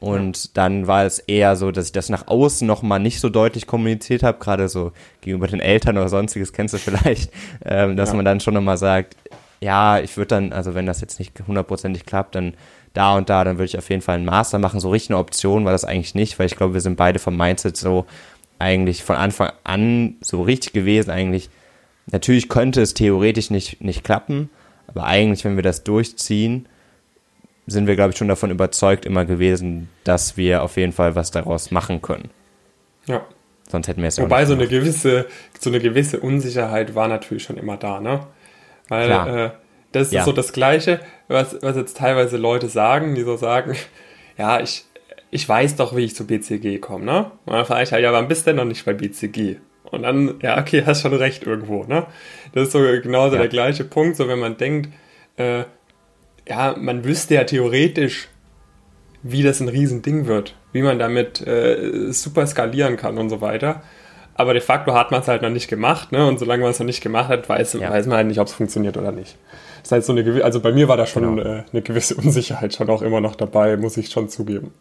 Und 0.00 0.56
dann 0.56 0.88
war 0.88 1.04
es 1.04 1.20
eher 1.20 1.54
so, 1.54 1.70
dass 1.70 1.86
ich 1.86 1.92
das 1.92 2.08
nach 2.08 2.26
außen 2.26 2.66
nochmal 2.66 2.98
nicht 2.98 3.20
so 3.20 3.28
deutlich 3.28 3.68
kommuniziert 3.68 4.24
habe, 4.24 4.40
gerade 4.40 4.68
so 4.68 4.90
gegenüber 5.20 5.46
den 5.46 5.60
Eltern 5.60 5.96
oder 5.96 6.08
sonstiges, 6.08 6.52
kennst 6.52 6.74
du 6.74 6.78
vielleicht, 6.78 7.30
ähm, 7.64 7.96
dass 7.96 8.08
ja. 8.08 8.16
man 8.16 8.24
dann 8.24 8.40
schon 8.40 8.54
nochmal 8.54 8.78
sagt, 8.78 9.16
ja, 9.60 10.00
ich 10.00 10.16
würde 10.16 10.28
dann, 10.28 10.52
also 10.52 10.74
wenn 10.74 10.86
das 10.86 11.00
jetzt 11.00 11.20
nicht 11.20 11.40
hundertprozentig 11.46 12.04
klappt, 12.04 12.34
dann 12.34 12.54
da 12.94 13.16
und 13.16 13.30
da, 13.30 13.44
dann 13.44 13.58
würde 13.58 13.66
ich 13.66 13.78
auf 13.78 13.88
jeden 13.90 14.02
Fall 14.02 14.16
einen 14.16 14.24
Master 14.24 14.58
machen. 14.58 14.80
So 14.80 14.90
richtig 14.90 15.10
eine 15.10 15.20
Option 15.20 15.64
war 15.64 15.70
das 15.70 15.84
eigentlich 15.84 16.16
nicht, 16.16 16.36
weil 16.40 16.46
ich 16.46 16.56
glaube, 16.56 16.74
wir 16.74 16.80
sind 16.80 16.96
beide 16.96 17.20
vom 17.20 17.36
Mindset 17.36 17.76
so 17.76 18.04
eigentlich 18.58 19.04
von 19.04 19.14
Anfang 19.14 19.52
an 19.62 20.16
so 20.20 20.42
richtig 20.42 20.72
gewesen 20.72 21.10
eigentlich. 21.10 21.48
Natürlich 22.10 22.48
könnte 22.48 22.82
es 22.82 22.94
theoretisch 22.94 23.50
nicht, 23.50 23.80
nicht 23.80 24.02
klappen, 24.02 24.50
aber 24.94 25.06
eigentlich, 25.06 25.44
wenn 25.44 25.56
wir 25.56 25.62
das 25.62 25.84
durchziehen, 25.84 26.68
sind 27.66 27.86
wir, 27.86 27.94
glaube 27.94 28.10
ich, 28.10 28.16
schon 28.16 28.28
davon 28.28 28.50
überzeugt 28.50 29.06
immer 29.06 29.24
gewesen, 29.24 29.88
dass 30.04 30.36
wir 30.36 30.62
auf 30.62 30.76
jeden 30.76 30.92
Fall 30.92 31.14
was 31.14 31.30
daraus 31.30 31.70
machen 31.70 32.02
können. 32.02 32.30
Ja. 33.06 33.24
Sonst 33.68 33.88
hätten 33.88 34.02
wir 34.02 34.08
es 34.08 34.18
Wobei 34.18 34.44
so 34.44 34.54
eine 34.54 34.66
gewisse, 34.66 35.26
so 35.58 35.70
eine 35.70 35.80
gewisse 35.80 36.20
Unsicherheit 36.20 36.94
war 36.94 37.08
natürlich 37.08 37.44
schon 37.44 37.56
immer 37.56 37.76
da, 37.76 38.00
ne? 38.00 38.26
Weil 38.88 39.10
äh, 39.10 39.50
das 39.92 40.08
ist 40.08 40.12
ja. 40.12 40.24
so 40.24 40.32
das 40.32 40.52
Gleiche, 40.52 41.00
was, 41.28 41.56
was 41.62 41.76
jetzt 41.76 41.96
teilweise 41.96 42.36
Leute 42.36 42.68
sagen, 42.68 43.14
die 43.14 43.22
so 43.22 43.36
sagen, 43.36 43.76
ja, 44.36 44.60
ich, 44.60 44.84
ich 45.30 45.48
weiß 45.48 45.76
doch, 45.76 45.96
wie 45.96 46.04
ich 46.04 46.14
zu 46.14 46.26
BCG 46.26 46.80
komme, 46.80 47.04
ne? 47.04 47.30
Und 47.46 47.54
dann 47.54 47.64
frage 47.64 47.84
ich 47.84 47.92
halt, 47.92 48.02
ja, 48.02 48.12
wann 48.12 48.28
bist 48.28 48.46
du 48.46 48.50
denn 48.50 48.56
noch 48.56 48.64
nicht 48.64 48.84
bei 48.84 48.92
BCG? 48.92 49.56
Und 49.92 50.02
dann, 50.02 50.36
ja, 50.42 50.58
okay, 50.58 50.82
hast 50.86 51.02
schon 51.02 51.12
recht 51.12 51.44
irgendwo, 51.44 51.84
ne? 51.84 52.06
Das 52.54 52.64
ist 52.64 52.72
so 52.72 52.80
genauso 52.80 53.36
ja. 53.36 53.42
der 53.42 53.50
gleiche 53.50 53.84
Punkt, 53.84 54.16
so 54.16 54.26
wenn 54.26 54.38
man 54.38 54.56
denkt, 54.56 54.88
äh, 55.36 55.64
ja, 56.48 56.74
man 56.78 57.04
wüsste 57.04 57.34
ja 57.34 57.44
theoretisch, 57.44 58.28
wie 59.22 59.42
das 59.42 59.60
ein 59.60 59.68
Riesending 59.68 60.26
wird, 60.26 60.56
wie 60.72 60.82
man 60.82 60.98
damit 60.98 61.46
äh, 61.46 62.10
super 62.10 62.46
skalieren 62.46 62.96
kann 62.96 63.18
und 63.18 63.28
so 63.28 63.40
weiter. 63.40 63.82
Aber 64.34 64.54
de 64.54 64.62
facto 64.62 64.94
hat 64.94 65.10
man 65.10 65.20
es 65.20 65.28
halt 65.28 65.42
noch 65.42 65.50
nicht 65.50 65.68
gemacht, 65.68 66.10
ne? 66.10 66.26
Und 66.26 66.38
solange 66.38 66.62
man 66.62 66.70
es 66.70 66.78
noch 66.78 66.86
nicht 66.86 67.02
gemacht 67.02 67.28
hat, 67.28 67.46
weiß, 67.46 67.74
ja. 67.74 67.90
weiß 67.90 68.06
man 68.06 68.16
halt 68.16 68.26
nicht, 68.28 68.40
ob 68.40 68.46
es 68.46 68.54
funktioniert 68.54 68.96
oder 68.96 69.12
nicht. 69.12 69.36
Das 69.82 69.92
heißt, 69.92 70.06
so 70.06 70.14
eine 70.14 70.42
also 70.42 70.60
bei 70.60 70.72
mir 70.72 70.88
war 70.88 70.96
da 70.96 71.04
schon 71.04 71.36
genau. 71.36 71.48
äh, 71.48 71.64
eine 71.70 71.82
gewisse 71.82 72.14
Unsicherheit 72.16 72.74
schon 72.74 72.88
auch 72.88 73.02
immer 73.02 73.20
noch 73.20 73.36
dabei, 73.36 73.76
muss 73.76 73.98
ich 73.98 74.08
schon 74.08 74.30
zugeben. 74.30 74.72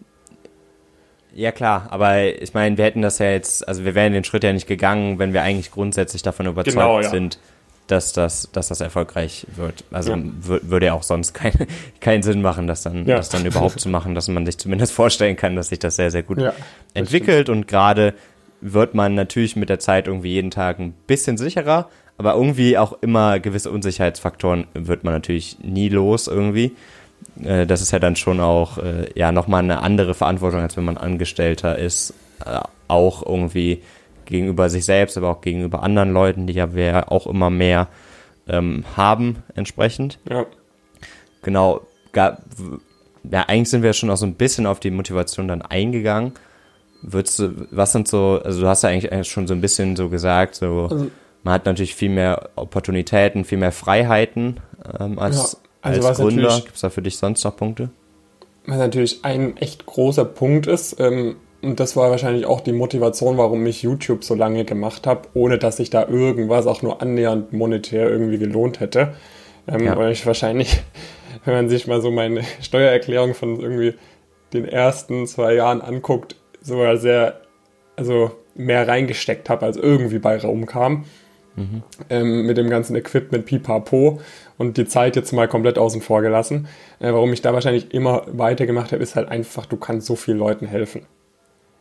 Ja 1.34 1.52
klar, 1.52 1.88
aber 1.92 2.42
ich 2.42 2.54
meine, 2.54 2.78
wir 2.78 2.86
hätten 2.86 3.02
das 3.02 3.20
ja 3.20 3.32
jetzt, 3.32 3.68
also 3.68 3.86
wir 3.86 3.96
wären 3.96 4.14
den 4.14 4.24
Schritt 4.24 4.44
ja 4.44 4.52
nicht 4.52 4.68
gegangen, 4.68 5.18
wenn 5.18 5.34
wir 5.34 5.44
eigentlich 5.44 5.72
grundsätzlich 5.72 6.22
davon 6.24 6.46
überzeugt 6.46 6.76
genau, 6.76 7.00
ja. 7.00 7.10
sind, 7.10 7.40
dass 7.88 8.14
das, 8.14 8.50
dass 8.52 8.70
das 8.70 8.82
erfolgreich 8.82 9.46
wird. 9.56 9.84
Also 9.92 10.14
ja. 10.14 10.24
würde 10.24 10.88
ja 10.88 10.94
auch 10.94 11.04
sonst 11.04 11.34
kein, 11.34 11.54
keinen 12.00 12.24
Sinn 12.24 12.42
machen, 12.42 12.68
das 12.68 12.84
dann, 12.84 13.06
ja. 13.06 13.18
das 13.18 13.30
dann 13.30 13.46
überhaupt 13.46 13.80
zu 13.80 13.90
machen, 13.90 14.16
dass 14.16 14.28
man 14.28 14.46
sich 14.46 14.58
zumindest 14.58 14.94
vorstellen 14.94 15.36
kann, 15.36 15.56
dass 15.56 15.70
sich 15.70 15.80
das 15.80 15.96
sehr, 15.96 16.12
sehr 16.12 16.24
gut 16.24 16.40
ja, 16.40 16.54
entwickelt. 16.94 17.50
Und 17.50 17.68
gerade 17.68 18.14
wird 18.62 18.94
man 18.94 19.16
natürlich 19.16 19.56
mit 19.56 19.70
der 19.70 19.80
Zeit 19.80 20.08
irgendwie 20.08 20.34
jeden 20.34 20.52
Tag 20.52 20.80
ein 20.80 20.94
bisschen 21.08 21.38
sicherer, 21.38 21.90
aber 22.18 22.36
irgendwie 22.36 22.78
auch 22.78 23.02
immer 23.02 23.40
gewisse 23.40 23.72
Unsicherheitsfaktoren 23.72 24.68
wird 24.74 25.04
man 25.04 25.14
natürlich 25.14 25.58
nie 25.62 25.90
los 25.90 26.28
irgendwie. 26.28 26.76
Äh, 27.44 27.66
das 27.66 27.82
ist 27.82 27.92
ja 27.92 28.00
dann 28.00 28.16
schon 28.16 28.40
auch 28.40 28.78
äh, 28.78 29.10
ja 29.16 29.32
nochmal 29.32 29.64
eine 29.64 29.82
andere 29.82 30.14
Verantwortung, 30.14 30.62
als 30.62 30.78
wenn 30.78 30.86
man 30.86 30.98
Angestellter 30.98 31.78
ist, 31.78 32.14
äh, 32.46 32.60
auch 32.88 33.26
irgendwie 33.26 33.82
gegenüber 34.26 34.70
sich 34.70 34.86
selbst, 34.86 35.18
aber 35.18 35.30
auch 35.30 35.42
gegenüber 35.42 35.84
anderen 35.84 36.14
Leuten, 36.14 36.48
die 36.48 36.54
ja 36.54 36.74
wir 36.74 37.12
auch 37.12 37.28
immer 37.28 37.50
mehr 37.50 37.88
ähm, 38.48 38.84
haben 38.96 39.44
entsprechend. 39.56 40.20
Ja. 40.30 40.46
Genau. 41.42 41.82
Gar, 42.14 42.40
ja, 43.30 43.44
eigentlich 43.48 43.70
sind 43.70 43.84
wir 43.84 43.94
schon 43.94 44.10
auch 44.10 44.18
so 44.18 44.26
ein 44.26 44.36
bisschen 44.36 44.66
auf 44.66 44.80
die 44.80 44.92
Motivation 44.92 45.48
dann 45.48 45.62
eingegangen. 45.62 46.34
Würdest 47.02 47.40
du, 47.40 47.68
was 47.72 47.94
sind 47.94 48.08
so, 48.08 48.42
also 48.44 48.62
du 48.62 48.68
hast 48.68 48.84
ja 48.84 48.90
eigentlich 48.90 49.28
schon 49.28 49.48
so 49.48 49.54
ein 49.54 49.62
bisschen 49.62 49.96
so 49.96 50.10
gesagt, 50.10 50.56
so 50.56 50.88
also, 50.90 51.12
man 51.44 51.54
hat 51.54 51.66
natürlich 51.66 51.96
viel 51.96 52.10
mehr 52.10 52.50
Opportunitäten, 52.56 53.46
viel 53.46 53.58
mehr 53.58 53.72
Freiheiten 53.72 54.60
ähm, 55.00 55.18
als, 55.18 55.54
ja, 55.54 55.70
also 55.82 56.08
als 56.08 56.18
Gründer. 56.18 56.62
Gibt 56.64 56.76
es 56.76 56.82
da 56.82 56.90
für 56.90 57.02
dich 57.02 57.18
sonst 57.18 57.44
noch 57.44 57.56
Punkte? 57.56 57.90
Was 58.66 58.78
natürlich 58.78 59.24
ein 59.24 59.58
echt 59.58 59.86
großer 59.86 60.26
Punkt 60.26 60.68
ist, 60.68 61.00
ähm, 61.00 61.36
und 61.62 61.80
das 61.80 61.96
war 61.96 62.10
wahrscheinlich 62.10 62.46
auch 62.46 62.62
die 62.62 62.72
Motivation, 62.72 63.38
warum 63.38 63.66
ich 63.68 63.84
YouTube 63.84 64.24
so 64.24 64.34
lange 64.34 64.66
gemacht 64.66 65.06
habe, 65.06 65.30
ohne 65.34 65.60
dass 65.60 65.78
sich 65.78 65.92
da 65.92 66.08
irgendwas 66.08 66.66
auch 66.66 66.82
nur 66.82 67.02
annähernd 67.02 67.54
monetär 67.54 68.10
irgendwie 68.10 68.40
gelohnt 68.40 68.80
hätte. 68.80 69.14
Ähm, 69.68 69.86
ja. 69.86 69.96
Weil 69.96 70.12
ich 70.12 70.26
wahrscheinlich, 70.26 70.82
wenn 71.46 71.54
man 71.54 71.70
sich 71.70 71.86
mal 71.86 72.02
so 72.02 72.10
meine 72.10 72.44
Steuererklärung 72.62 73.36
von 73.36 73.60
irgendwie 73.60 73.94
den 74.54 74.66
ersten 74.66 75.28
zwei 75.28 75.54
Jahren 75.54 75.82
anguckt, 75.82 76.36
sogar 76.62 76.98
sehr, 76.98 77.42
also 77.96 78.32
mehr 78.56 78.88
reingesteckt 78.88 79.50
habe, 79.50 79.66
als 79.66 79.78
irgendwie 79.78 80.20
bei 80.20 80.38
Raum 80.38 80.66
kam. 80.66 81.06
Mhm. 81.56 81.84
Ähm, 82.10 82.46
mit 82.46 82.58
dem 82.58 82.70
ganzen 82.70 82.96
Equipment 82.96 83.46
pipapo 83.46 84.22
und 84.62 84.78
die 84.78 84.86
Zeit 84.86 85.16
jetzt 85.16 85.32
mal 85.34 85.48
komplett 85.48 85.80
außen 85.80 86.02
vor 86.02 86.22
gelassen. 86.22 86.68
Äh, 87.00 87.12
warum 87.12 87.34
ich 87.34 87.42
da 87.42 87.54
wahrscheinlich 87.54 87.94
immer 87.94 88.26
weitergemacht 88.28 88.92
habe, 88.92 89.02
ist 89.02 89.16
halt 89.16 89.28
einfach, 89.28 89.66
du 89.66 89.76
kannst 89.76 90.06
so 90.06 90.16
vielen 90.16 90.38
Leuten 90.38 90.68
helfen. 90.68 91.02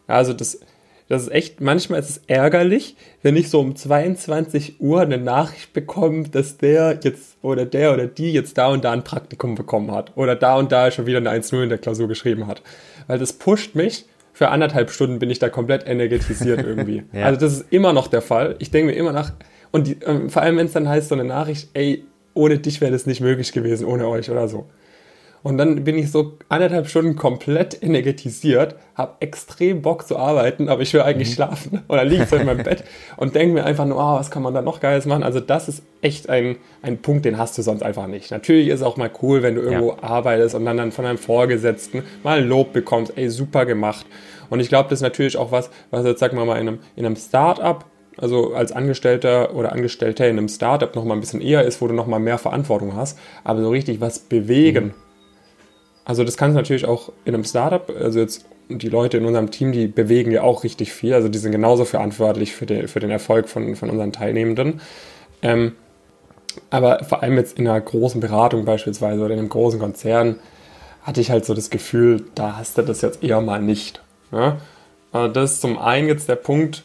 Also 0.06 0.32
das, 0.32 0.60
das 1.06 1.24
ist 1.24 1.30
echt, 1.30 1.60
manchmal 1.60 2.00
ist 2.00 2.10
es 2.10 2.22
ärgerlich, 2.26 2.96
wenn 3.22 3.36
ich 3.36 3.50
so 3.50 3.60
um 3.60 3.76
22 3.76 4.80
Uhr 4.80 5.02
eine 5.02 5.18
Nachricht 5.18 5.74
bekomme, 5.74 6.28
dass 6.30 6.56
der 6.56 6.98
jetzt 7.02 7.36
oder 7.42 7.66
der 7.66 7.92
oder 7.92 8.06
die 8.06 8.32
jetzt 8.32 8.56
da 8.56 8.68
und 8.68 8.82
da 8.82 8.92
ein 8.92 9.04
Praktikum 9.04 9.56
bekommen 9.56 9.92
hat 9.92 10.16
oder 10.16 10.34
da 10.34 10.56
und 10.56 10.72
da 10.72 10.90
schon 10.90 11.04
wieder 11.04 11.18
eine 11.18 11.30
1-0 11.30 11.62
in 11.62 11.68
der 11.68 11.78
Klausur 11.78 12.08
geschrieben 12.08 12.46
hat. 12.46 12.62
Weil 13.06 13.18
das 13.18 13.34
pusht 13.34 13.74
mich. 13.74 14.06
Für 14.32 14.48
anderthalb 14.48 14.90
Stunden 14.90 15.18
bin 15.18 15.28
ich 15.28 15.38
da 15.38 15.50
komplett 15.50 15.86
energetisiert 15.86 16.64
irgendwie. 16.64 17.02
ja. 17.12 17.26
Also 17.26 17.40
das 17.40 17.52
ist 17.52 17.66
immer 17.70 17.92
noch 17.92 18.06
der 18.06 18.22
Fall. 18.22 18.56
Ich 18.58 18.70
denke 18.70 18.90
mir 18.90 18.96
immer 18.96 19.12
nach, 19.12 19.32
und 19.70 19.86
die, 19.86 19.98
ähm, 20.06 20.30
vor 20.30 20.40
allem 20.40 20.56
wenn 20.56 20.66
es 20.66 20.72
dann 20.72 20.88
heißt 20.88 21.10
so 21.10 21.14
eine 21.14 21.24
Nachricht, 21.24 21.68
ey, 21.74 22.04
ohne 22.40 22.58
dich 22.58 22.80
wäre 22.80 22.90
das 22.90 23.06
nicht 23.06 23.20
möglich 23.20 23.52
gewesen, 23.52 23.86
ohne 23.86 24.08
euch 24.08 24.30
oder 24.30 24.48
so. 24.48 24.66
Und 25.42 25.56
dann 25.56 25.84
bin 25.84 25.96
ich 25.96 26.10
so 26.10 26.34
anderthalb 26.50 26.88
Stunden 26.88 27.16
komplett 27.16 27.82
energetisiert, 27.82 28.74
habe 28.94 29.14
extrem 29.20 29.80
Bock 29.80 30.06
zu 30.06 30.18
arbeiten, 30.18 30.68
aber 30.68 30.82
ich 30.82 30.92
will 30.92 31.00
eigentlich 31.00 31.30
mhm. 31.30 31.34
schlafen. 31.34 31.82
Dann 31.88 32.08
liege 32.08 32.26
so 32.26 32.36
in 32.36 32.44
meinem 32.44 32.62
Bett 32.62 32.84
und 33.16 33.34
denke 33.34 33.54
mir 33.54 33.64
einfach 33.64 33.86
nur, 33.86 33.96
oh, 33.96 34.18
was 34.18 34.30
kann 34.30 34.42
man 34.42 34.52
da 34.52 34.60
noch 34.60 34.80
Geiles 34.80 35.06
machen? 35.06 35.22
Also 35.22 35.40
das 35.40 35.68
ist 35.68 35.82
echt 36.02 36.28
ein, 36.28 36.56
ein 36.82 36.98
Punkt, 36.98 37.24
den 37.24 37.38
hast 37.38 37.56
du 37.56 37.62
sonst 37.62 37.82
einfach 37.82 38.06
nicht. 38.06 38.30
Natürlich 38.30 38.68
ist 38.68 38.80
es 38.80 38.82
auch 38.82 38.98
mal 38.98 39.10
cool, 39.22 39.42
wenn 39.42 39.54
du 39.54 39.62
irgendwo 39.62 39.92
ja. 39.92 40.02
arbeitest 40.02 40.54
und 40.54 40.66
dann, 40.66 40.76
dann 40.76 40.92
von 40.92 41.06
deinem 41.06 41.18
Vorgesetzten 41.18 42.02
mal 42.22 42.38
ein 42.38 42.48
Lob 42.48 42.74
bekommst, 42.74 43.12
ey, 43.16 43.30
super 43.30 43.64
gemacht. 43.64 44.04
Und 44.50 44.60
ich 44.60 44.68
glaube, 44.68 44.90
das 44.90 44.98
ist 44.98 45.02
natürlich 45.02 45.38
auch 45.38 45.52
was, 45.52 45.70
was 45.90 46.04
jetzt, 46.04 46.20
sag 46.20 46.34
mal 46.34 46.44
mal, 46.44 46.60
in 46.60 46.68
einem, 46.68 46.78
in 46.96 47.06
einem 47.06 47.16
Start-up 47.16 47.86
also 48.20 48.54
als 48.54 48.72
Angestellter 48.72 49.54
oder 49.54 49.72
Angestellter 49.72 50.28
in 50.28 50.38
einem 50.38 50.48
Startup 50.48 50.94
noch 50.94 51.04
mal 51.04 51.14
ein 51.14 51.20
bisschen 51.20 51.40
eher 51.40 51.64
ist, 51.64 51.80
wo 51.80 51.88
du 51.88 51.94
noch 51.94 52.06
mal 52.06 52.18
mehr 52.18 52.38
Verantwortung 52.38 52.94
hast, 52.96 53.18
aber 53.44 53.62
so 53.62 53.70
richtig 53.70 54.00
was 54.00 54.18
bewegen, 54.18 54.86
mhm. 54.86 54.94
Also 56.10 56.24
das 56.24 56.36
kannst 56.36 56.56
du 56.56 56.58
natürlich 56.58 56.86
auch 56.86 57.12
in 57.24 57.34
einem 57.34 57.44
Startup, 57.44 57.88
also 57.88 58.18
jetzt 58.18 58.44
die 58.68 58.88
Leute 58.88 59.16
in 59.16 59.24
unserem 59.24 59.52
Team, 59.52 59.70
die 59.70 59.86
bewegen 59.86 60.32
ja 60.32 60.42
auch 60.42 60.64
richtig 60.64 60.92
viel, 60.92 61.14
also 61.14 61.28
die 61.28 61.38
sind 61.38 61.52
genauso 61.52 61.84
verantwortlich 61.84 62.52
für 62.52 62.66
den, 62.66 62.88
für 62.88 62.98
den 62.98 63.10
Erfolg 63.10 63.48
von, 63.48 63.76
von 63.76 63.90
unseren 63.90 64.12
Teilnehmenden. 64.12 64.80
Ähm, 65.40 65.76
aber 66.68 67.04
vor 67.04 67.22
allem 67.22 67.36
jetzt 67.36 67.60
in 67.60 67.68
einer 67.68 67.80
großen 67.80 68.20
Beratung 68.20 68.64
beispielsweise 68.64 69.22
oder 69.22 69.34
in 69.34 69.38
einem 69.38 69.48
großen 69.50 69.78
Konzern 69.78 70.40
hatte 71.02 71.20
ich 71.20 71.30
halt 71.30 71.44
so 71.44 71.54
das 71.54 71.70
Gefühl, 71.70 72.24
da 72.34 72.56
hast 72.56 72.76
du 72.76 72.82
das 72.82 73.02
jetzt 73.02 73.22
eher 73.22 73.40
mal 73.40 73.62
nicht. 73.62 74.02
Ja? 74.32 74.58
Also 75.12 75.32
das 75.32 75.52
ist 75.52 75.60
zum 75.60 75.78
einen 75.78 76.08
jetzt 76.08 76.28
der 76.28 76.34
Punkt, 76.34 76.82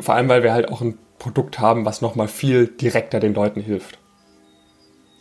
vor 0.00 0.14
allem 0.14 0.28
weil 0.28 0.42
wir 0.42 0.52
halt 0.52 0.68
auch 0.68 0.80
ein 0.80 0.98
Produkt 1.18 1.58
haben, 1.58 1.84
was 1.84 2.00
nochmal 2.00 2.28
viel 2.28 2.66
direkter 2.66 3.20
den 3.20 3.34
Leuten 3.34 3.60
hilft. 3.60 3.98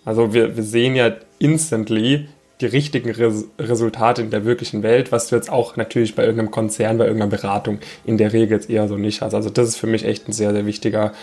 Also 0.06 0.34
wir, 0.34 0.56
wir 0.56 0.64
sehen 0.64 0.96
ja 0.96 1.12
instantly, 1.40 2.30
die 2.62 2.66
richtigen 2.66 3.12
Res 3.12 3.46
Resultate 3.60 4.22
in 4.22 4.32
der 4.32 4.46
wirklichen 4.46 4.82
Welt, 4.82 5.12
was 5.12 5.28
du 5.28 5.36
jetzt 5.36 5.52
auch 5.52 5.76
natürlich 5.76 6.16
bei 6.16 6.24
irgendeinem 6.24 6.52
Konzern, 6.52 6.98
bei 6.98 7.06
irgendeiner 7.06 7.30
Beratung 7.30 7.80
in 8.06 8.18
der 8.18 8.34
Regel 8.34 8.58
jetzt 8.58 8.70
eher 8.70 8.88
so 8.88 8.98
nicht 8.98 9.22
hast. 9.22 9.34
Also 9.34 9.50
das 9.50 9.68
ist 9.68 9.76
für 9.78 9.88
mich 9.88 10.06
echt 10.06 10.28
ein 10.28 10.32
sehr, 10.32 10.54
sehr 10.54 10.66
wichtiger 10.66 11.14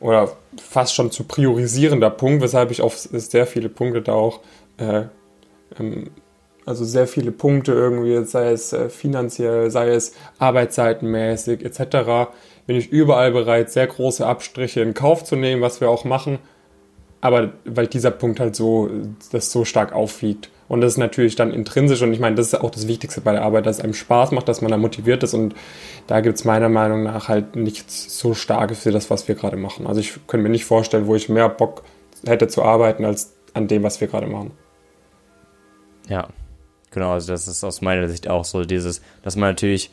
oder 0.00 0.32
fast 0.60 0.94
schon 0.94 1.10
zu 1.10 1.24
priorisierender 1.24 2.10
Punkt, 2.10 2.42
weshalb 2.42 2.70
ich 2.70 2.82
auf 2.82 2.96
sehr 2.96 3.46
viele 3.46 3.68
Punkte 3.68 4.02
da 4.02 4.12
auch, 4.12 4.40
äh, 4.78 5.04
ähm, 5.78 6.10
also 6.64 6.84
sehr 6.84 7.06
viele 7.06 7.32
Punkte 7.32 7.72
irgendwie, 7.72 8.24
sei 8.24 8.52
es 8.52 8.72
äh, 8.72 8.88
finanziell, 8.88 9.70
sei 9.70 9.90
es 9.90 10.14
arbeitszeitenmäßig 10.38 11.64
etc., 11.64 12.30
bin 12.66 12.76
ich 12.76 12.90
überall 12.90 13.32
bereit, 13.32 13.70
sehr 13.70 13.86
große 13.86 14.24
Abstriche 14.24 14.80
in 14.80 14.94
Kauf 14.94 15.24
zu 15.24 15.34
nehmen, 15.34 15.62
was 15.62 15.80
wir 15.80 15.90
auch 15.90 16.04
machen, 16.04 16.38
aber 17.20 17.52
weil 17.64 17.88
dieser 17.88 18.12
Punkt 18.12 18.38
halt 18.38 18.54
so, 18.54 18.88
das 19.32 19.50
so 19.50 19.64
stark 19.64 19.92
aufwiegt. 19.92 20.50
Und 20.68 20.80
das 20.80 20.92
ist 20.92 20.98
natürlich 20.98 21.36
dann 21.36 21.52
intrinsisch 21.52 22.02
und 22.02 22.12
ich 22.12 22.20
meine, 22.20 22.36
das 22.36 22.46
ist 22.46 22.54
auch 22.54 22.70
das 22.70 22.88
Wichtigste 22.88 23.20
bei 23.20 23.32
der 23.32 23.42
Arbeit, 23.42 23.66
dass 23.66 23.78
es 23.78 23.84
einem 23.84 23.94
Spaß 23.94 24.30
macht, 24.30 24.48
dass 24.48 24.62
man 24.62 24.70
da 24.70 24.76
motiviert 24.76 25.22
ist 25.22 25.34
und 25.34 25.54
da 26.06 26.20
gibt 26.20 26.38
es 26.38 26.44
meiner 26.44 26.68
Meinung 26.68 27.02
nach 27.02 27.28
halt 27.28 27.56
nichts 27.56 28.18
so 28.18 28.32
Starkes 28.32 28.80
für 28.80 28.92
das, 28.92 29.10
was 29.10 29.28
wir 29.28 29.34
gerade 29.34 29.56
machen. 29.56 29.86
Also 29.86 30.00
ich 30.00 30.14
könnte 30.26 30.44
mir 30.44 30.50
nicht 30.50 30.64
vorstellen, 30.64 31.06
wo 31.06 31.14
ich 31.14 31.28
mehr 31.28 31.48
Bock 31.48 31.82
hätte 32.24 32.48
zu 32.48 32.62
arbeiten, 32.62 33.04
als 33.04 33.34
an 33.52 33.68
dem, 33.68 33.82
was 33.82 34.00
wir 34.00 34.08
gerade 34.08 34.28
machen. 34.28 34.52
Ja, 36.08 36.28
genau, 36.92 37.12
also 37.12 37.32
das 37.32 37.48
ist 37.48 37.64
aus 37.64 37.80
meiner 37.80 38.08
Sicht 38.08 38.28
auch 38.28 38.44
so 38.44 38.64
dieses, 38.64 39.02
dass 39.22 39.36
man 39.36 39.50
natürlich, 39.50 39.90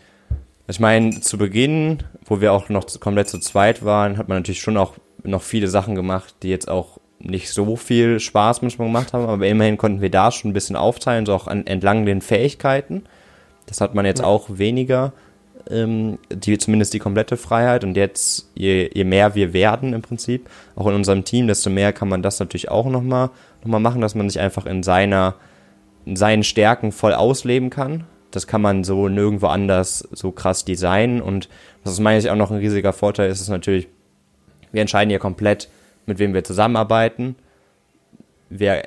ich 0.67 0.79
meine, 0.79 1.21
zu 1.21 1.37
Beginn, 1.37 2.03
wo 2.25 2.41
wir 2.41 2.53
auch 2.53 2.69
noch 2.69 2.85
komplett 2.99 3.29
zu 3.29 3.39
zweit 3.39 3.83
waren, 3.83 4.17
hat 4.17 4.27
man 4.27 4.37
natürlich 4.39 4.61
schon 4.61 4.77
auch 4.77 4.93
noch 5.23 5.41
viele 5.41 5.67
Sachen 5.67 5.95
gemacht, 5.95 6.35
die 6.43 6.49
jetzt 6.49 6.69
auch 6.69 6.99
nicht 7.19 7.49
so 7.49 7.75
viel 7.75 8.19
Spaß 8.19 8.61
manchmal 8.61 8.87
gemacht 8.87 9.13
haben, 9.13 9.25
aber 9.25 9.45
immerhin 9.45 9.77
konnten 9.77 10.01
wir 10.01 10.09
da 10.09 10.31
schon 10.31 10.51
ein 10.51 10.53
bisschen 10.53 10.75
aufteilen, 10.75 11.25
so 11.25 11.33
auch 11.33 11.47
an, 11.47 11.67
entlang 11.67 12.05
den 12.05 12.21
Fähigkeiten. 12.21 13.03
Das 13.65 13.81
hat 13.81 13.93
man 13.93 14.05
jetzt 14.05 14.19
ja. 14.19 14.25
auch 14.25 14.47
weniger, 14.49 15.11
ähm, 15.69 16.17
die, 16.31 16.57
zumindest 16.57 16.93
die 16.93 16.99
komplette 16.99 17.37
Freiheit. 17.37 17.83
Und 17.83 17.95
jetzt, 17.97 18.49
je, 18.55 18.89
je 18.93 19.03
mehr 19.03 19.35
wir 19.35 19.53
werden 19.53 19.93
im 19.93 20.01
Prinzip, 20.01 20.49
auch 20.75 20.87
in 20.87 20.95
unserem 20.95 21.25
Team, 21.25 21.47
desto 21.47 21.69
mehr 21.69 21.91
kann 21.93 22.07
man 22.07 22.21
das 22.21 22.39
natürlich 22.39 22.69
auch 22.69 22.87
nochmal 22.87 23.29
noch 23.61 23.71
mal 23.71 23.79
machen, 23.79 24.01
dass 24.01 24.15
man 24.15 24.29
sich 24.29 24.39
einfach 24.39 24.65
in 24.65 24.83
seiner, 24.83 25.35
in 25.35 25.48
seinen 26.15 26.43
Stärken 26.43 26.91
voll 26.91 27.13
ausleben 27.13 27.69
kann. 27.69 28.05
Das 28.31 28.47
kann 28.47 28.61
man 28.61 28.83
so 28.83 29.09
nirgendwo 29.09 29.47
anders 29.47 30.07
so 30.11 30.31
krass 30.31 30.65
designen. 30.65 31.21
Und 31.21 31.49
was 31.83 31.93
aus 31.93 31.99
meiner 31.99 32.21
Sicht 32.21 32.31
auch 32.31 32.37
noch 32.37 32.51
ein 32.51 32.57
riesiger 32.57 32.93
Vorteil 32.93 33.29
ist, 33.29 33.41
ist 33.41 33.49
natürlich, 33.49 33.87
wir 34.71 34.81
entscheiden 34.81 35.09
hier 35.09 35.19
komplett, 35.19 35.69
mit 36.05 36.19
wem 36.19 36.33
wir 36.33 36.43
zusammenarbeiten. 36.43 37.35
Wir 38.49 38.83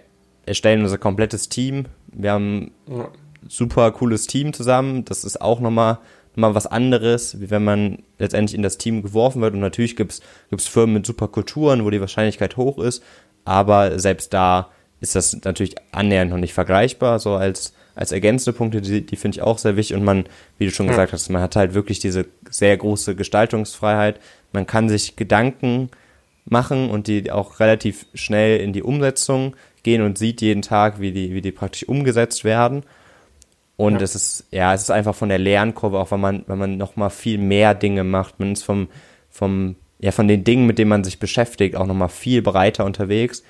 erstellen 0.46 0.82
unser 0.82 0.98
komplettes 0.98 1.48
Team. 1.48 1.86
Wir 2.12 2.32
haben 2.32 2.72
ja. 2.86 3.08
super 3.48 3.90
cooles 3.92 4.26
Team 4.26 4.52
zusammen. 4.52 5.04
Das 5.04 5.24
ist 5.24 5.40
auch 5.40 5.60
nochmal 5.60 5.98
mal 6.34 6.54
was 6.54 6.66
anderes, 6.66 7.40
wie 7.40 7.50
wenn 7.50 7.64
man 7.64 7.98
letztendlich 8.18 8.54
in 8.54 8.62
das 8.62 8.78
Team 8.78 9.02
geworfen 9.02 9.42
wird. 9.42 9.54
Und 9.54 9.60
natürlich 9.60 9.96
gibt 9.96 10.22
es 10.50 10.68
Firmen 10.68 10.94
mit 10.94 11.06
super 11.06 11.28
Kulturen, 11.28 11.84
wo 11.84 11.90
die 11.90 12.00
Wahrscheinlichkeit 12.00 12.56
hoch 12.56 12.78
ist. 12.78 13.02
Aber 13.44 13.98
selbst 13.98 14.32
da 14.32 14.70
ist 15.02 15.16
das 15.16 15.36
natürlich 15.44 15.74
annähernd 15.90 16.30
noch 16.30 16.38
nicht 16.38 16.54
vergleichbar. 16.54 17.18
So 17.18 17.34
als, 17.34 17.74
als 17.96 18.12
ergänzende 18.12 18.56
Punkte, 18.56 18.80
die, 18.80 19.04
die 19.04 19.16
finde 19.16 19.36
ich 19.36 19.42
auch 19.42 19.58
sehr 19.58 19.76
wichtig. 19.76 19.96
Und 19.96 20.04
man, 20.04 20.24
wie 20.58 20.64
du 20.64 20.70
schon 20.70 20.86
ja. 20.86 20.92
gesagt 20.92 21.12
hast, 21.12 21.28
man 21.28 21.42
hat 21.42 21.56
halt 21.56 21.74
wirklich 21.74 21.98
diese 21.98 22.26
sehr 22.48 22.76
große 22.76 23.16
Gestaltungsfreiheit. 23.16 24.20
Man 24.52 24.66
kann 24.66 24.88
sich 24.88 25.16
Gedanken 25.16 25.90
machen 26.44 26.88
und 26.88 27.08
die 27.08 27.32
auch 27.32 27.58
relativ 27.58 28.06
schnell 28.14 28.60
in 28.60 28.72
die 28.72 28.82
Umsetzung 28.82 29.56
gehen 29.82 30.02
und 30.02 30.18
sieht 30.18 30.40
jeden 30.40 30.62
Tag, 30.62 31.00
wie 31.00 31.10
die, 31.10 31.34
wie 31.34 31.42
die 31.42 31.52
praktisch 31.52 31.88
umgesetzt 31.88 32.44
werden. 32.44 32.84
Und 33.76 33.96
ja. 33.96 34.02
es 34.02 34.14
ist, 34.14 34.46
ja, 34.52 34.72
es 34.72 34.82
ist 34.82 34.90
einfach 34.90 35.16
von 35.16 35.28
der 35.30 35.38
Lernkurve, 35.38 35.98
auch 35.98 36.12
wenn 36.12 36.20
man, 36.20 36.44
wenn 36.46 36.58
man 36.58 36.76
nochmal 36.76 37.10
viel 37.10 37.38
mehr 37.38 37.74
Dinge 37.74 38.04
macht. 38.04 38.38
Man 38.38 38.52
ist 38.52 38.62
vom, 38.62 38.86
vom 39.30 39.74
ja, 39.98 40.12
von 40.12 40.28
den 40.28 40.44
Dingen, 40.44 40.66
mit 40.66 40.78
denen 40.78 40.90
man 40.90 41.02
sich 41.02 41.18
beschäftigt, 41.18 41.74
auch 41.74 41.86
nochmal 41.86 42.08
viel 42.08 42.42
breiter 42.42 42.84
unterwegs 42.84 43.42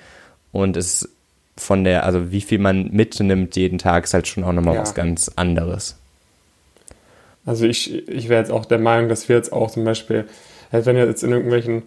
und 0.51 0.77
es 0.77 1.09
von 1.57 1.83
der, 1.83 2.05
also 2.05 2.31
wie 2.31 2.41
viel 2.41 2.59
man 2.59 2.89
mitnimmt 2.91 3.55
jeden 3.55 3.77
Tag, 3.77 4.05
ist 4.05 4.13
halt 4.13 4.27
schon 4.27 4.43
auch 4.43 4.53
nochmal 4.53 4.75
ja. 4.75 4.81
was 4.81 4.95
ganz 4.95 5.31
anderes. 5.35 5.97
Also 7.45 7.65
ich, 7.65 8.07
ich 8.07 8.29
wäre 8.29 8.39
jetzt 8.39 8.51
auch 8.51 8.65
der 8.65 8.79
Meinung, 8.79 9.09
dass 9.09 9.27
wir 9.29 9.35
jetzt 9.35 9.51
auch 9.51 9.69
zum 9.69 9.83
Beispiel, 9.83 10.25
wenn 10.71 10.95
wir 10.95 11.05
jetzt 11.05 11.23
in 11.23 11.31
irgendwelchen 11.31 11.83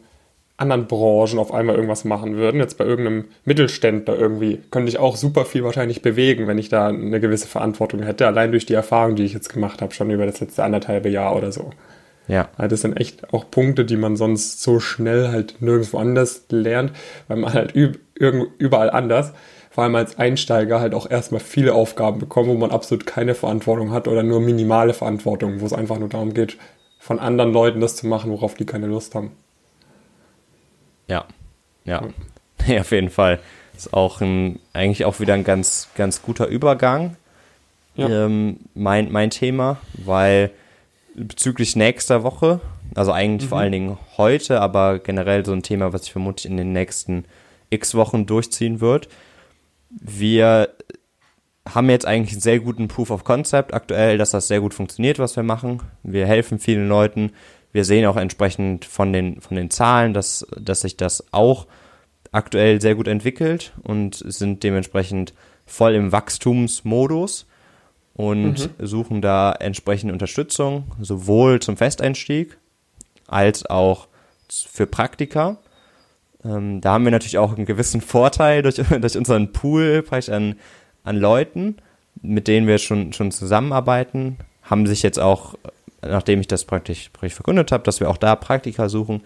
anderen 0.59 0.87
Branchen 0.87 1.39
auf 1.39 1.53
einmal 1.53 1.77
irgendwas 1.77 2.05
machen 2.05 2.37
würden, 2.37 2.61
jetzt 2.61 2.79
bei 2.79 2.85
irgendeinem 2.85 3.27
Mittelständler 3.45 4.19
irgendwie, 4.19 4.61
könnte 4.71 4.89
ich 4.89 4.99
auch 4.99 5.17
super 5.17 5.45
viel 5.45 5.65
wahrscheinlich 5.65 6.01
bewegen, 6.01 6.47
wenn 6.47 6.59
ich 6.59 6.71
da 6.71 6.89
eine 6.89 7.21
gewisse 7.21 7.47
Verantwortung 7.47 8.03
hätte, 8.03 8.27
allein 8.27 8.53
durch 8.53 8.65
die 8.65 8.75
Erfahrung, 8.75 9.17
die 9.17 9.25
ich 9.25 9.35
jetzt 9.35 9.53
gemacht 9.53 9.83
habe, 9.83 9.93
schon 9.93 10.11
über 10.11 10.25
das 10.25 10.41
letzte 10.41 10.65
anderthalbe 10.65 11.11
Jahr 11.11 11.37
oder 11.37 11.53
so. 11.53 11.71
Ja. 12.29 12.49
Also 12.57 12.71
das 12.71 12.81
sind 12.81 12.97
echt 12.97 13.33
auch 13.35 13.51
Punkte, 13.51 13.85
die 13.85 13.97
man 13.97 14.17
sonst 14.17 14.63
so 14.63 14.81
schnell 14.81 15.29
halt 15.29 15.57
nirgendwo 15.61 15.99
anders 15.99 16.45
lernt, 16.49 16.93
weil 17.29 17.37
man 17.37 17.53
halt 17.53 17.75
überall 17.75 18.91
anders, 18.91 19.33
vor 19.77 19.85
allem 19.85 19.95
als 19.95 20.19
Einsteiger 20.19 20.81
halt 20.81 20.95
auch 20.95 21.11
erstmal 21.11 21.43
viele 21.43 21.75
Aufgaben 21.75 22.19
bekommt, 22.19 22.49
wo 22.49 22.55
man 22.55 22.71
absolut 22.71 23.05
keine 23.05 23.35
Verantwortung 23.35 23.91
hat 23.91 24.09
oder 24.09 24.23
nur 24.23 24.41
minimale 24.41 24.95
Verantwortung, 24.95 25.61
wo 25.61 25.67
es 25.67 25.75
einfach 25.75 25.99
nur 25.99 26.09
darum 26.09 26.33
geht, 26.33 26.57
von 26.99 27.19
anderen 27.19 27.53
Leuten 27.53 27.81
das 27.81 27.95
zu 27.95 28.07
machen, 28.07 28.31
worauf 28.31 28.55
die 28.55 28.65
keine 28.65 28.87
Lust 28.87 29.15
haben. 29.15 29.33
Ja, 31.09 31.27
ja, 31.85 32.09
ja, 32.67 32.81
auf 32.81 32.91
jeden 32.91 33.11
Fall. 33.11 33.39
Ist 33.77 33.93
auch 33.93 34.23
ein, 34.23 34.61
eigentlich 34.73 35.05
auch 35.05 35.21
wieder 35.21 35.35
ein 35.35 35.45
ganz, 35.45 35.91
ganz 35.95 36.23
guter 36.23 36.47
Übergang. 36.47 37.19
Ja. 37.97 38.09
Ähm, 38.09 38.61
mein, 38.73 39.13
mein 39.13 39.29
Thema, 39.29 39.77
weil 39.93 40.53
bezüglich 41.15 41.77
nächster 41.77 42.23
Woche, 42.23 42.63
also 42.95 43.13
eigentlich 43.13 43.45
mhm. 43.45 43.51
vor 43.51 43.59
allen 43.59 43.73
Dingen 43.73 43.99
heute, 44.17 44.59
aber 44.63 45.01
generell 45.01 45.45
so 45.45 45.53
ein 45.53 45.63
Thema, 45.63 45.93
was 45.93 46.05
sich 46.05 46.13
vermutlich 46.13 46.51
in 46.51 46.57
den 46.57 46.73
nächsten 46.73 47.27
x 47.69 47.95
Wochen 47.95 48.25
durchziehen 48.25 48.81
wird. 48.81 49.11
Wir 49.91 50.71
haben 51.69 51.91
jetzt 51.91 52.07
eigentlich 52.07 52.33
einen 52.33 52.41
sehr 52.41 52.61
guten 52.61 52.89
Proof 52.89 53.11
of 53.11 53.25
Concept 53.25 53.75
aktuell, 53.75 54.19
dass 54.19 54.31
das 54.31 54.49
sehr 54.49 54.61
gut 54.61 54.75
funktioniert, 54.75 55.19
was 55.19 55.37
wir 55.37 55.43
machen. 55.43 55.83
Wir 56.03 56.27
helfen 56.27 56.59
vielen 56.59 56.89
Leuten, 56.89 57.33
wir 57.73 57.85
sehen 57.85 58.07
auch 58.07 58.17
entsprechend 58.17 58.85
von 58.85 59.13
den, 59.13 59.41
von 59.41 59.57
den 59.57 59.71
Zahlen, 59.71 60.15
dass, 60.15 60.47
dass 60.59 60.81
sich 60.81 60.97
das 60.97 61.33
auch 61.33 61.67
aktuell 62.33 62.81
sehr 62.81 62.95
gut 62.95 63.09
entwickelt 63.09 63.73
und 63.83 64.15
sind 64.15 64.63
dementsprechend 64.63 65.35
voll 65.67 65.95
im 65.95 66.13
Wachstumsmodus 66.13 67.47
und 68.15 68.71
mhm. 68.79 68.87
suchen 68.87 69.21
da 69.21 69.53
entsprechende 69.53 70.13
Unterstützung, 70.13 70.85
sowohl 71.01 71.61
zum 71.61 71.77
Festeinstieg 71.77 72.57
als 73.27 73.67
auch 73.67 74.09
für 74.49 74.87
Praktika. 74.87 75.59
Ähm, 76.47 76.81
da 76.81 76.93
haben 76.93 77.05
wir 77.05 77.11
natürlich 77.11 77.39
auch 77.39 77.57
einen 77.57 77.67
gewissen 77.67 78.01
Vorteil 78.01 78.63
durch, 78.63 78.77
durch 79.01 79.17
unseren 79.17 79.53
Pool 79.53 80.05
an, 80.31 80.55
an 81.05 81.17
Leuten, 81.17 81.77
mit 82.23 82.49
denen 82.49 82.67
wir 82.67 82.79
schon, 82.79 83.13
schon 83.13 83.31
zusammenarbeiten, 83.33 84.39
haben 84.63 84.87
sich 84.87 85.03
jetzt 85.03 85.19
auch 85.19 85.55
nachdem 86.03 86.41
ich 86.41 86.49
das 86.49 86.65
praktisch, 86.65 87.11
praktisch 87.13 87.35
verkündet 87.35 87.73
habe, 87.73 87.85
dass 87.85 88.01
wir 88.01 88.09
auch 88.09 88.17
da 88.17 88.37
Praktika 88.37 88.89
suchen, 88.89 89.23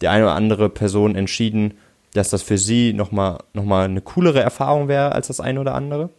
die 0.00 0.08
eine 0.08 0.24
oder 0.24 0.34
andere 0.34 0.68
Person 0.68 1.14
entschieden, 1.14 1.74
dass 2.14 2.30
das 2.30 2.42
für 2.42 2.58
sie 2.58 2.92
nochmal 2.92 3.38
noch 3.52 3.64
mal 3.64 3.84
eine 3.84 4.00
coolere 4.00 4.40
Erfahrung 4.40 4.88
wäre 4.88 5.12
als 5.12 5.28
das 5.28 5.40
eine 5.40 5.60
oder 5.60 5.74
andere, 5.74 6.10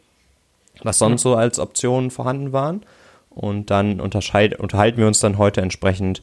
was 0.84 1.00
sonst 1.00 1.22
so 1.22 1.36
als 1.36 1.60
Optionen 1.60 2.12
vorhanden 2.12 2.54
waren. 2.54 2.84
Und 3.30 3.72
dann 3.72 4.00
unterhalten 4.00 4.98
wir 4.98 5.08
uns 5.08 5.20
dann 5.20 5.38
heute 5.38 5.62
entsprechend 5.62 6.22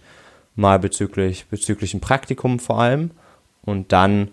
mal 0.55 0.79
bezüglich, 0.79 1.47
bezüglich 1.47 1.95
ein 1.95 2.01
Praktikum 2.01 2.59
vor 2.59 2.81
allem. 2.81 3.11
Und 3.65 3.93
dann 3.93 4.29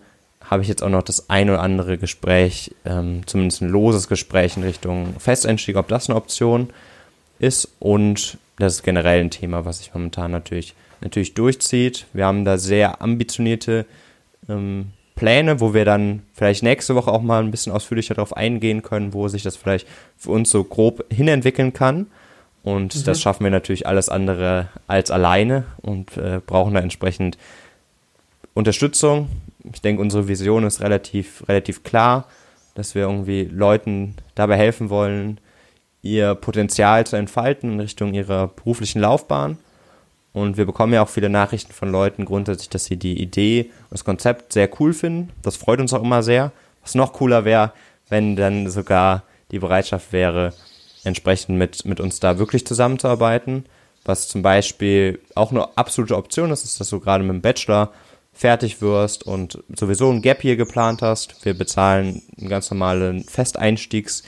habe 0.50 0.62
ich 0.62 0.68
jetzt 0.68 0.82
auch 0.82 0.88
noch 0.88 1.02
das 1.02 1.28
ein 1.28 1.50
oder 1.50 1.60
andere 1.60 1.98
Gespräch, 1.98 2.74
ähm, 2.84 3.22
zumindest 3.26 3.62
ein 3.62 3.68
loses 3.68 4.08
Gespräch 4.08 4.56
in 4.56 4.62
Richtung 4.62 5.14
Festeinstieg, 5.18 5.76
ob 5.76 5.88
das 5.88 6.08
eine 6.08 6.16
Option 6.16 6.70
ist. 7.38 7.68
Und 7.78 8.38
das 8.58 8.74
ist 8.74 8.82
generell 8.82 9.20
ein 9.20 9.30
Thema, 9.30 9.64
was 9.64 9.78
sich 9.78 9.92
momentan 9.92 10.30
natürlich, 10.30 10.74
natürlich 11.00 11.34
durchzieht. 11.34 12.06
Wir 12.12 12.26
haben 12.26 12.44
da 12.44 12.58
sehr 12.58 13.02
ambitionierte 13.02 13.86
ähm, 14.48 14.92
Pläne, 15.16 15.60
wo 15.60 15.74
wir 15.74 15.84
dann 15.84 16.22
vielleicht 16.34 16.62
nächste 16.62 16.94
Woche 16.94 17.10
auch 17.10 17.22
mal 17.22 17.42
ein 17.42 17.50
bisschen 17.50 17.72
ausführlicher 17.72 18.14
darauf 18.14 18.36
eingehen 18.36 18.82
können, 18.82 19.14
wo 19.14 19.28
sich 19.28 19.42
das 19.42 19.56
vielleicht 19.56 19.88
für 20.16 20.30
uns 20.30 20.50
so 20.50 20.62
grob 20.62 21.04
hinentwickeln 21.10 21.72
kann. 21.72 22.06
Und 22.62 22.94
mhm. 22.94 23.04
das 23.04 23.20
schaffen 23.20 23.44
wir 23.44 23.50
natürlich 23.50 23.86
alles 23.86 24.08
andere 24.08 24.68
als 24.86 25.10
alleine 25.10 25.64
und 25.82 26.16
äh, 26.18 26.40
brauchen 26.44 26.74
da 26.74 26.80
entsprechend 26.80 27.38
Unterstützung. 28.56 29.28
Ich 29.70 29.82
denke, 29.82 30.00
unsere 30.00 30.28
Vision 30.28 30.64
ist 30.64 30.80
relativ, 30.80 31.46
relativ 31.46 31.82
klar, 31.82 32.26
dass 32.74 32.94
wir 32.94 33.02
irgendwie 33.02 33.44
Leuten 33.44 34.14
dabei 34.34 34.56
helfen 34.56 34.88
wollen, 34.88 35.38
ihr 36.00 36.34
Potenzial 36.34 37.06
zu 37.06 37.16
entfalten 37.16 37.74
in 37.74 37.80
Richtung 37.80 38.14
ihrer 38.14 38.48
beruflichen 38.48 39.02
Laufbahn. 39.02 39.58
Und 40.32 40.56
wir 40.56 40.64
bekommen 40.64 40.94
ja 40.94 41.02
auch 41.02 41.08
viele 41.10 41.28
Nachrichten 41.28 41.72
von 41.72 41.92
Leuten 41.92 42.24
grundsätzlich, 42.24 42.70
dass 42.70 42.86
sie 42.86 42.96
die 42.96 43.20
Idee 43.20 43.70
und 43.84 43.92
das 43.92 44.04
Konzept 44.04 44.54
sehr 44.54 44.70
cool 44.80 44.94
finden. 44.94 45.32
Das 45.42 45.56
freut 45.56 45.80
uns 45.80 45.92
auch 45.92 46.02
immer 46.02 46.22
sehr. 46.22 46.50
Was 46.80 46.94
noch 46.94 47.12
cooler 47.12 47.44
wäre, 47.44 47.72
wenn 48.08 48.36
dann 48.36 48.70
sogar 48.70 49.24
die 49.50 49.58
Bereitschaft 49.58 50.12
wäre, 50.12 50.54
entsprechend 51.04 51.58
mit, 51.58 51.84
mit 51.84 52.00
uns 52.00 52.20
da 52.20 52.38
wirklich 52.38 52.66
zusammenzuarbeiten. 52.66 53.66
Was 54.04 54.28
zum 54.28 54.40
Beispiel 54.40 55.20
auch 55.34 55.50
eine 55.50 55.76
absolute 55.76 56.16
Option 56.16 56.50
ist, 56.50 56.64
ist, 56.64 56.80
dass 56.80 56.88
du 56.88 57.00
gerade 57.00 57.22
mit 57.22 57.34
dem 57.34 57.42
Bachelor 57.42 57.92
fertig 58.36 58.80
wirst 58.82 59.24
und 59.24 59.62
sowieso 59.74 60.10
ein 60.10 60.22
Gap 60.22 60.42
hier 60.42 60.56
geplant 60.56 61.02
hast. 61.02 61.44
Wir 61.44 61.54
bezahlen 61.54 62.22
einen 62.38 62.48
ganz 62.48 62.70
normalen 62.70 63.24
Festeinstiegs- 63.24 64.22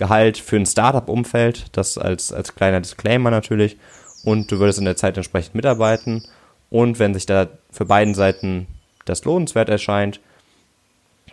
Gehalt 0.00 0.38
für 0.38 0.56
ein 0.56 0.64
Startup-Umfeld, 0.64 1.66
das 1.72 1.98
als, 1.98 2.32
als 2.32 2.54
kleiner 2.54 2.80
Disclaimer 2.80 3.30
natürlich. 3.30 3.76
Und 4.24 4.50
du 4.50 4.58
würdest 4.58 4.78
in 4.78 4.86
der 4.86 4.96
Zeit 4.96 5.18
entsprechend 5.18 5.54
mitarbeiten. 5.54 6.24
Und 6.70 6.98
wenn 6.98 7.12
sich 7.12 7.26
da 7.26 7.48
für 7.70 7.84
beiden 7.84 8.14
Seiten 8.14 8.66
das 9.04 9.26
lohnenswert 9.26 9.68
erscheint, 9.68 10.20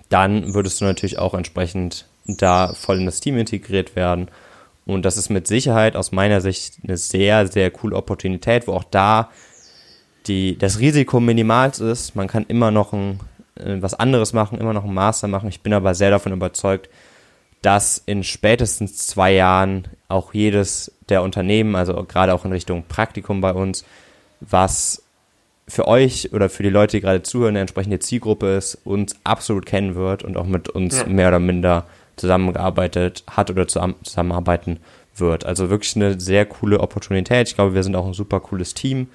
dann 0.09 0.53
würdest 0.53 0.81
du 0.81 0.85
natürlich 0.85 1.17
auch 1.17 1.33
entsprechend 1.33 2.07
da 2.25 2.73
voll 2.73 2.97
in 2.97 3.05
das 3.05 3.21
Team 3.21 3.37
integriert 3.37 3.95
werden. 3.95 4.27
Und 4.85 5.03
das 5.03 5.15
ist 5.15 5.29
mit 5.29 5.47
Sicherheit 5.47 5.95
aus 5.95 6.11
meiner 6.11 6.41
Sicht 6.41 6.73
eine 6.83 6.97
sehr, 6.97 7.47
sehr 7.47 7.71
coole 7.71 7.95
Opportunität, 7.95 8.67
wo 8.67 8.73
auch 8.73 8.83
da 8.83 9.29
die, 10.27 10.57
das 10.57 10.79
Risiko 10.79 11.19
minimal 11.19 11.69
ist. 11.69 12.15
Man 12.15 12.27
kann 12.27 12.45
immer 12.47 12.71
noch 12.71 12.93
ein, 12.93 13.19
äh, 13.55 13.81
was 13.81 13.93
anderes 13.93 14.33
machen, 14.33 14.59
immer 14.59 14.73
noch 14.73 14.85
ein 14.85 14.93
Master 14.93 15.27
machen. 15.27 15.49
Ich 15.49 15.61
bin 15.61 15.73
aber 15.73 15.95
sehr 15.95 16.11
davon 16.11 16.33
überzeugt, 16.33 16.89
dass 17.61 18.01
in 18.05 18.23
spätestens 18.23 19.07
zwei 19.07 19.33
Jahren 19.33 19.87
auch 20.07 20.33
jedes 20.33 20.91
der 21.09 21.23
Unternehmen, 21.23 21.75
also 21.75 22.03
gerade 22.03 22.33
auch 22.33 22.45
in 22.45 22.51
Richtung 22.51 22.83
Praktikum 22.87 23.41
bei 23.41 23.53
uns, 23.53 23.85
was 24.41 25.03
für 25.67 25.87
euch 25.87 26.31
oder 26.33 26.49
für 26.49 26.63
die 26.63 26.69
Leute, 26.69 26.97
die 26.97 27.01
gerade 27.01 27.23
zuhören, 27.23 27.51
eine 27.51 27.61
entsprechende 27.61 27.99
Zielgruppe 27.99 28.55
ist, 28.55 28.75
uns 28.85 29.15
absolut 29.23 29.65
kennen 29.65 29.95
wird 29.95 30.23
und 30.23 30.37
auch 30.37 30.45
mit 30.45 30.69
uns 30.69 30.99
ja. 30.99 31.05
mehr 31.07 31.27
oder 31.27 31.39
minder 31.39 31.85
zusammengearbeitet 32.15 33.23
hat 33.29 33.49
oder 33.49 33.67
zusammenarbeiten 33.67 34.79
wird. 35.15 35.45
Also 35.45 35.69
wirklich 35.69 35.95
eine 35.95 36.19
sehr 36.19 36.45
coole 36.45 36.79
Opportunität. 36.79 37.49
Ich 37.49 37.55
glaube, 37.55 37.73
wir 37.73 37.83
sind 37.83 37.95
auch 37.95 38.05
ein 38.05 38.13
super 38.13 38.39
cooles 38.39 38.73
Team 38.73 39.07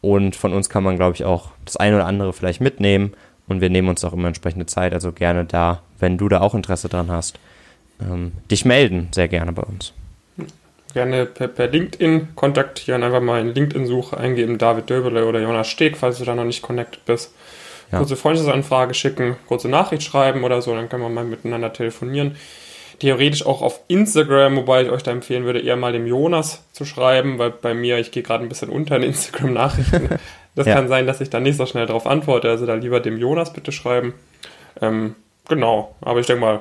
und 0.00 0.36
von 0.36 0.52
uns 0.52 0.68
kann 0.68 0.84
man, 0.84 0.96
glaube 0.96 1.14
ich, 1.14 1.24
auch 1.24 1.50
das 1.64 1.76
eine 1.76 1.96
oder 1.96 2.06
andere 2.06 2.32
vielleicht 2.32 2.60
mitnehmen 2.60 3.14
und 3.48 3.60
wir 3.60 3.70
nehmen 3.70 3.88
uns 3.88 4.04
auch 4.04 4.12
immer 4.12 4.28
entsprechende 4.28 4.66
Zeit. 4.66 4.92
Also 4.92 5.12
gerne 5.12 5.44
da, 5.44 5.82
wenn 5.98 6.18
du 6.18 6.28
da 6.28 6.40
auch 6.40 6.54
Interesse 6.54 6.88
dran 6.88 7.10
hast, 7.10 7.38
ähm, 8.00 8.32
dich 8.50 8.64
melden, 8.64 9.08
sehr 9.12 9.28
gerne 9.28 9.52
bei 9.52 9.62
uns. 9.62 9.92
Gerne 10.94 11.26
per, 11.26 11.48
per 11.48 11.68
LinkedIn 11.68 12.34
kontaktieren, 12.34 13.02
einfach 13.02 13.20
mal 13.20 13.40
in 13.40 13.54
LinkedIn-Suche 13.54 14.16
eingeben, 14.16 14.56
David 14.56 14.88
Döbele 14.88 15.26
oder 15.26 15.40
Jonas 15.40 15.68
Steg, 15.68 15.96
falls 15.96 16.18
du 16.18 16.24
da 16.24 16.34
noch 16.34 16.44
nicht 16.44 16.62
connected 16.62 17.04
bist. 17.04 17.34
Ja. 17.92 17.98
Kurze 17.98 18.16
Freundschaftsanfrage 18.16 18.94
schicken, 18.94 19.36
kurze 19.46 19.68
Nachricht 19.68 20.02
schreiben 20.02 20.44
oder 20.44 20.62
so, 20.62 20.74
dann 20.74 20.88
können 20.88 21.02
wir 21.02 21.08
mal 21.08 21.24
miteinander 21.24 21.72
telefonieren. 21.72 22.36
Theoretisch 22.98 23.46
auch 23.46 23.62
auf 23.62 23.80
Instagram, 23.88 24.56
wobei 24.56 24.82
ich 24.82 24.90
euch 24.90 25.02
da 25.02 25.12
empfehlen 25.12 25.44
würde, 25.44 25.60
eher 25.60 25.76
mal 25.76 25.92
dem 25.92 26.06
Jonas 26.06 26.64
zu 26.72 26.84
schreiben, 26.84 27.38
weil 27.38 27.50
bei 27.50 27.74
mir, 27.74 27.98
ich 27.98 28.10
gehe 28.10 28.22
gerade 28.22 28.44
ein 28.44 28.48
bisschen 28.48 28.70
unter 28.70 28.96
in 28.96 29.02
Instagram-Nachrichten. 29.04 30.08
Das 30.54 30.66
ja. 30.66 30.74
kann 30.74 30.88
sein, 30.88 31.06
dass 31.06 31.20
ich 31.20 31.30
da 31.30 31.38
nicht 31.38 31.56
so 31.56 31.66
schnell 31.66 31.86
darauf 31.86 32.04
antworte. 32.04 32.50
Also 32.50 32.66
da 32.66 32.74
lieber 32.74 32.98
dem 32.98 33.16
Jonas 33.16 33.52
bitte 33.52 33.70
schreiben. 33.70 34.14
Ähm, 34.82 35.14
genau, 35.48 35.94
aber 36.00 36.18
ich 36.18 36.26
denke 36.26 36.40
mal, 36.40 36.60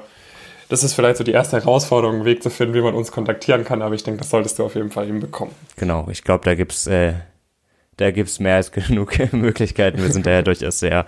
das 0.69 0.83
ist 0.83 0.93
vielleicht 0.93 1.17
so 1.17 1.23
die 1.23 1.31
erste 1.31 1.57
Herausforderung, 1.57 2.17
einen 2.17 2.25
Weg 2.25 2.43
zu 2.43 2.51
finden, 2.51 2.75
wie 2.75 2.81
man 2.81 2.93
uns 2.93 3.11
kontaktieren 3.11 3.63
kann. 3.65 3.81
Aber 3.81 3.95
ich 3.95 4.03
denke, 4.03 4.19
das 4.19 4.29
solltest 4.29 4.59
du 4.59 4.65
auf 4.65 4.75
jeden 4.75 4.91
Fall 4.91 5.07
hinbekommen. 5.07 5.55
Genau, 5.77 6.07
ich 6.11 6.23
glaube, 6.23 6.45
da 6.45 6.53
gibt's 6.53 6.85
äh, 6.85 7.13
da 7.97 8.11
gibt's 8.11 8.39
mehr 8.39 8.55
als 8.55 8.71
genug 8.71 9.17
Möglichkeiten. 9.33 9.97
Wir 10.01 10.11
sind 10.11 10.25
da 10.25 10.31
ja 10.31 10.41
durchaus 10.43 10.79
sehr 10.79 11.05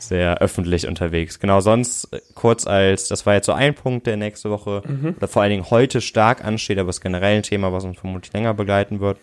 sehr 0.00 0.38
öffentlich 0.38 0.86
unterwegs. 0.86 1.40
Genau, 1.40 1.60
sonst 1.60 2.12
äh, 2.12 2.20
kurz 2.34 2.66
als, 2.66 3.08
das 3.08 3.26
war 3.26 3.34
jetzt 3.34 3.46
so 3.46 3.52
ein 3.52 3.74
Punkt, 3.74 4.06
der 4.06 4.16
nächste 4.16 4.50
Woche 4.50 4.82
mhm. 4.86 5.14
oder 5.16 5.28
vor 5.28 5.42
allen 5.42 5.50
Dingen 5.50 5.70
heute 5.70 6.00
stark 6.00 6.44
ansteht, 6.44 6.78
aber 6.78 6.90
es 6.90 6.96
ist 6.96 7.02
generell 7.02 7.36
ein 7.36 7.42
Thema, 7.42 7.72
was 7.72 7.84
uns 7.84 7.98
vermutlich 7.98 8.32
länger 8.32 8.54
begleiten 8.54 9.00
wird. 9.00 9.18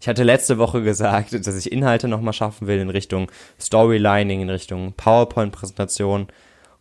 Ich 0.00 0.08
hatte 0.08 0.22
letzte 0.22 0.58
Woche 0.58 0.82
gesagt, 0.82 1.32
dass 1.46 1.56
ich 1.56 1.72
Inhalte 1.72 2.08
nochmal 2.08 2.34
schaffen 2.34 2.66
will 2.66 2.78
in 2.78 2.90
Richtung 2.90 3.30
Storylining, 3.60 4.42
in 4.42 4.50
Richtung 4.50 4.92
PowerPoint-Präsentation. 4.92 6.28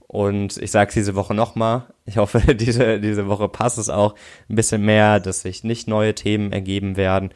Und 0.08 0.58
ich 0.58 0.72
sage 0.72 0.90
es 0.90 0.94
diese 0.94 1.16
Woche 1.16 1.34
nochmal. 1.34 1.86
Ich 2.06 2.18
hoffe, 2.18 2.42
diese, 2.56 3.00
diese 3.00 3.28
Woche 3.28 3.48
passt 3.48 3.78
es 3.78 3.90
auch 3.90 4.16
ein 4.50 4.56
bisschen 4.56 4.84
mehr, 4.84 5.20
dass 5.20 5.42
sich 5.42 5.64
nicht 5.64 5.88
neue 5.88 6.14
Themen 6.14 6.52
ergeben 6.52 6.98
werden. 6.98 7.32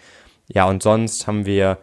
Ja, 0.47 0.65
und 0.65 0.83
sonst 0.83 1.25
haben 1.25 1.45
wir 1.45 1.77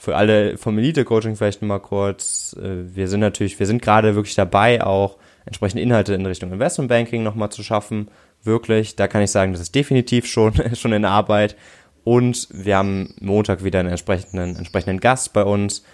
für 0.00 0.16
alle 0.16 0.56
vom 0.56 0.78
Elite-Coaching 0.78 1.36
vielleicht 1.36 1.60
nochmal 1.60 1.80
kurz, 1.80 2.56
äh, 2.58 2.96
wir 2.96 3.06
sind 3.06 3.20
natürlich, 3.20 3.58
wir 3.58 3.66
sind 3.66 3.82
gerade 3.82 4.14
wirklich 4.14 4.34
dabei, 4.34 4.82
auch 4.82 5.18
entsprechende 5.44 5.82
Inhalte 5.82 6.14
in 6.14 6.24
Richtung 6.24 6.50
Investmentbanking 6.52 7.22
nochmal 7.22 7.50
zu 7.50 7.62
schaffen. 7.62 8.08
Wirklich, 8.42 8.96
da 8.96 9.08
kann 9.08 9.20
ich 9.20 9.30
sagen, 9.30 9.52
das 9.52 9.60
ist 9.60 9.74
definitiv 9.74 10.26
schon, 10.26 10.54
schon 10.74 10.94
in 10.94 11.04
Arbeit. 11.04 11.54
Und 12.02 12.48
wir 12.50 12.78
haben 12.78 13.14
Montag 13.20 13.62
wieder 13.62 13.78
einen 13.80 13.90
entsprechenden, 13.90 14.56
entsprechenden 14.56 15.00
Gast 15.00 15.34
bei 15.34 15.44
uns. 15.44 15.84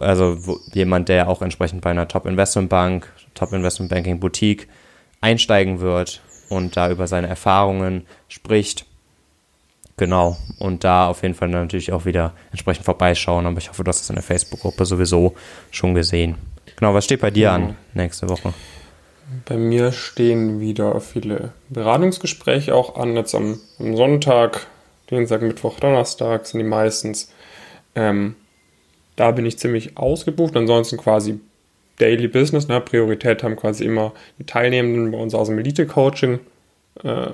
Also 0.00 0.46
wo, 0.46 0.58
jemand, 0.74 1.08
der 1.08 1.30
auch 1.30 1.40
entsprechend 1.40 1.80
bei 1.80 1.90
einer 1.90 2.06
Top 2.06 2.26
Investment 2.26 2.68
Bank, 2.68 3.10
Top 3.32 3.54
Investment 3.54 3.90
Banking 3.90 4.20
Boutique 4.20 4.68
einsteigen 5.22 5.80
wird 5.80 6.20
und 6.50 6.76
da 6.76 6.90
über 6.90 7.06
seine 7.06 7.28
Erfahrungen 7.28 8.06
spricht. 8.28 8.84
Genau. 9.98 10.36
Und 10.58 10.84
da 10.84 11.08
auf 11.08 11.22
jeden 11.22 11.34
Fall 11.34 11.48
natürlich 11.48 11.92
auch 11.92 12.06
wieder 12.06 12.32
entsprechend 12.50 12.84
vorbeischauen. 12.84 13.46
Aber 13.46 13.58
ich 13.58 13.68
hoffe, 13.68 13.84
du 13.84 13.88
hast 13.88 14.00
es 14.00 14.08
in 14.08 14.16
der 14.16 14.22
Facebook-Gruppe 14.22 14.86
sowieso 14.86 15.34
schon 15.70 15.94
gesehen. 15.94 16.36
Genau, 16.76 16.94
was 16.94 17.04
steht 17.04 17.20
bei 17.20 17.30
dir 17.30 17.52
an 17.52 17.76
nächste 17.94 18.28
Woche? 18.28 18.54
Bei 19.44 19.56
mir 19.56 19.92
stehen 19.92 20.60
wieder 20.60 21.00
viele 21.00 21.52
Beratungsgespräche 21.68 22.74
auch 22.74 22.96
an. 22.96 23.16
Jetzt 23.16 23.34
am, 23.34 23.60
am 23.78 23.96
Sonntag, 23.96 24.66
Dienstag, 25.10 25.42
Mittwoch, 25.42 25.80
Donnerstag 25.80 26.46
sind 26.46 26.58
die 26.60 26.64
meistens. 26.64 27.32
Ähm, 27.94 28.36
da 29.16 29.32
bin 29.32 29.44
ich 29.44 29.58
ziemlich 29.58 29.98
ausgebucht. 29.98 30.56
Ansonsten 30.56 30.96
quasi 30.96 31.40
Daily 31.98 32.28
Business. 32.28 32.68
Ne? 32.68 32.80
Priorität 32.80 33.42
haben 33.42 33.56
quasi 33.56 33.84
immer 33.84 34.12
die 34.38 34.44
Teilnehmenden 34.44 35.10
bei 35.10 35.18
uns 35.18 35.34
aus 35.34 35.48
dem 35.48 35.58
Elite-Coaching. 35.58 36.38
Äh, 37.02 37.30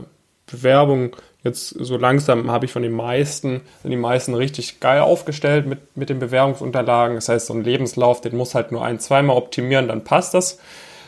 Bewerbung. 0.47 1.15
Jetzt 1.45 1.69
so 1.69 1.99
langsam 1.99 2.51
habe 2.51 2.65
ich 2.65 2.73
von 2.73 2.83
den 2.83 2.93
meisten, 2.93 3.61
sind 3.83 3.91
die 3.91 3.97
meisten 3.97 4.35
richtig 4.35 4.81
geil 4.81 5.03
aufgestellt 5.03 5.67
mit, 5.67 5.95
mit 5.95 6.09
den 6.09 6.19
Bewerbungsunterlagen. 6.19 7.17
Das 7.17 7.29
heißt, 7.29 7.47
so 7.47 7.55
ein 7.55 7.63
Lebenslauf, 7.63 8.23
den 8.23 8.35
muss 8.35 8.55
halt 8.55 8.73
nur 8.73 8.83
ein, 8.83 8.99
zweimal 8.99 9.37
optimieren, 9.37 9.87
dann 9.89 10.05
passt 10.05 10.33
das. 10.33 10.59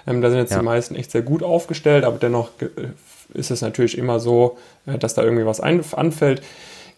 Ähm, 0.07 0.21
da 0.21 0.29
sind 0.29 0.39
jetzt 0.39 0.53
ja. 0.53 0.59
die 0.59 0.65
meisten 0.65 0.95
echt 0.95 1.11
sehr 1.11 1.23
gut 1.23 1.43
aufgestellt, 1.43 2.05
aber 2.05 2.19
dennoch 2.19 2.51
äh, 2.61 2.69
ist 3.33 3.51
es 3.51 3.63
natürlich 3.63 3.97
immer 3.97 4.21
so, 4.21 4.59
äh, 4.85 4.99
dass 4.99 5.15
da 5.15 5.23
irgendwie 5.23 5.47
was 5.47 5.61
anfällt. 5.61 6.43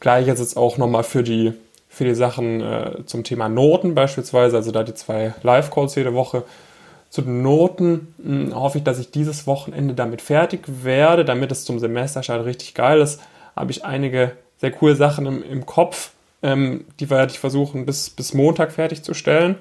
Gleich 0.00 0.26
jetzt 0.26 0.56
auch 0.56 0.76
nochmal 0.76 1.04
für 1.04 1.22
die, 1.22 1.52
für 1.88 2.04
die 2.04 2.16
Sachen 2.16 2.60
äh, 2.60 3.04
zum 3.06 3.22
Thema 3.22 3.48
Noten 3.48 3.94
beispielsweise, 3.94 4.56
also 4.56 4.72
da 4.72 4.82
die 4.82 4.94
zwei 4.94 5.32
Live-Calls 5.44 5.94
jede 5.94 6.12
Woche. 6.12 6.42
Zu 7.10 7.22
den 7.22 7.42
Noten 7.42 8.14
hm, 8.22 8.54
hoffe 8.54 8.78
ich, 8.78 8.84
dass 8.84 8.98
ich 8.98 9.10
dieses 9.10 9.46
Wochenende 9.46 9.94
damit 9.94 10.22
fertig 10.22 10.62
werde, 10.66 11.24
damit 11.24 11.50
es 11.52 11.64
zum 11.64 11.78
Semesterstart 11.78 12.44
richtig 12.44 12.74
geil 12.74 13.00
ist. 13.00 13.20
Habe 13.56 13.70
ich 13.70 13.84
einige 13.84 14.32
sehr 14.58 14.72
coole 14.72 14.96
Sachen 14.96 15.26
im, 15.26 15.42
im 15.42 15.66
Kopf, 15.66 16.12
ähm, 16.42 16.84
die 17.00 17.10
werde 17.10 17.32
ich 17.32 17.38
versuchen 17.38 17.86
bis, 17.86 18.10
bis 18.10 18.34
Montag 18.34 18.72
fertigzustellen. 18.72 19.56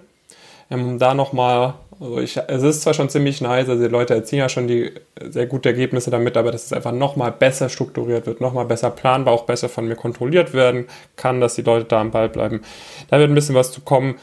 Ähm, 0.69 0.99
da 0.99 1.13
nochmal 1.13 1.75
also 1.99 2.19
ich, 2.19 2.37
es 2.37 2.61
ist 2.61 2.81
zwar 2.81 2.93
schon 2.93 3.09
ziemlich 3.09 3.41
nice, 3.41 3.69
also 3.69 3.83
die 3.83 3.89
Leute 3.89 4.13
erzielen 4.13 4.41
ja 4.41 4.49
schon 4.49 4.67
die 4.67 4.91
sehr 5.29 5.47
gute 5.47 5.69
Ergebnisse 5.69 6.11
damit, 6.11 6.37
aber 6.37 6.51
dass 6.51 6.65
es 6.65 6.73
einfach 6.73 6.91
nochmal 6.91 7.31
besser 7.31 7.69
strukturiert 7.69 8.27
wird, 8.27 8.39
nochmal 8.39 8.65
besser 8.65 8.91
planbar, 8.91 9.33
auch 9.33 9.45
besser 9.45 9.67
von 9.67 9.87
mir 9.87 9.95
kontrolliert 9.95 10.53
werden 10.53 10.85
kann, 11.15 11.41
dass 11.41 11.55
die 11.55 11.63
Leute 11.63 11.85
da 11.85 11.99
am 11.99 12.11
Ball 12.11 12.29
bleiben. 12.29 12.61
Da 13.09 13.17
wird 13.17 13.31
ein 13.31 13.35
bisschen 13.35 13.55
was 13.55 13.71
zu 13.71 13.81
kommen. 13.81 14.15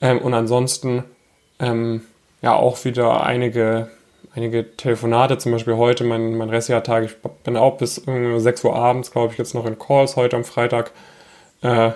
Ähm, 0.00 0.18
und 0.18 0.34
ansonsten 0.34 1.02
ähm, 1.58 2.02
ja 2.42 2.54
auch 2.54 2.84
wieder 2.84 3.24
einige, 3.24 3.88
einige 4.34 4.76
Telefonate, 4.76 5.38
zum 5.38 5.52
Beispiel 5.52 5.76
heute 5.76 6.04
mein, 6.04 6.36
mein 6.36 6.50
restlicher. 6.50 7.02
Ich 7.02 7.16
bin 7.44 7.56
auch 7.56 7.78
bis 7.78 7.96
6 7.96 8.64
Uhr 8.64 8.76
abends, 8.76 9.10
glaube 9.10 9.32
ich, 9.32 9.38
jetzt 9.38 9.54
noch 9.54 9.66
in 9.66 9.78
Calls 9.78 10.16
heute 10.16 10.36
am 10.36 10.44
Freitag. 10.44 10.92
Äh, 11.62 11.92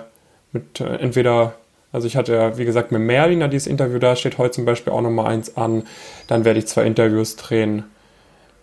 mit 0.51 0.81
äh, 0.81 0.95
entweder 0.97 1.53
also 1.91 2.07
ich 2.07 2.15
hatte 2.15 2.33
ja, 2.33 2.57
wie 2.57 2.65
gesagt, 2.65 2.91
mit 2.91 3.01
Merlin 3.01 3.47
dieses 3.49 3.67
Interview, 3.67 3.99
da 3.99 4.15
steht 4.15 4.37
heute 4.37 4.51
zum 4.51 4.65
Beispiel 4.65 4.93
auch 4.93 5.01
nochmal 5.01 5.27
eins 5.27 5.57
an. 5.57 5.83
Dann 6.27 6.45
werde 6.45 6.59
ich 6.59 6.67
zwei 6.67 6.85
Interviews 6.85 7.35
drehen 7.35 7.83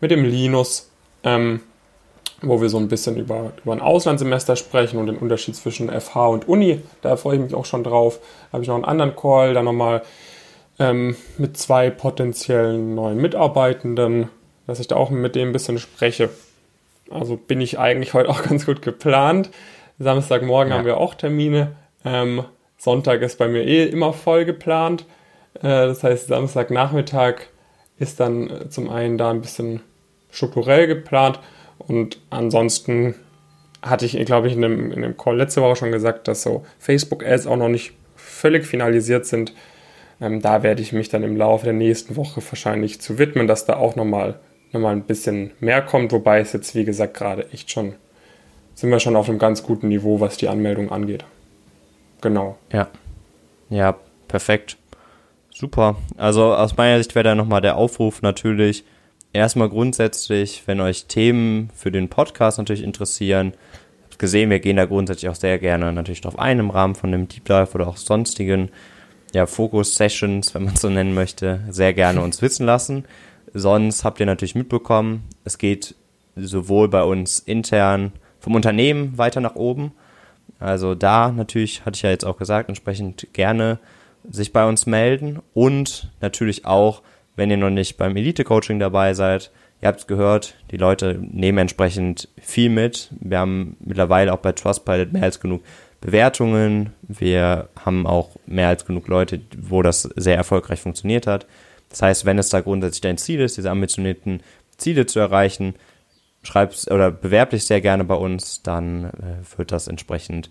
mit 0.01 0.11
dem 0.11 0.25
Linus, 0.25 0.91
ähm, 1.25 1.61
wo 2.41 2.61
wir 2.61 2.69
so 2.69 2.79
ein 2.79 2.89
bisschen 2.89 3.17
über, 3.17 3.53
über 3.63 3.73
ein 3.73 3.81
Auslandssemester 3.81 4.57
sprechen 4.57 4.99
und 4.99 5.07
den 5.07 5.19
Unterschied 5.19 5.57
zwischen 5.57 5.91
FH 5.91 6.27
und 6.29 6.49
Uni. 6.49 6.81
Da 7.03 7.17
freue 7.17 7.37
ich 7.37 7.43
mich 7.43 7.55
auch 7.55 7.67
schon 7.67 7.85
drauf. 7.85 8.19
Da 8.19 8.55
habe 8.55 8.63
ich 8.63 8.69
noch 8.69 8.77
einen 8.77 8.85
anderen 8.85 9.15
Call, 9.15 9.53
dann 9.55 9.67
nochmal 9.67 10.03
ähm, 10.79 11.17
mit 11.39 11.57
zwei 11.57 11.91
potenziellen 11.91 12.95
neuen 12.95 13.19
Mitarbeitenden, 13.19 14.29
dass 14.67 14.81
ich 14.81 14.89
da 14.89 14.97
auch 14.97 15.11
mit 15.11 15.35
denen 15.35 15.51
ein 15.51 15.53
bisschen 15.53 15.79
spreche. 15.79 16.31
Also 17.11 17.37
bin 17.37 17.61
ich 17.61 17.79
eigentlich 17.79 18.15
heute 18.15 18.29
auch 18.29 18.43
ganz 18.49 18.67
gut 18.67 18.83
geplant. 18.83 19.51
Samstagmorgen 19.99 20.71
ja. 20.71 20.79
haben 20.79 20.87
wir 20.87 20.99
auch 20.99 21.15
Termine. 21.15 21.77
Ähm, 22.05 22.45
Sonntag 22.77 23.23
ist 23.23 23.39
bei 23.39 23.49
mir 23.49 23.65
eh 23.65 23.87
immer 23.87 24.13
voll 24.13 24.45
geplant. 24.45 25.05
Äh, 25.55 25.63
das 25.63 26.05
heißt, 26.05 26.29
Samstagnachmittag 26.29 27.35
ist 27.99 28.21
dann 28.21 28.49
äh, 28.49 28.69
zum 28.69 28.91
einen 28.91 29.19
da 29.19 29.31
ein 29.31 29.41
bisschen 29.41 29.81
strukturell 30.31 30.87
geplant 30.87 31.41
und 31.79 32.19
ansonsten 32.31 33.15
hatte 33.83 34.07
ich, 34.07 34.13
glaube 34.27 34.49
ich, 34.49 34.55
in 34.55 34.63
dem, 34.63 34.93
in 34.93 35.03
dem 35.03 35.17
Call 35.17 35.37
letzte 35.37 35.63
Woche 35.63 35.77
schon 35.77 35.93
gesagt, 35.93 36.29
dass 36.29 36.43
so 36.43 36.65
Facebook-Ads 36.79 37.47
auch 37.47 37.57
noch 37.57 37.69
nicht 37.69 37.93
völlig 38.17 38.67
finalisiert 38.67 39.27
sind. 39.27 39.53
Ähm, 40.21 40.41
da 40.41 40.63
werde 40.63 40.83
ich 40.83 40.93
mich 40.93 41.09
dann 41.09 41.23
im 41.23 41.37
Laufe 41.37 41.65
der 41.65 41.75
nächsten 41.75 42.17
Woche 42.17 42.43
wahrscheinlich 42.43 43.01
zu 43.01 43.19
widmen, 43.19 43.47
dass 43.47 43.67
da 43.67 43.77
auch 43.77 43.97
nochmal 43.97 44.41
noch 44.73 44.81
mal 44.81 44.93
ein 44.93 45.05
bisschen 45.05 45.53
mehr 45.61 45.83
kommt, 45.83 46.13
wobei 46.13 46.41
es 46.41 46.53
jetzt, 46.53 46.75
wie 46.75 46.85
gesagt, 46.85 47.15
gerade 47.15 47.51
echt 47.53 47.71
schon, 47.71 47.95
sind 48.75 48.91
wir 48.91 49.01
schon 49.01 49.17
auf 49.17 49.29
einem 49.29 49.39
ganz 49.39 49.63
guten 49.63 49.89
Niveau, 49.89 50.21
was 50.21 50.37
die 50.37 50.49
Anmeldung 50.49 50.93
angeht. 50.93 51.25
Genau. 52.21 52.59
Ja. 52.73 52.89
Ja, 53.71 53.97
perfekt. 54.27 54.77
Super. 55.51 55.97
Also 56.17 56.55
aus 56.55 56.77
meiner 56.77 56.99
Sicht 56.99 57.15
wäre 57.15 57.25
da 57.25 57.35
nochmal 57.35 57.61
der 57.61 57.77
Aufruf 57.77 58.23
natürlich 58.23 58.85
erstmal 59.33 59.69
grundsätzlich, 59.69 60.63
wenn 60.67 60.81
euch 60.81 61.07
Themen 61.07 61.71
für 61.75 61.91
den 61.91 62.09
Podcast 62.09 62.59
natürlich 62.59 62.83
interessieren, 62.83 63.55
habt 64.05 64.19
gesehen, 64.19 64.51
wir 64.51 64.61
gehen 64.61 64.77
da 64.77 64.85
grundsätzlich 64.85 65.29
auch 65.29 65.35
sehr 65.35 65.59
gerne 65.59 65.93
natürlich 65.93 66.21
drauf 66.21 66.39
ein 66.39 66.59
im 66.59 66.71
Rahmen 66.71 66.95
von 66.95 67.13
dem 67.13 67.29
Deep 67.29 67.45
Dive 67.45 67.71
oder 67.75 67.89
auch 67.89 67.97
sonstigen 67.97 68.71
ja, 69.35 69.47
Fokus-Sessions, 69.47 70.55
wenn 70.55 70.65
man 70.65 70.75
es 70.75 70.81
so 70.81 70.89
nennen 70.89 71.15
möchte, 71.15 71.61
sehr 71.71 71.95
gerne 71.95 72.21
uns 72.21 72.43
wissen 72.43 72.67
lassen. 72.67 73.05
Sonst 73.55 74.05
habt 74.05 74.21
ihr 74.21 74.27
natürlich 74.27 74.55
mitbekommen, 74.55 75.25
es 75.45 75.59
geht 75.59 75.95
sowohl 76.37 76.89
bei 76.89 77.03
uns 77.03 77.39
intern 77.39 78.13
vom 78.41 78.55
Unternehmen 78.55 79.19
weiter 79.19 79.41
nach 79.41 79.57
oben, 79.57 79.93
also 80.59 80.95
da 80.95 81.31
natürlich, 81.31 81.85
hatte 81.85 81.97
ich 81.97 82.03
ja 82.03 82.11
jetzt 82.11 82.25
auch 82.25 82.37
gesagt, 82.37 82.69
entsprechend 82.69 83.29
gerne 83.33 83.79
sich 84.29 84.53
bei 84.53 84.67
uns 84.67 84.87
melden 84.87 85.39
und 85.55 86.11
natürlich 86.21 86.67
auch, 86.67 87.03
wenn 87.37 87.51
ihr 87.51 87.57
noch 87.57 87.71
nicht 87.71 87.97
beim 87.97 88.17
Elite-Coaching 88.17 88.79
dabei 88.79 89.15
seid, 89.15 89.53
ihr 89.81 89.89
habt 89.89 90.01
es 90.01 90.07
gehört, 90.07 90.57
die 90.73 90.77
Leute 90.77 91.19
nehmen 91.21 91.59
entsprechend 91.59 92.29
viel 92.41 92.69
mit. 92.69 93.11
Wir 93.21 93.39
haben 93.39 93.77
mittlerweile 93.81 94.33
auch 94.33 94.39
bei 94.39 94.53
Trustpilot 94.53 95.13
mehr 95.13 95.23
als 95.23 95.39
genug 95.39 95.63
Bewertungen. 96.01 96.93
Wir 97.03 97.69
haben 97.85 98.07
auch 98.07 98.31
mehr 98.47 98.69
als 98.69 98.87
genug 98.87 99.09
Leute, 99.09 99.41
wo 99.57 99.83
das 99.83 100.03
sehr 100.03 100.37
erfolgreich 100.37 100.81
funktioniert 100.81 101.27
hat. 101.27 101.47
Das 101.91 102.03
heißt, 102.03 102.25
wenn 102.25 102.39
es 102.39 102.51
da 102.51 102.61
grundsätzlich 102.61 103.01
dein 103.01 103.19
Ziel 103.19 103.41
ist, 103.41 103.57
diese 103.57 103.71
ambitionierten 103.71 104.43
Ziele 104.77 105.07
zu 105.07 105.19
erreichen, 105.19 105.75
schreibst 106.43 106.91
oder 106.91 107.11
bewerb 107.11 107.51
dich 107.51 107.67
sehr 107.67 107.81
gerne 107.81 108.05
bei 108.05 108.15
uns, 108.15 108.63
dann 108.63 109.07
äh, 109.07 109.59
wird 109.59 109.73
das 109.73 109.89
entsprechend 109.89 110.51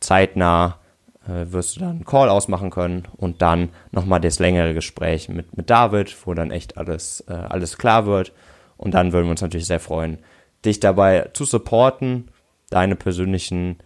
zeitnah, 0.00 0.78
äh, 1.26 1.52
wirst 1.52 1.76
du 1.76 1.80
dann 1.80 1.90
einen 1.90 2.04
Call 2.04 2.28
ausmachen 2.28 2.70
können 2.70 3.04
und 3.16 3.42
dann 3.42 3.70
nochmal 3.90 4.20
das 4.20 4.38
längere 4.38 4.74
Gespräch 4.74 5.28
mit, 5.28 5.56
mit 5.56 5.70
David, 5.70 6.14
wo 6.24 6.34
dann 6.34 6.50
echt 6.50 6.76
alles, 6.78 7.24
äh, 7.28 7.32
alles 7.32 7.78
klar 7.78 8.06
wird. 8.06 8.32
Und 8.76 8.94
dann 8.94 9.12
würden 9.12 9.26
wir 9.26 9.30
uns 9.32 9.42
natürlich 9.42 9.66
sehr 9.66 9.80
freuen, 9.80 10.18
dich 10.64 10.80
dabei 10.80 11.30
zu 11.32 11.44
supporten, 11.44 12.28
deine 12.70 12.96
persönlichen, 12.96 13.76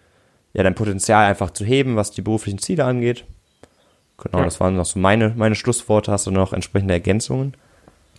ja, 0.59 0.64
dein 0.64 0.74
Potenzial 0.74 1.24
einfach 1.26 1.52
zu 1.52 1.64
heben, 1.64 1.94
was 1.94 2.11
die 2.11 2.20
beruflichen 2.20 2.59
Ziele 2.59 2.84
angeht. 2.84 3.24
Genau, 4.20 4.38
ja. 4.38 4.44
das 4.44 4.59
waren 4.59 4.74
noch 4.74 4.86
so 4.86 4.98
meine, 4.98 5.32
meine 5.36 5.54
Schlussworte. 5.54 6.11
Hast 6.11 6.26
du 6.26 6.32
noch 6.32 6.52
entsprechende 6.52 6.94
Ergänzungen? 6.94 7.54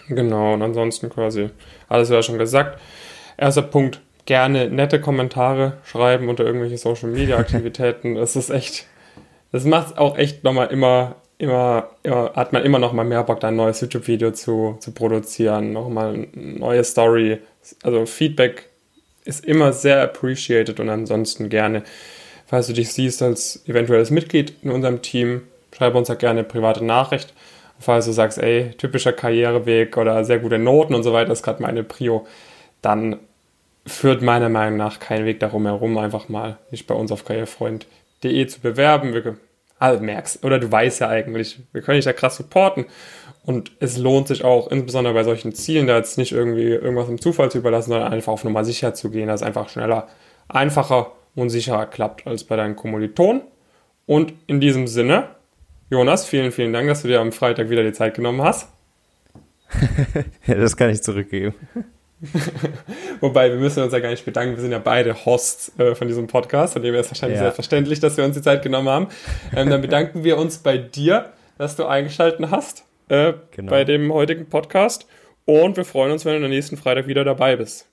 Genau, 0.07 0.53
und 0.53 0.61
ansonsten 0.61 1.09
quasi 1.09 1.49
alles 1.89 2.07
ja 2.07 2.23
schon 2.23 2.37
gesagt. 2.37 2.79
Erster 3.37 3.63
Punkt, 3.63 3.99
gerne 4.25 4.69
nette 4.69 5.01
Kommentare 5.01 5.73
schreiben 5.83 6.29
unter 6.29 6.45
irgendwelche 6.45 6.77
Social 6.77 7.09
Media 7.09 7.37
Aktivitäten. 7.39 8.15
das 8.15 8.37
ist 8.37 8.51
echt, 8.51 8.87
das 9.51 9.65
macht 9.65 9.97
auch 9.97 10.17
echt 10.17 10.45
nochmal 10.45 10.67
immer, 10.67 11.17
immer, 11.39 11.89
immer, 12.03 12.31
hat 12.37 12.53
man 12.53 12.63
immer 12.63 12.79
noch 12.79 12.93
mal 12.93 13.03
mehr 13.03 13.23
Bock, 13.25 13.41
da 13.41 13.49
ein 13.49 13.57
neues 13.57 13.81
YouTube-Video 13.81 14.31
zu, 14.31 14.77
zu 14.79 14.93
produzieren, 14.93 15.73
nochmal 15.73 16.13
eine 16.13 16.27
neue 16.33 16.85
Story. 16.85 17.39
Also 17.83 18.05
Feedback 18.05 18.69
ist 19.25 19.43
immer 19.43 19.73
sehr 19.73 20.01
appreciated 20.01 20.79
und 20.79 20.87
ansonsten 20.87 21.49
gerne 21.49 21.83
falls 22.49 22.65
du 22.65 22.73
dich 22.73 22.91
siehst 22.91 23.21
als 23.21 23.63
eventuelles 23.67 24.09
Mitglied 24.09 24.53
in 24.63 24.71
unserem 24.71 25.03
Team, 25.03 25.43
schreibe 25.71 25.99
uns 25.99 26.07
da 26.07 26.15
gerne 26.15 26.39
eine 26.39 26.47
private 26.47 26.83
Nachricht. 26.83 27.31
Falls 27.77 28.05
du 28.05 28.11
sagst, 28.11 28.39
ey, 28.39 28.71
typischer 28.75 29.13
Karriereweg 29.13 29.95
oder 29.97 30.25
sehr 30.25 30.39
gute 30.39 30.57
Noten 30.57 30.95
und 30.95 31.03
so 31.03 31.13
weiter 31.13 31.31
ist 31.31 31.43
gerade 31.43 31.61
meine 31.61 31.83
Prio, 31.83 32.25
dann 32.81 33.19
führt 33.85 34.23
meiner 34.23 34.49
Meinung 34.49 34.77
nach 34.77 34.99
kein 34.99 35.25
Weg 35.25 35.39
darum 35.39 35.67
herum, 35.67 35.97
einfach 35.99 36.27
mal 36.27 36.57
dich 36.71 36.87
bei 36.87 36.95
uns 36.95 37.11
auf 37.11 37.23
karrierefreund.de 37.23 38.47
zu 38.47 38.61
bewerben. 38.61 39.13
Wir, 39.13 39.37
also 39.77 40.03
merkst, 40.03 40.43
oder 40.43 40.57
du 40.57 40.71
weißt 40.71 41.01
ja 41.01 41.07
eigentlich, 41.07 41.59
wir 41.71 41.83
können 41.83 41.97
dich 41.97 42.05
da 42.05 42.13
krass 42.13 42.35
supporten. 42.35 42.87
Und 43.45 43.71
es 43.79 43.99
lohnt 43.99 44.27
sich 44.27 44.43
auch, 44.43 44.71
insbesondere 44.71 45.13
bei 45.13 45.23
solchen 45.23 45.53
Zielen, 45.53 45.85
da 45.85 45.97
jetzt 45.97 46.17
nicht 46.17 46.31
irgendwie 46.31 46.69
irgendwas 46.69 47.09
im 47.09 47.21
Zufall 47.21 47.51
zu 47.51 47.59
überlassen, 47.59 47.91
sondern 47.91 48.11
einfach 48.11 48.33
auf 48.33 48.43
Nummer 48.43 48.65
sicher 48.65 48.95
zu 48.95 49.11
gehen, 49.11 49.27
dass 49.27 49.41
es 49.41 49.47
einfach 49.47 49.69
schneller, 49.69 50.07
einfacher 50.47 51.11
und 51.36 51.49
sicherer 51.49 51.86
klappt 51.86 52.27
als 52.27 52.43
bei 52.43 52.55
deinen 52.55 52.75
Kommilitonen. 52.75 53.41
Und 54.05 54.34
in 54.47 54.59
diesem 54.59 54.88
Sinne, 54.88 55.30
Jonas, 55.89 56.25
vielen, 56.25 56.51
vielen 56.51 56.73
Dank, 56.73 56.88
dass 56.88 57.01
du 57.01 57.07
dir 57.07 57.19
am 57.19 57.32
Freitag 57.32 57.69
wieder 57.69 57.84
die 57.84 57.93
Zeit 57.93 58.15
genommen 58.15 58.41
hast. 58.41 58.69
ja, 60.47 60.55
das 60.55 60.75
kann 60.75 60.89
ich 60.89 61.01
zurückgeben. 61.01 61.53
Wobei, 63.21 63.49
wir 63.49 63.57
müssen 63.57 63.82
uns 63.82 63.93
ja 63.93 63.99
gar 63.99 64.09
nicht 64.09 64.25
bedanken, 64.25 64.55
wir 64.55 64.61
sind 64.61 64.71
ja 64.71 64.80
beide 64.80 65.25
Hosts 65.25 65.71
äh, 65.77 65.95
von 65.95 66.07
diesem 66.07 66.27
Podcast, 66.27 66.73
von 66.73 66.82
dem 66.82 66.93
wäre 66.93 67.03
es 67.03 67.09
wahrscheinlich 67.09 67.38
ja. 67.38 67.43
selbstverständlich, 67.43 67.99
dass 67.99 68.17
wir 68.17 68.25
uns 68.25 68.36
die 68.36 68.41
Zeit 68.41 68.61
genommen 68.61 68.89
haben. 68.89 69.07
Ähm, 69.55 69.69
dann 69.69 69.82
bedanken 69.82 70.23
wir 70.23 70.38
uns 70.38 70.57
bei 70.57 70.77
dir, 70.77 71.32
dass 71.57 71.75
du 71.75 71.86
eingeschaltet 71.86 72.45
hast 72.51 72.84
äh, 73.07 73.34
genau. 73.51 73.69
bei 73.69 73.84
dem 73.84 74.11
heutigen 74.13 74.47
Podcast. 74.47 75.07
Und 75.45 75.77
wir 75.77 75.86
freuen 75.86 76.11
uns, 76.11 76.25
wenn 76.25 76.39
du 76.39 76.45
am 76.45 76.51
nächsten 76.51 76.77
Freitag 76.77 77.07
wieder 77.07 77.23
dabei 77.23 77.55
bist. 77.55 77.88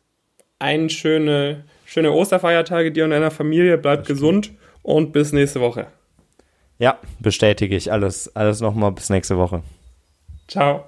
Eine 0.59 0.91
schöne, 0.91 1.65
schöne 1.97 2.13
Osterfeiertage 2.13 2.93
dir 2.93 3.05
und 3.05 3.11
deiner 3.11 3.31
Familie. 3.31 3.79
Bleib 3.79 4.07
gesund 4.07 4.53
und 4.83 5.13
bis 5.13 5.33
nächste 5.33 5.63
Woche. 5.63 5.87
Ja, 6.79 6.99
bestätige 7.21 7.75
ich 7.75 7.91
alles. 7.91 8.37
Alles 8.37 8.61
nochmal 8.61 8.93
bis 8.93 9.09
nächste 9.09 9.39
Woche. 9.39 9.63
Ciao. 10.47 10.85